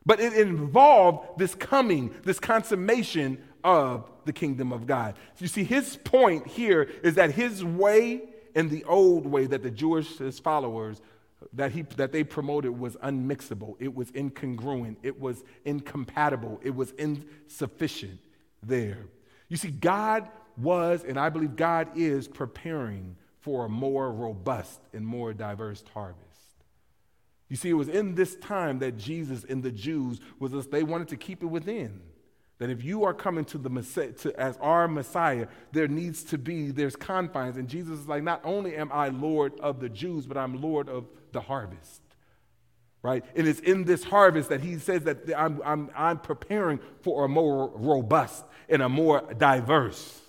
But 0.06 0.20
it 0.22 0.34
involved 0.34 1.38
this 1.38 1.54
coming, 1.56 2.16
this 2.24 2.40
consummation 2.40 3.40
of 3.68 4.10
the 4.24 4.32
kingdom 4.32 4.72
of 4.72 4.88
God. 4.88 5.16
So 5.36 5.42
You 5.42 5.48
see, 5.50 5.66
his 5.66 5.98
point 5.98 6.48
here 6.48 6.90
is 7.04 7.16
that 7.16 7.32
his 7.32 7.66
way 7.66 8.22
and 8.56 8.72
the 8.72 8.86
old 8.86 9.26
way 9.26 9.46
that 9.46 9.62
the 9.62 9.70
Jewish 9.70 10.18
his 10.18 10.40
followers 10.40 11.02
that 11.52 11.74
he 11.74 11.82
that 11.98 12.14
they 12.14 12.24
promoted 12.24 12.80
was 12.80 12.96
unmixable. 12.96 13.76
It 13.80 13.94
was 13.94 14.10
incongruent. 14.12 14.96
It 15.04 15.20
was 15.20 15.44
incompatible. 15.66 16.62
It 16.64 16.74
was 16.74 16.92
insufficient 16.92 18.20
there. 18.64 19.06
You 19.50 19.58
see, 19.58 19.70
God 19.70 20.30
was, 20.58 21.04
and 21.04 21.20
I 21.20 21.28
believe 21.30 21.58
God 21.58 21.90
is 21.96 22.28
preparing 22.28 23.18
for 23.42 23.66
a 23.66 23.70
more 23.70 24.12
robust 24.12 24.80
and 24.94 25.06
more 25.06 25.34
diverse 25.34 25.84
harvest. 25.94 26.24
You 27.50 27.58
see, 27.58 27.70
it 27.70 27.74
was 27.74 27.90
in 27.90 28.16
this 28.16 28.36
time 28.38 28.80
that 28.80 28.98
Jesus 28.98 29.44
and 29.44 29.62
the 29.62 29.72
Jews 29.72 30.22
was 30.40 30.68
they 30.68 30.84
wanted 30.84 31.10
to 31.10 31.18
keep 31.18 31.44
it 31.44 31.48
within. 31.48 32.02
That 32.60 32.72
if 32.72 32.84
you 32.84 33.04
are 33.04 33.14
coming 33.14 33.46
to 33.46 33.58
the 33.58 33.70
to, 33.70 34.40
as 34.40 34.58
our 34.58 34.88
Messiah, 34.88 35.48
there 35.74 35.88
needs 35.88 36.24
to 36.26 36.38
be, 36.38 36.72
there's 36.72 36.96
confines. 36.96 37.58
And 37.58 37.68
Jesus 37.68 38.00
is 38.00 38.08
like, 38.08 38.24
not 38.24 38.42
only 38.44 38.76
am 38.76 38.92
I 38.92 39.10
Lord 39.10 39.60
of 39.60 39.80
the 39.80 39.90
Jews, 39.90 40.26
but 40.26 40.38
I'm 40.38 40.60
Lord 40.60 40.90
of 40.90 41.06
the 41.34 41.42
harvest. 41.42 42.02
Right? 43.04 43.24
And 43.36 43.48
it's 43.48 43.60
in 43.60 43.84
this 43.84 44.04
harvest 44.04 44.50
that 44.50 44.62
he 44.62 44.80
says 44.80 45.04
that 45.04 45.32
I'm, 45.38 45.62
I'm, 45.64 45.92
I'm 45.96 46.18
preparing 46.18 46.80
for 47.02 47.26
a 47.26 47.30
more 47.30 47.72
robust 47.76 48.44
and 48.68 48.82
a 48.82 48.90
more 48.90 49.22
diverse 49.38 50.20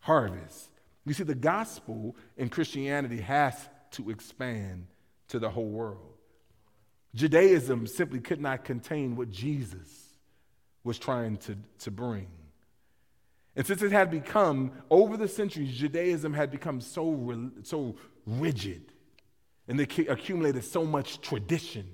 harvest. 0.00 0.70
You 1.04 1.14
see, 1.14 1.22
the 1.22 1.36
gospel 1.36 2.16
in 2.36 2.48
Christianity 2.48 3.20
has 3.20 3.54
to 3.92 4.10
expand 4.10 4.88
to 5.28 5.38
the 5.38 5.48
whole 5.48 5.68
world. 5.68 6.14
Judaism 7.14 7.86
simply 7.86 8.18
could 8.18 8.40
not 8.40 8.64
contain 8.64 9.14
what 9.14 9.30
Jesus 9.30 10.05
was 10.86 10.98
trying 10.98 11.36
to, 11.38 11.56
to 11.80 11.90
bring. 11.90 12.28
And 13.54 13.66
since 13.66 13.82
it 13.82 13.92
had 13.92 14.10
become, 14.10 14.72
over 14.90 15.16
the 15.16 15.28
centuries, 15.28 15.76
Judaism 15.76 16.32
had 16.32 16.50
become 16.50 16.80
so, 16.80 17.50
so 17.62 17.96
rigid 18.26 18.92
and 19.68 19.78
they 19.78 20.04
accumulated 20.06 20.64
so 20.64 20.84
much 20.84 21.20
tradition, 21.20 21.86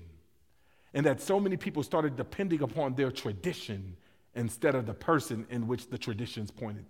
and 0.93 1.05
that 1.05 1.21
so 1.21 1.39
many 1.39 1.57
people 1.57 1.81
started 1.81 2.15
depending 2.15 2.61
upon 2.61 2.93
their 2.93 3.11
tradition 3.11 3.97
instead 4.35 4.75
of 4.75 4.85
the 4.85 4.93
person 4.93 5.45
in 5.49 5.67
which 5.67 5.89
the 5.89 5.97
traditions 5.97 6.51
pointed 6.51 6.85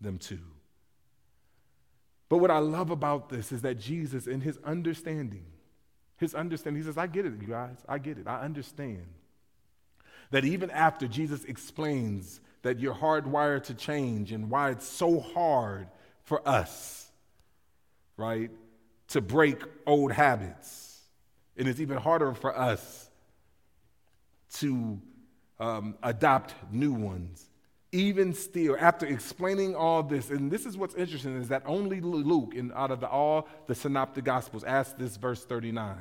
them 0.00 0.18
to. 0.18 0.38
But 2.28 2.38
what 2.38 2.50
I 2.50 2.58
love 2.58 2.90
about 2.90 3.28
this 3.28 3.52
is 3.52 3.62
that 3.62 3.78
Jesus, 3.78 4.26
in 4.26 4.40
his 4.40 4.58
understanding, 4.64 5.46
his 6.16 6.34
understanding, 6.34 6.82
he 6.82 6.86
says, 6.86 6.98
I 6.98 7.06
get 7.06 7.26
it, 7.26 7.32
you 7.40 7.48
guys, 7.48 7.76
I 7.88 7.98
get 7.98 8.18
it, 8.18 8.26
I 8.26 8.42
understand. 8.42 9.06
That 10.30 10.44
even 10.44 10.70
after 10.70 11.06
Jesus 11.06 11.44
explains 11.44 12.40
that 12.62 12.80
you're 12.80 12.94
hardwired 12.94 13.64
to 13.64 13.74
change 13.74 14.32
and 14.32 14.50
why 14.50 14.70
it's 14.70 14.86
so 14.86 15.20
hard 15.20 15.88
for 16.24 16.46
us, 16.46 17.08
right, 18.16 18.50
to 19.08 19.20
break 19.20 19.62
old 19.86 20.12
habits. 20.12 21.00
And 21.56 21.68
it's 21.68 21.80
even 21.80 21.96
harder 21.96 22.34
for 22.34 22.56
us 22.56 23.08
to 24.54 25.00
um, 25.60 25.96
adopt 26.02 26.54
new 26.70 26.92
ones. 26.92 27.48
Even 27.92 28.34
still, 28.34 28.76
after 28.78 29.06
explaining 29.06 29.74
all 29.74 30.02
this, 30.02 30.30
and 30.30 30.50
this 30.50 30.66
is 30.66 30.76
what's 30.76 30.94
interesting, 30.96 31.36
is 31.40 31.48
that 31.48 31.62
only 31.66 32.00
Luke, 32.00 32.52
in, 32.54 32.72
out 32.74 32.90
of 32.90 33.00
the, 33.00 33.08
all 33.08 33.48
the 33.68 33.74
synoptic 33.74 34.24
gospels, 34.24 34.64
asked 34.64 34.98
this 34.98 35.16
verse 35.16 35.44
39. 35.44 35.96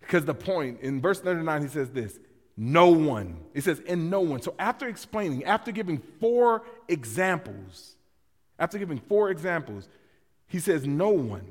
Because 0.00 0.24
the 0.24 0.34
point, 0.34 0.80
in 0.80 1.00
verse 1.00 1.20
39, 1.20 1.62
he 1.62 1.68
says 1.68 1.90
this 1.90 2.18
no 2.56 2.88
one. 2.90 3.38
It 3.54 3.64
says, 3.64 3.80
and 3.86 4.10
no 4.10 4.20
one. 4.20 4.42
So 4.42 4.54
after 4.58 4.88
explaining, 4.88 5.44
after 5.44 5.72
giving 5.72 6.02
four 6.20 6.62
examples, 6.88 7.96
after 8.58 8.78
giving 8.78 8.98
four 8.98 9.30
examples, 9.30 9.88
he 10.46 10.58
says, 10.58 10.86
no 10.86 11.10
one, 11.10 11.46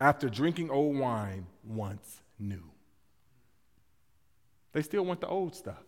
after 0.00 0.28
drinking 0.28 0.70
old 0.70 0.96
wine, 0.96 1.46
once 1.64 2.20
new. 2.38 2.62
They 4.72 4.82
still 4.82 5.04
want 5.04 5.20
the 5.20 5.26
old 5.26 5.54
stuff. 5.54 5.82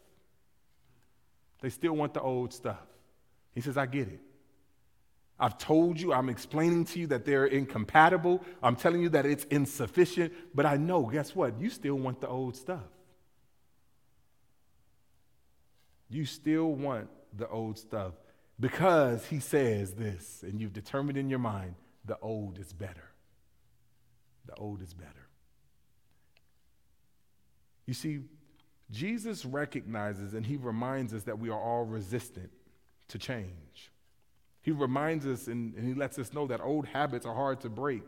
They 1.61 1.71
still 1.71 1.93
want 1.93 2.15
the 2.15 2.21
old 2.21 2.53
stuff. 2.53 2.81
He 3.55 3.61
says, 3.61 3.77
I 3.77 3.87
get 3.87 4.09
it. 4.09 4.21
I've 5.39 5.59
told 5.59 6.01
you, 6.01 6.13
I'm 6.13 6.29
explaining 6.29 6.85
to 6.87 6.99
you 6.99 7.07
that 7.09 7.25
they're 7.25 7.47
incompatible. 7.47 8.43
I'm 8.63 8.75
telling 8.75 9.03
you 9.03 9.11
that 9.11 9.25
it's 9.25 9.45
insufficient, 9.45 10.33
but 10.55 10.67
I 10.67 10.77
know, 10.77 11.05
guess 11.05 11.35
what? 11.37 11.61
You 11.61 11.71
still 11.71 11.95
want 11.95 12.21
the 12.21 12.29
old 12.29 12.57
stuff. 12.57 12.83
You 16.09 16.25
still 16.25 16.73
want 16.73 17.09
the 17.37 17.49
old 17.49 17.79
stuff 17.79 18.15
because 18.61 19.27
he 19.27 19.41
says 19.41 19.93
this, 19.93 20.43
and 20.43 20.61
you've 20.61 20.73
determined 20.73 21.19
in 21.19 21.29
your 21.29 21.39
mind 21.39 21.75
the 22.05 22.19
old 22.21 22.59
is 22.59 22.73
better. 22.73 23.11
The 24.47 24.55
old 24.55 24.83
is 24.83 24.95
better. 24.95 25.29
You 27.87 27.95
see, 27.95 28.21
Jesus 28.91 29.45
recognizes 29.45 30.35
and 30.35 30.45
he 30.45 30.57
reminds 30.57 31.13
us 31.13 31.25
that 31.25 31.39
we 31.39 31.51
are 31.51 31.61
all 31.61 31.85
resistant 31.85 32.51
to 33.09 33.19
change. 33.19 33.91
He 34.63 34.73
reminds 34.73 35.27
us 35.27 35.47
and, 35.47 35.75
and, 35.75 35.87
he 35.87 35.95
lets 35.95 36.19
us 36.19 36.33
know 36.33 36.47
that 36.47 36.61
old 36.61 36.87
habits 36.87 37.25
are 37.25 37.35
hard 37.35 37.61
to 37.63 37.71
break, 37.71 38.03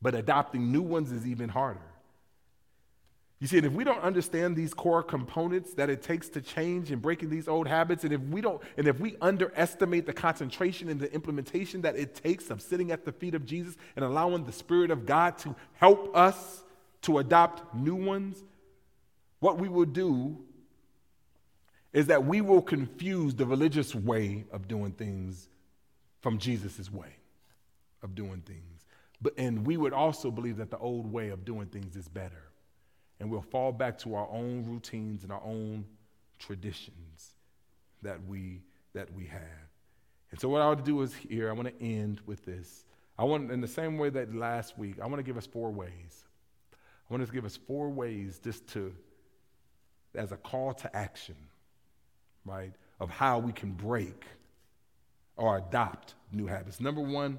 but 0.00 0.14
adopting 0.14 0.72
new 0.72 0.82
ones 0.82 1.12
is 1.12 1.26
even 1.26 1.48
harder. 1.48 1.80
You 3.42 3.48
see, 3.48 3.56
and 3.56 3.66
if 3.66 3.72
we 3.72 3.82
don't 3.82 4.00
understand 4.04 4.54
these 4.54 4.72
core 4.72 5.02
components 5.02 5.74
that 5.74 5.90
it 5.90 6.00
takes 6.00 6.28
to 6.28 6.40
change 6.40 6.92
and 6.92 7.02
breaking 7.02 7.28
these 7.28 7.48
old 7.48 7.66
habits, 7.66 8.04
and 8.04 8.12
if 8.12 8.20
we 8.20 8.40
don't, 8.40 8.62
and 8.76 8.86
if 8.86 9.00
we 9.00 9.16
underestimate 9.20 10.06
the 10.06 10.12
concentration 10.12 10.88
and 10.88 11.00
the 11.00 11.12
implementation 11.12 11.80
that 11.80 11.96
it 11.96 12.14
takes 12.14 12.50
of 12.50 12.62
sitting 12.62 12.92
at 12.92 13.04
the 13.04 13.10
feet 13.10 13.34
of 13.34 13.44
Jesus 13.44 13.74
and 13.96 14.04
allowing 14.04 14.44
the 14.44 14.52
Spirit 14.52 14.92
of 14.92 15.06
God 15.06 15.38
to 15.38 15.56
help 15.72 16.16
us 16.16 16.62
to 17.00 17.18
adopt 17.18 17.74
new 17.74 17.96
ones, 17.96 18.44
what 19.40 19.58
we 19.58 19.68
will 19.68 19.86
do 19.86 20.38
is 21.92 22.06
that 22.06 22.24
we 22.24 22.42
will 22.42 22.62
confuse 22.62 23.34
the 23.34 23.44
religious 23.44 23.92
way 23.92 24.44
of 24.52 24.68
doing 24.68 24.92
things 24.92 25.48
from 26.20 26.38
Jesus' 26.38 26.92
way 26.92 27.16
of 28.04 28.14
doing 28.14 28.40
things. 28.46 28.86
But, 29.20 29.34
and 29.36 29.66
we 29.66 29.76
would 29.76 29.92
also 29.92 30.30
believe 30.30 30.58
that 30.58 30.70
the 30.70 30.78
old 30.78 31.12
way 31.12 31.30
of 31.30 31.44
doing 31.44 31.66
things 31.66 31.96
is 31.96 32.06
better. 32.06 32.51
And 33.22 33.30
we'll 33.30 33.40
fall 33.40 33.70
back 33.70 33.98
to 33.98 34.16
our 34.16 34.28
own 34.32 34.64
routines 34.66 35.22
and 35.22 35.30
our 35.30 35.42
own 35.44 35.84
traditions 36.40 37.34
that 38.02 38.18
we, 38.26 38.62
that 38.94 39.14
we 39.14 39.26
have. 39.26 39.40
And 40.32 40.40
so, 40.40 40.48
what 40.48 40.60
I 40.60 40.66
want 40.66 40.80
to 40.80 40.84
do 40.84 41.00
is 41.02 41.14
here, 41.14 41.48
I 41.48 41.52
want 41.52 41.68
to 41.68 41.84
end 41.84 42.20
with 42.26 42.44
this. 42.44 42.84
I 43.16 43.22
want, 43.22 43.52
in 43.52 43.60
the 43.60 43.68
same 43.68 43.96
way 43.96 44.10
that 44.10 44.34
last 44.34 44.76
week, 44.76 44.96
I 45.00 45.06
want 45.06 45.20
to 45.20 45.22
give 45.22 45.36
us 45.36 45.46
four 45.46 45.70
ways. 45.70 46.24
I 46.72 47.14
want 47.14 47.24
to 47.24 47.32
give 47.32 47.44
us 47.44 47.56
four 47.56 47.90
ways 47.90 48.40
just 48.42 48.66
to 48.70 48.92
as 50.16 50.32
a 50.32 50.36
call 50.36 50.74
to 50.74 50.96
action, 50.96 51.36
right, 52.44 52.72
of 52.98 53.08
how 53.08 53.38
we 53.38 53.52
can 53.52 53.70
break 53.70 54.24
or 55.36 55.58
adopt 55.58 56.14
new 56.32 56.48
habits. 56.48 56.80
Number 56.80 57.00
one 57.00 57.38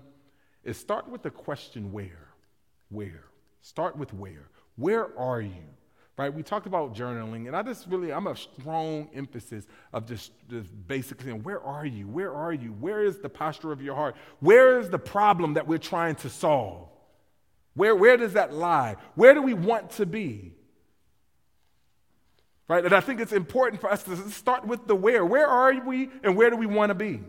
is 0.64 0.78
start 0.78 1.10
with 1.10 1.24
the 1.24 1.30
question 1.30 1.92
where? 1.92 2.30
Where? 2.88 3.26
Start 3.62 3.98
with 3.98 4.14
where. 4.14 4.48
Where 4.76 5.18
are 5.18 5.42
you? 5.42 5.64
Right? 6.16 6.32
We 6.32 6.44
talked 6.44 6.68
about 6.68 6.94
journaling, 6.94 7.48
and 7.48 7.56
I 7.56 7.64
just 7.64 7.88
really, 7.88 8.14
I'm 8.14 8.28
a 8.28 8.36
strong 8.36 9.10
emphasis 9.16 9.66
of 9.92 10.06
just, 10.06 10.32
just 10.48 10.70
basically 10.88 11.26
saying, 11.26 11.42
where 11.42 11.62
are 11.62 11.86
you? 11.88 12.08
Where 12.08 12.32
are 12.32 12.54
you? 12.54 12.70
Where 12.70 13.04
is 13.04 13.18
the 13.18 13.30
posture 13.30 13.72
of 13.72 13.82
your 13.82 13.96
heart? 13.96 14.16
Where 14.40 14.80
is 14.80 14.90
the 14.90 15.00
problem 15.00 15.56
that 15.56 15.68
we're 15.68 15.80
trying 15.80 16.16
to 16.18 16.30
solve? 16.30 16.88
Where, 17.74 17.96
where 17.96 18.18
does 18.18 18.34
that 18.34 18.54
lie? 18.54 18.98
Where 19.16 19.34
do 19.34 19.42
we 19.42 19.56
want 19.56 19.90
to 19.92 20.06
be? 20.06 20.54
Right? 22.68 22.86
And 22.86 22.94
I 22.94 23.02
think 23.02 23.20
it's 23.20 23.34
important 23.34 23.82
for 23.82 23.92
us 23.92 24.04
to 24.04 24.16
start 24.30 24.68
with 24.68 24.86
the 24.86 24.96
where. 24.96 25.26
Where 25.26 25.48
are 25.48 25.74
we 25.84 26.10
and 26.24 26.38
where 26.38 26.52
do 26.52 26.56
we 26.56 26.68
want 26.68 26.92
to 26.92 26.96
be? 26.96 27.22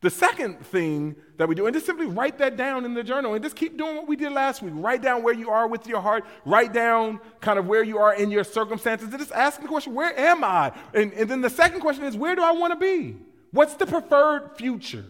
The 0.00 0.10
second 0.10 0.64
thing 0.66 1.16
that 1.38 1.48
we 1.48 1.56
do, 1.56 1.66
and 1.66 1.74
just 1.74 1.86
simply 1.86 2.06
write 2.06 2.38
that 2.38 2.56
down 2.56 2.84
in 2.84 2.94
the 2.94 3.02
journal 3.02 3.34
and 3.34 3.42
just 3.42 3.56
keep 3.56 3.76
doing 3.76 3.96
what 3.96 4.06
we 4.06 4.14
did 4.14 4.30
last 4.30 4.62
week. 4.62 4.72
Write 4.76 5.02
down 5.02 5.24
where 5.24 5.34
you 5.34 5.50
are 5.50 5.66
with 5.66 5.88
your 5.88 6.00
heart, 6.00 6.24
write 6.44 6.72
down 6.72 7.20
kind 7.40 7.58
of 7.58 7.66
where 7.66 7.82
you 7.82 7.98
are 7.98 8.14
in 8.14 8.30
your 8.30 8.44
circumstances, 8.44 9.08
and 9.08 9.18
just 9.18 9.32
ask 9.32 9.60
the 9.60 9.66
question, 9.66 9.94
where 9.94 10.16
am 10.16 10.44
I? 10.44 10.72
And, 10.94 11.12
and 11.14 11.28
then 11.28 11.40
the 11.40 11.50
second 11.50 11.80
question 11.80 12.04
is, 12.04 12.16
where 12.16 12.36
do 12.36 12.42
I 12.42 12.52
want 12.52 12.72
to 12.72 12.78
be? 12.78 13.16
What's 13.50 13.74
the 13.74 13.86
preferred 13.86 14.56
future 14.56 15.06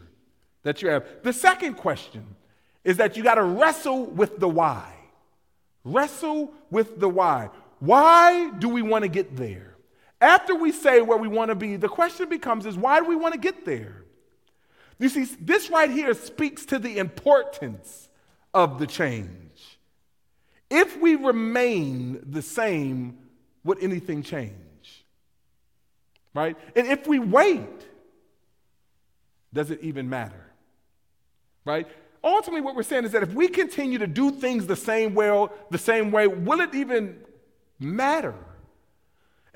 that 0.62 0.80
you 0.80 0.88
have? 0.88 1.06
The 1.22 1.34
second 1.34 1.74
question 1.74 2.24
is 2.82 2.96
that 2.96 3.14
you 3.16 3.22
got 3.22 3.34
to 3.34 3.42
wrestle 3.42 4.06
with 4.06 4.38
the 4.38 4.48
why. 4.48 4.90
Wrestle 5.84 6.54
with 6.70 6.98
the 6.98 7.08
why. 7.10 7.50
Why 7.80 8.50
do 8.58 8.70
we 8.70 8.80
want 8.80 9.02
to 9.02 9.08
get 9.08 9.36
there? 9.36 9.76
After 10.20 10.54
we 10.54 10.72
say 10.72 11.02
where 11.02 11.18
we 11.18 11.28
want 11.28 11.50
to 11.50 11.54
be, 11.54 11.76
the 11.76 11.88
question 11.88 12.28
becomes 12.30 12.64
is 12.64 12.76
why 12.78 13.00
do 13.00 13.06
we 13.06 13.16
want 13.16 13.34
to 13.34 13.40
get 13.40 13.66
there? 13.66 14.04
You 14.98 15.08
see, 15.08 15.24
this 15.40 15.70
right 15.70 15.90
here 15.90 16.14
speaks 16.14 16.66
to 16.66 16.78
the 16.78 16.98
importance 16.98 18.08
of 18.52 18.78
the 18.78 18.86
change. 18.86 19.78
If 20.70 20.98
we 21.00 21.14
remain 21.14 22.20
the 22.28 22.42
same, 22.42 23.18
would 23.64 23.82
anything 23.82 24.22
change? 24.22 25.04
Right? 26.34 26.56
And 26.76 26.86
if 26.86 27.06
we 27.06 27.18
wait, 27.18 27.86
does 29.52 29.70
it 29.70 29.80
even 29.82 30.08
matter? 30.08 30.44
Right? 31.64 31.86
Ultimately, 32.22 32.60
what 32.60 32.74
we're 32.74 32.82
saying 32.82 33.04
is 33.04 33.12
that 33.12 33.22
if 33.22 33.32
we 33.32 33.48
continue 33.48 33.98
to 33.98 34.06
do 34.06 34.30
things 34.30 34.66
the 34.66 34.76
same 34.76 35.14
way, 35.14 35.46
the 35.70 35.78
same 35.78 36.10
way, 36.10 36.26
will 36.26 36.60
it 36.60 36.74
even 36.74 37.18
matter. 37.78 38.34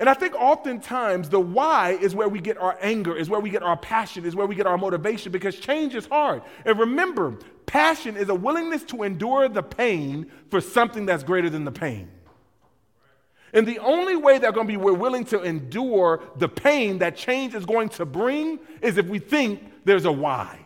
And 0.03 0.09
I 0.09 0.15
think 0.15 0.35
oftentimes 0.35 1.29
the 1.29 1.39
why 1.39 1.91
is 1.91 2.13
where 2.13 2.27
we 2.27 2.41
get 2.41 2.57
our 2.57 2.77
anger, 2.81 3.15
is 3.15 3.29
where 3.29 3.39
we 3.39 3.49
get 3.49 3.63
our 3.63 3.77
passion, 3.77 4.25
is 4.25 4.35
where 4.35 4.45
we 4.45 4.53
get 4.53 4.67
our 4.67 4.77
motivation 4.77 5.31
because 5.31 5.55
change 5.55 5.95
is 5.95 6.05
hard. 6.07 6.41
And 6.65 6.77
remember, 6.77 7.37
passion 7.65 8.17
is 8.17 8.27
a 8.27 8.35
willingness 8.35 8.83
to 8.87 9.03
endure 9.03 9.47
the 9.47 9.63
pain 9.63 10.29
for 10.51 10.59
something 10.59 11.05
that's 11.05 11.23
greater 11.23 11.49
than 11.49 11.63
the 11.63 11.71
pain. 11.71 12.11
And 13.53 13.65
the 13.65 13.79
only 13.79 14.17
way 14.17 14.39
that 14.39 14.53
going 14.53 14.67
to 14.67 14.73
be 14.73 14.75
we're 14.75 14.91
willing 14.91 15.23
to 15.27 15.41
endure 15.41 16.21
the 16.35 16.49
pain 16.49 16.97
that 16.97 17.15
change 17.15 17.55
is 17.55 17.65
going 17.65 17.87
to 17.91 18.05
bring 18.05 18.59
is 18.81 18.97
if 18.97 19.05
we 19.05 19.19
think 19.19 19.63
there's 19.85 20.03
a 20.03 20.11
why. 20.11 20.59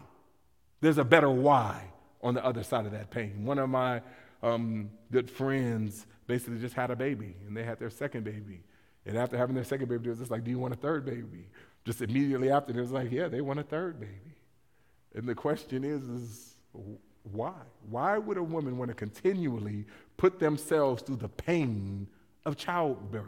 There's 0.81 0.97
a 0.97 1.05
better 1.05 1.29
why 1.29 1.83
on 2.23 2.33
the 2.33 2.43
other 2.43 2.63
side 2.63 2.87
of 2.87 2.91
that 2.93 3.11
pain. 3.11 3.45
One 3.45 3.59
of 3.59 3.69
my 3.69 4.01
um, 4.41 4.89
good 5.11 5.29
friends 5.29 6.07
basically 6.25 6.57
just 6.57 6.73
had 6.73 6.89
a 6.89 6.95
baby 6.95 7.35
and 7.45 7.55
they 7.55 7.63
had 7.63 7.77
their 7.77 7.91
second 7.91 8.23
baby. 8.23 8.63
And 9.07 9.17
after 9.17 9.37
having 9.37 9.55
their 9.55 9.63
second 9.63 9.87
baby, 9.87 10.05
it 10.05 10.09
was 10.09 10.19
just 10.19 10.31
like, 10.31 10.43
Do 10.43 10.51
you 10.51 10.59
want 10.59 10.73
a 10.73 10.77
third 10.77 11.05
baby? 11.05 11.47
Just 11.85 12.01
immediately 12.01 12.51
after, 12.51 12.77
it 12.77 12.81
was 12.81 12.91
like, 12.91 13.09
Yeah, 13.09 13.29
they 13.29 13.41
want 13.41 13.59
a 13.59 13.63
third 13.63 13.99
baby. 13.99 14.35
And 15.15 15.27
the 15.27 15.33
question 15.33 15.83
is, 15.85 16.03
is 16.03 16.55
why? 17.23 17.53
Why 17.89 18.17
would 18.17 18.37
a 18.37 18.43
woman 18.43 18.77
want 18.77 18.89
to 18.89 18.95
continually 18.95 19.85
put 20.17 20.39
themselves 20.39 21.01
through 21.01 21.15
the 21.15 21.29
pain 21.29 22.07
of 22.45 22.57
childbirth? 22.57 23.23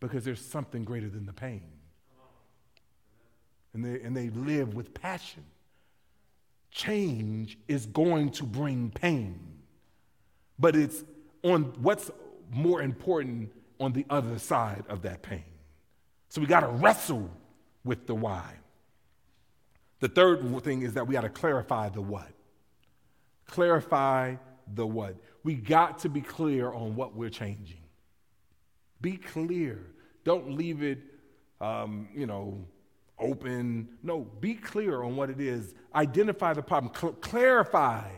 Because 0.00 0.24
there's 0.24 0.44
something 0.44 0.82
greater 0.82 1.08
than 1.08 1.26
the 1.26 1.32
pain. 1.32 1.62
And 3.72 3.84
they, 3.84 4.00
and 4.02 4.16
they 4.16 4.30
live 4.30 4.74
with 4.74 4.92
passion. 4.92 5.44
Change 6.72 7.56
is 7.68 7.86
going 7.86 8.30
to 8.32 8.44
bring 8.44 8.90
pain, 8.90 9.38
but 10.58 10.74
it's 10.74 11.04
on 11.42 11.72
what's 11.80 12.10
more 12.50 12.82
important 12.82 13.52
on 13.82 13.92
the 13.92 14.06
other 14.08 14.38
side 14.38 14.84
of 14.88 15.02
that 15.02 15.22
pain. 15.22 15.44
So 16.28 16.40
we 16.40 16.46
got 16.46 16.60
to 16.60 16.68
wrestle 16.68 17.30
with 17.84 18.06
the 18.06 18.14
why. 18.14 18.54
The 20.00 20.08
third 20.08 20.62
thing 20.62 20.82
is 20.82 20.94
that 20.94 21.06
we 21.06 21.12
got 21.12 21.22
to 21.22 21.28
clarify 21.28 21.88
the 21.88 22.00
what. 22.00 22.28
Clarify 23.46 24.36
the 24.72 24.86
what. 24.86 25.16
We 25.42 25.54
got 25.54 25.98
to 26.00 26.08
be 26.08 26.20
clear 26.20 26.72
on 26.72 26.94
what 26.94 27.14
we're 27.14 27.30
changing. 27.30 27.82
Be 29.00 29.16
clear. 29.16 29.80
Don't 30.24 30.52
leave 30.52 30.82
it, 30.82 31.00
um, 31.60 32.08
you 32.14 32.26
know, 32.26 32.64
open. 33.18 33.88
No, 34.02 34.20
be 34.40 34.54
clear 34.54 35.02
on 35.02 35.16
what 35.16 35.28
it 35.28 35.40
is. 35.40 35.74
Identify 35.94 36.54
the 36.54 36.62
problem. 36.62 36.92
Cl- 36.94 37.14
clarify 37.14 38.08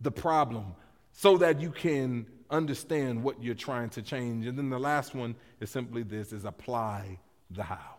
the 0.00 0.10
problem 0.10 0.74
so 1.12 1.36
that 1.36 1.60
you 1.60 1.70
can 1.70 2.26
understand 2.50 3.22
what 3.22 3.42
you're 3.42 3.54
trying 3.54 3.90
to 3.90 4.02
change. 4.02 4.46
And 4.46 4.58
then 4.58 4.70
the 4.70 4.78
last 4.78 5.14
one 5.14 5.34
is 5.60 5.70
simply 5.70 6.02
this 6.02 6.32
is 6.32 6.44
apply 6.44 7.18
the 7.50 7.62
how. 7.62 7.96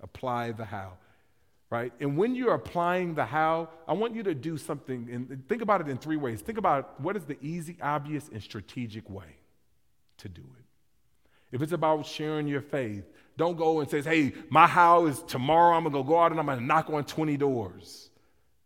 Apply 0.00 0.52
the 0.52 0.64
how. 0.64 0.94
right? 1.70 1.90
And 2.00 2.18
when 2.18 2.34
you're 2.34 2.52
applying 2.52 3.14
the 3.14 3.24
how, 3.24 3.70
I 3.88 3.94
want 3.94 4.14
you 4.14 4.22
to 4.24 4.34
do 4.34 4.58
something 4.58 5.08
and 5.10 5.48
think 5.48 5.62
about 5.62 5.80
it 5.80 5.88
in 5.88 5.96
three 5.96 6.16
ways. 6.16 6.42
Think 6.42 6.58
about 6.58 7.00
what 7.00 7.16
is 7.16 7.24
the 7.24 7.38
easy, 7.40 7.78
obvious, 7.80 8.28
and 8.30 8.42
strategic 8.42 9.08
way 9.08 9.38
to 10.18 10.28
do 10.28 10.42
it. 10.42 10.64
If 11.56 11.62
it's 11.62 11.72
about 11.72 12.04
sharing 12.04 12.46
your 12.46 12.60
faith, 12.60 13.04
don't 13.38 13.56
go 13.56 13.80
and 13.80 13.88
say, 13.88 14.02
hey, 14.02 14.34
my 14.50 14.66
how 14.66 15.06
is 15.06 15.22
tomorrow 15.22 15.74
I'm 15.74 15.84
gonna 15.84 16.04
go 16.04 16.18
out 16.18 16.30
and 16.30 16.38
I'm 16.38 16.46
gonna 16.46 16.60
knock 16.60 16.90
on 16.90 17.04
20 17.04 17.38
doors 17.38 18.10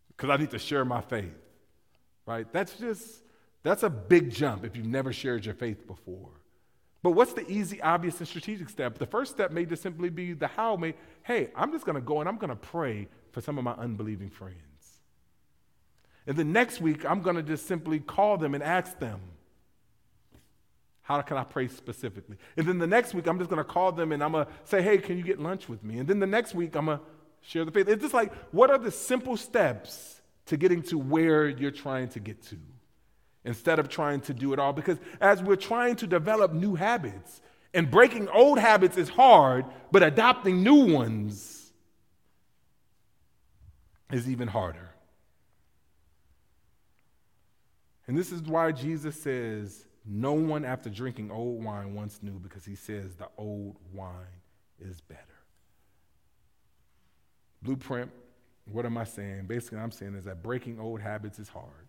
because 0.09 0.31
I 0.31 0.37
need 0.37 0.51
to 0.51 0.59
share 0.59 0.85
my 0.85 1.01
faith. 1.01 1.35
Right? 2.27 2.53
That's 2.53 2.77
just 2.77 3.23
that's 3.67 3.83
a 3.83 3.91
big 3.91 4.31
jump 4.31 4.65
if 4.65 4.77
you've 4.77 4.87
never 4.87 5.13
shared 5.13 5.45
your 5.45 5.55
faith 5.55 5.87
before. 5.87 6.31
But 7.03 7.13
what's 7.13 7.33
the 7.33 7.49
easy, 7.51 7.81
obvious, 7.83 8.19
and 8.19 8.29
strategic 8.29 8.69
step? 8.69 8.99
The 8.99 9.07
first 9.07 9.33
step 9.33 9.53
may 9.53 9.65
just 9.65 9.83
simply 9.83 10.09
be 10.09 10.33
the 10.33 10.47
how 10.47 10.77
may, 10.77 10.95
hey, 11.23 11.51
I'm 11.55 11.73
just 11.73 11.85
gonna 11.85 12.01
go 12.01 12.21
and 12.21 12.29
I'm 12.29 12.37
gonna 12.37 12.57
pray 12.57 13.09
for 13.33 13.41
some 13.41 13.59
of 13.59 13.65
my 13.65 13.73
unbelieving 13.73 14.31
friends. 14.31 14.57
And 16.27 16.37
then 16.37 16.53
next 16.53 16.81
week, 16.81 17.05
I'm 17.05 17.23
gonna 17.23 17.43
just 17.43 17.67
simply 17.67 18.01
call 18.01 18.39
them 18.39 18.55
and 18.55 18.63
ask 18.63 18.99
them, 18.99 19.21
how 21.07 21.23
can 21.23 21.37
I 21.37 21.45
pray 21.45 21.69
specifically? 21.69 22.37
And 22.57 22.67
then 22.67 22.79
the 22.79 22.87
next 22.87 23.15
week, 23.15 23.29
I'm 23.29 23.39
just 23.39 23.49
going 23.49 23.65
to 23.65 23.65
call 23.65 23.93
them 23.93 24.11
and 24.11 24.25
I'm 24.25 24.33
going 24.33 24.45
to 24.45 24.53
say, 24.65 24.83
hey, 24.83 24.99
can 24.99 25.17
you 25.17 25.23
get 25.23 25.39
lunch 25.39 25.69
with 25.69 25.85
me? 25.85 25.99
And 25.99 26.09
then 26.09 26.19
the 26.19 26.27
next 26.27 26.53
week, 26.53 26.75
I'm 26.75 26.87
going 26.87 26.99
to 26.99 27.05
share 27.43 27.65
the 27.65 27.71
faith. 27.71 27.89
It's 27.89 28.03
just 28.03 28.13
like, 28.13 28.35
what 28.51 28.71
are 28.71 28.79
the 28.79 28.91
simple 28.91 29.37
steps 29.37 30.21
to 30.47 30.57
getting 30.57 30.83
to 30.83 30.99
where 30.99 31.49
you're 31.49 31.71
trying 31.71 32.09
to 32.09 32.19
get 32.19 32.43
to? 32.47 32.57
Instead 33.47 33.79
of 33.79 33.89
trying 33.89 34.21
to 34.23 34.35
do 34.35 34.53
it 34.53 34.59
all. 34.59 34.73
Because 34.75 34.99
as 35.21 35.43
we're 35.43 35.57
trying 35.57 35.97
to 35.97 36.07
develop 36.07 36.53
new 36.53 36.75
habits, 36.75 37.41
and 37.73 37.91
breaking 37.91 38.29
old 38.29 38.59
habits 38.59 38.99
is 38.99 39.09
hard, 39.09 39.65
but 39.93 40.03
adopting 40.03 40.63
new 40.63 40.93
ones 40.93 41.73
is 44.11 44.29
even 44.29 44.49
harder. 44.49 44.91
And 48.09 48.19
this 48.19 48.33
is 48.33 48.43
why 48.43 48.73
Jesus 48.73 49.21
says, 49.21 49.87
no 50.05 50.33
one, 50.33 50.65
after 50.65 50.89
drinking 50.89 51.31
old 51.31 51.63
wine, 51.63 51.95
once 51.95 52.21
new 52.23 52.39
because 52.39 52.65
he 52.65 52.77
says 52.77 53.15
the 53.15 53.29
old 53.37 53.77
wine 53.93 54.13
is 54.81 55.01
better. 55.01 55.21
Blueprint, 57.63 58.11
what 58.71 58.87
am 58.87 58.97
I 58.97 59.05
saying? 59.05 59.47
Basically, 59.47 59.79
I'm 59.79 59.91
saying 59.91 60.15
is 60.15 60.25
that 60.25 60.43
breaking 60.43 60.79
old 60.79 61.01
habits 61.01 61.39
is 61.39 61.49
hard, 61.49 61.86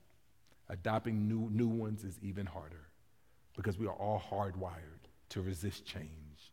adopting 0.69 1.27
new, 1.27 1.49
new 1.51 1.67
ones 1.67 2.03
is 2.03 2.17
even 2.21 2.45
harder 2.45 2.87
because 3.55 3.77
we 3.77 3.87
are 3.87 3.93
all 3.93 4.21
hardwired 4.31 5.07
to 5.29 5.41
resist 5.41 5.85
change. 5.85 6.51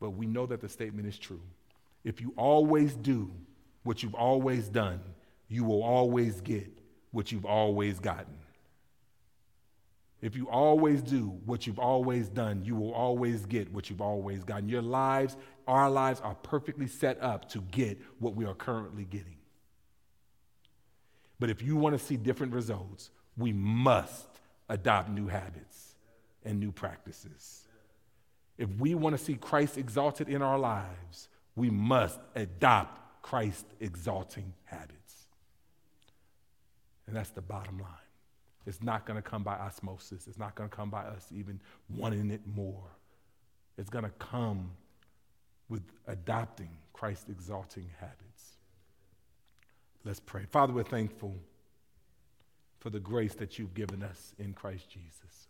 But 0.00 0.10
we 0.10 0.26
know 0.26 0.46
that 0.46 0.60
the 0.60 0.68
statement 0.68 1.06
is 1.06 1.18
true. 1.18 1.42
If 2.04 2.20
you 2.20 2.32
always 2.36 2.94
do 2.94 3.30
what 3.82 4.02
you've 4.02 4.14
always 4.14 4.68
done, 4.68 5.00
you 5.48 5.64
will 5.64 5.82
always 5.82 6.40
get 6.40 6.70
what 7.10 7.32
you've 7.32 7.44
always 7.44 7.98
gotten. 7.98 8.38
If 10.22 10.36
you 10.36 10.48
always 10.48 11.02
do 11.02 11.40
what 11.46 11.66
you've 11.66 11.78
always 11.78 12.28
done, 12.28 12.62
you 12.62 12.76
will 12.76 12.92
always 12.92 13.46
get 13.46 13.72
what 13.72 13.88
you've 13.88 14.02
always 14.02 14.44
gotten. 14.44 14.68
Your 14.68 14.82
lives, 14.82 15.36
our 15.66 15.90
lives, 15.90 16.20
are 16.20 16.34
perfectly 16.34 16.86
set 16.86 17.22
up 17.22 17.48
to 17.50 17.60
get 17.70 17.98
what 18.18 18.34
we 18.34 18.44
are 18.44 18.54
currently 18.54 19.04
getting. 19.04 19.36
But 21.38 21.48
if 21.48 21.62
you 21.62 21.76
want 21.76 21.98
to 21.98 22.04
see 22.04 22.18
different 22.18 22.52
results, 22.52 23.10
we 23.36 23.52
must 23.52 24.28
adopt 24.68 25.10
new 25.10 25.26
habits 25.26 25.94
and 26.44 26.58
new 26.60 26.72
practices. 26.72 27.66
If 28.58 28.68
we 28.78 28.94
want 28.94 29.16
to 29.16 29.22
see 29.22 29.34
Christ 29.34 29.78
exalted 29.78 30.28
in 30.28 30.42
our 30.42 30.58
lives, 30.58 31.28
we 31.56 31.70
must 31.70 32.20
adopt 32.34 33.22
Christ 33.22 33.66
exalting 33.80 34.52
habits. 34.64 35.26
And 37.06 37.16
that's 37.16 37.30
the 37.30 37.42
bottom 37.42 37.78
line. 37.78 37.90
It's 38.66 38.82
not 38.82 39.06
going 39.06 39.20
to 39.20 39.22
come 39.28 39.42
by 39.42 39.56
osmosis. 39.56 40.26
It's 40.26 40.38
not 40.38 40.54
going 40.54 40.68
to 40.68 40.76
come 40.76 40.90
by 40.90 41.02
us 41.02 41.26
even 41.34 41.60
wanting 41.88 42.30
it 42.30 42.42
more. 42.46 42.84
It's 43.78 43.90
going 43.90 44.04
to 44.04 44.10
come 44.10 44.70
with 45.68 45.82
adopting 46.06 46.70
Christ 46.92 47.28
exalting 47.30 47.88
habits. 47.98 48.56
Let's 50.04 50.20
pray. 50.20 50.44
Father, 50.50 50.72
we're 50.72 50.82
thankful 50.82 51.34
for 52.80 52.90
the 52.90 53.00
grace 53.00 53.34
that 53.34 53.58
you've 53.58 53.74
given 53.74 54.02
us 54.02 54.34
in 54.38 54.52
Christ 54.52 54.88
Jesus. 54.90 55.48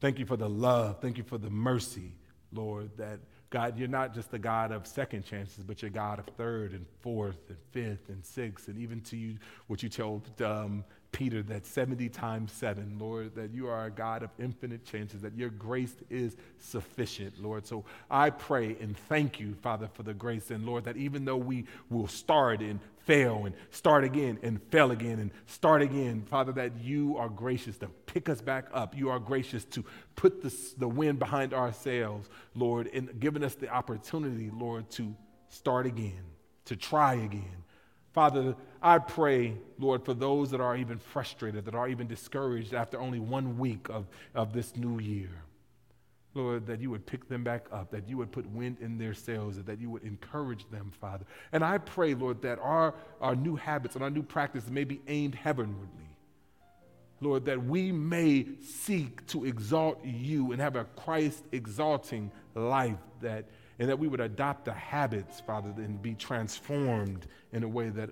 Thank 0.00 0.18
you 0.18 0.26
for 0.26 0.36
the 0.36 0.48
love. 0.48 1.00
Thank 1.00 1.18
you 1.18 1.24
for 1.24 1.38
the 1.38 1.50
mercy, 1.50 2.12
Lord, 2.52 2.90
that 2.96 3.18
God, 3.50 3.78
you're 3.78 3.88
not 3.88 4.14
just 4.14 4.30
the 4.30 4.38
God 4.38 4.72
of 4.72 4.86
second 4.86 5.24
chances, 5.24 5.64
but 5.64 5.82
you're 5.82 5.90
God 5.90 6.18
of 6.18 6.26
third 6.36 6.72
and 6.72 6.86
fourth 7.00 7.48
and 7.48 7.58
fifth 7.70 8.08
and 8.08 8.24
sixth, 8.24 8.68
and 8.68 8.78
even 8.78 9.00
to 9.02 9.16
you, 9.16 9.38
what 9.66 9.82
you 9.82 9.88
told 9.88 10.30
um, 10.42 10.84
Peter 11.12 11.42
that 11.42 11.66
70 11.66 12.08
times 12.10 12.52
seven, 12.52 12.98
Lord, 12.98 13.34
that 13.36 13.52
you 13.52 13.68
are 13.68 13.86
a 13.86 13.90
God 13.90 14.22
of 14.22 14.30
infinite 14.38 14.84
chances, 14.84 15.22
that 15.22 15.36
your 15.36 15.50
grace 15.50 15.94
is 16.10 16.36
sufficient, 16.58 17.42
Lord. 17.42 17.66
So 17.66 17.84
I 18.10 18.30
pray 18.30 18.76
and 18.80 18.96
thank 19.08 19.40
you, 19.40 19.54
Father, 19.62 19.88
for 19.92 20.02
the 20.02 20.14
grace. 20.14 20.50
And 20.50 20.66
Lord, 20.66 20.84
that 20.84 20.96
even 20.96 21.24
though 21.24 21.36
we 21.36 21.64
will 21.88 22.08
start 22.08 22.60
and 22.60 22.80
fail 23.04 23.46
and 23.46 23.54
start 23.70 24.04
again 24.04 24.38
and 24.42 24.60
fail 24.70 24.90
again 24.90 25.18
and 25.18 25.30
start 25.46 25.80
again, 25.80 26.24
Father, 26.28 26.52
that 26.52 26.72
you 26.80 27.16
are 27.16 27.28
gracious 27.28 27.78
to 27.78 27.88
pick 28.06 28.28
us 28.28 28.40
back 28.40 28.66
up. 28.72 28.96
You 28.96 29.10
are 29.10 29.18
gracious 29.18 29.64
to 29.66 29.84
put 30.16 30.42
the, 30.42 30.54
the 30.78 30.88
wind 30.88 31.18
behind 31.18 31.54
our 31.54 31.72
sails, 31.72 32.28
Lord, 32.54 32.88
and 32.92 33.18
giving 33.20 33.44
us 33.44 33.54
the 33.54 33.68
opportunity, 33.68 34.50
Lord, 34.52 34.90
to 34.92 35.14
start 35.48 35.86
again, 35.86 36.24
to 36.66 36.76
try 36.76 37.14
again 37.14 37.64
Father, 38.16 38.56
I 38.86 39.00
pray, 39.00 39.56
Lord, 39.80 40.04
for 40.04 40.14
those 40.14 40.52
that 40.52 40.60
are 40.60 40.76
even 40.76 41.00
frustrated, 41.00 41.64
that 41.64 41.74
are 41.74 41.88
even 41.88 42.06
discouraged 42.06 42.72
after 42.72 43.00
only 43.00 43.18
one 43.18 43.58
week 43.58 43.88
of, 43.90 44.06
of 44.32 44.52
this 44.52 44.76
new 44.76 45.00
year. 45.00 45.30
Lord, 46.34 46.68
that 46.68 46.80
you 46.80 46.90
would 46.90 47.04
pick 47.04 47.28
them 47.28 47.42
back 47.42 47.66
up, 47.72 47.90
that 47.90 48.08
you 48.08 48.16
would 48.18 48.30
put 48.30 48.48
wind 48.48 48.76
in 48.80 48.96
their 48.96 49.12
sails, 49.12 49.60
that 49.60 49.80
you 49.80 49.90
would 49.90 50.04
encourage 50.04 50.70
them, 50.70 50.92
Father. 51.00 51.24
And 51.50 51.64
I 51.64 51.78
pray, 51.78 52.14
Lord, 52.14 52.40
that 52.42 52.60
our, 52.60 52.94
our 53.20 53.34
new 53.34 53.56
habits 53.56 53.96
and 53.96 54.04
our 54.04 54.10
new 54.10 54.22
practices 54.22 54.70
may 54.70 54.84
be 54.84 55.00
aimed 55.08 55.34
heavenwardly. 55.34 56.16
Lord, 57.20 57.44
that 57.46 57.64
we 57.64 57.90
may 57.90 58.46
seek 58.62 59.26
to 59.28 59.46
exalt 59.46 59.98
you 60.04 60.52
and 60.52 60.60
have 60.60 60.76
a 60.76 60.84
Christ 60.84 61.42
exalting 61.50 62.30
life 62.54 63.00
that 63.20 63.46
and 63.80 63.88
that 63.88 63.98
we 63.98 64.06
would 64.06 64.20
adopt 64.20 64.64
the 64.64 64.72
habits, 64.72 65.40
Father, 65.40 65.70
and 65.76 66.00
be 66.00 66.14
transformed 66.14 67.26
in 67.52 67.62
a 67.62 67.68
way 67.68 67.88
that 67.90 68.10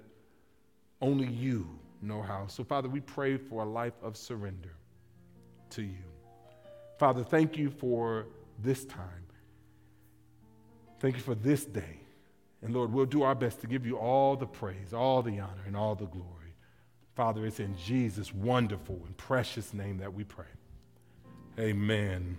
only 1.05 1.29
you 1.29 1.69
know 2.01 2.23
how. 2.23 2.47
So, 2.47 2.65
Father, 2.65 2.89
we 2.89 3.01
pray 3.01 3.37
for 3.37 3.63
a 3.63 3.67
life 3.67 3.93
of 4.03 4.17
surrender 4.17 4.75
to 5.71 5.83
you. 5.83 6.05
Father, 6.99 7.23
thank 7.23 7.59
you 7.59 7.69
for 7.69 8.27
this 8.63 8.85
time. 8.87 9.27
Thank 11.01 11.17
you 11.17 11.23
for 11.23 11.35
this 11.35 11.67
day. 11.67 12.01
And 12.63 12.73
Lord, 12.73 12.91
we'll 12.91 13.05
do 13.05 13.23
our 13.23 13.35
best 13.35 13.61
to 13.61 13.67
give 13.67 13.85
you 13.85 13.99
all 13.99 14.37
the 14.37 14.47
praise, 14.47 14.95
all 14.95 15.21
the 15.21 15.39
honor, 15.41 15.65
and 15.67 15.77
all 15.77 15.95
the 15.95 16.07
glory. 16.07 16.55
Father, 17.15 17.45
it's 17.45 17.61
in 17.61 17.77
Jesus' 17.77 18.33
wonderful 18.33 19.03
and 19.05 19.15
precious 19.19 19.75
name 19.75 19.99
that 19.99 20.15
we 20.15 20.25
pray. 20.25 20.47
Amen. 21.59 22.39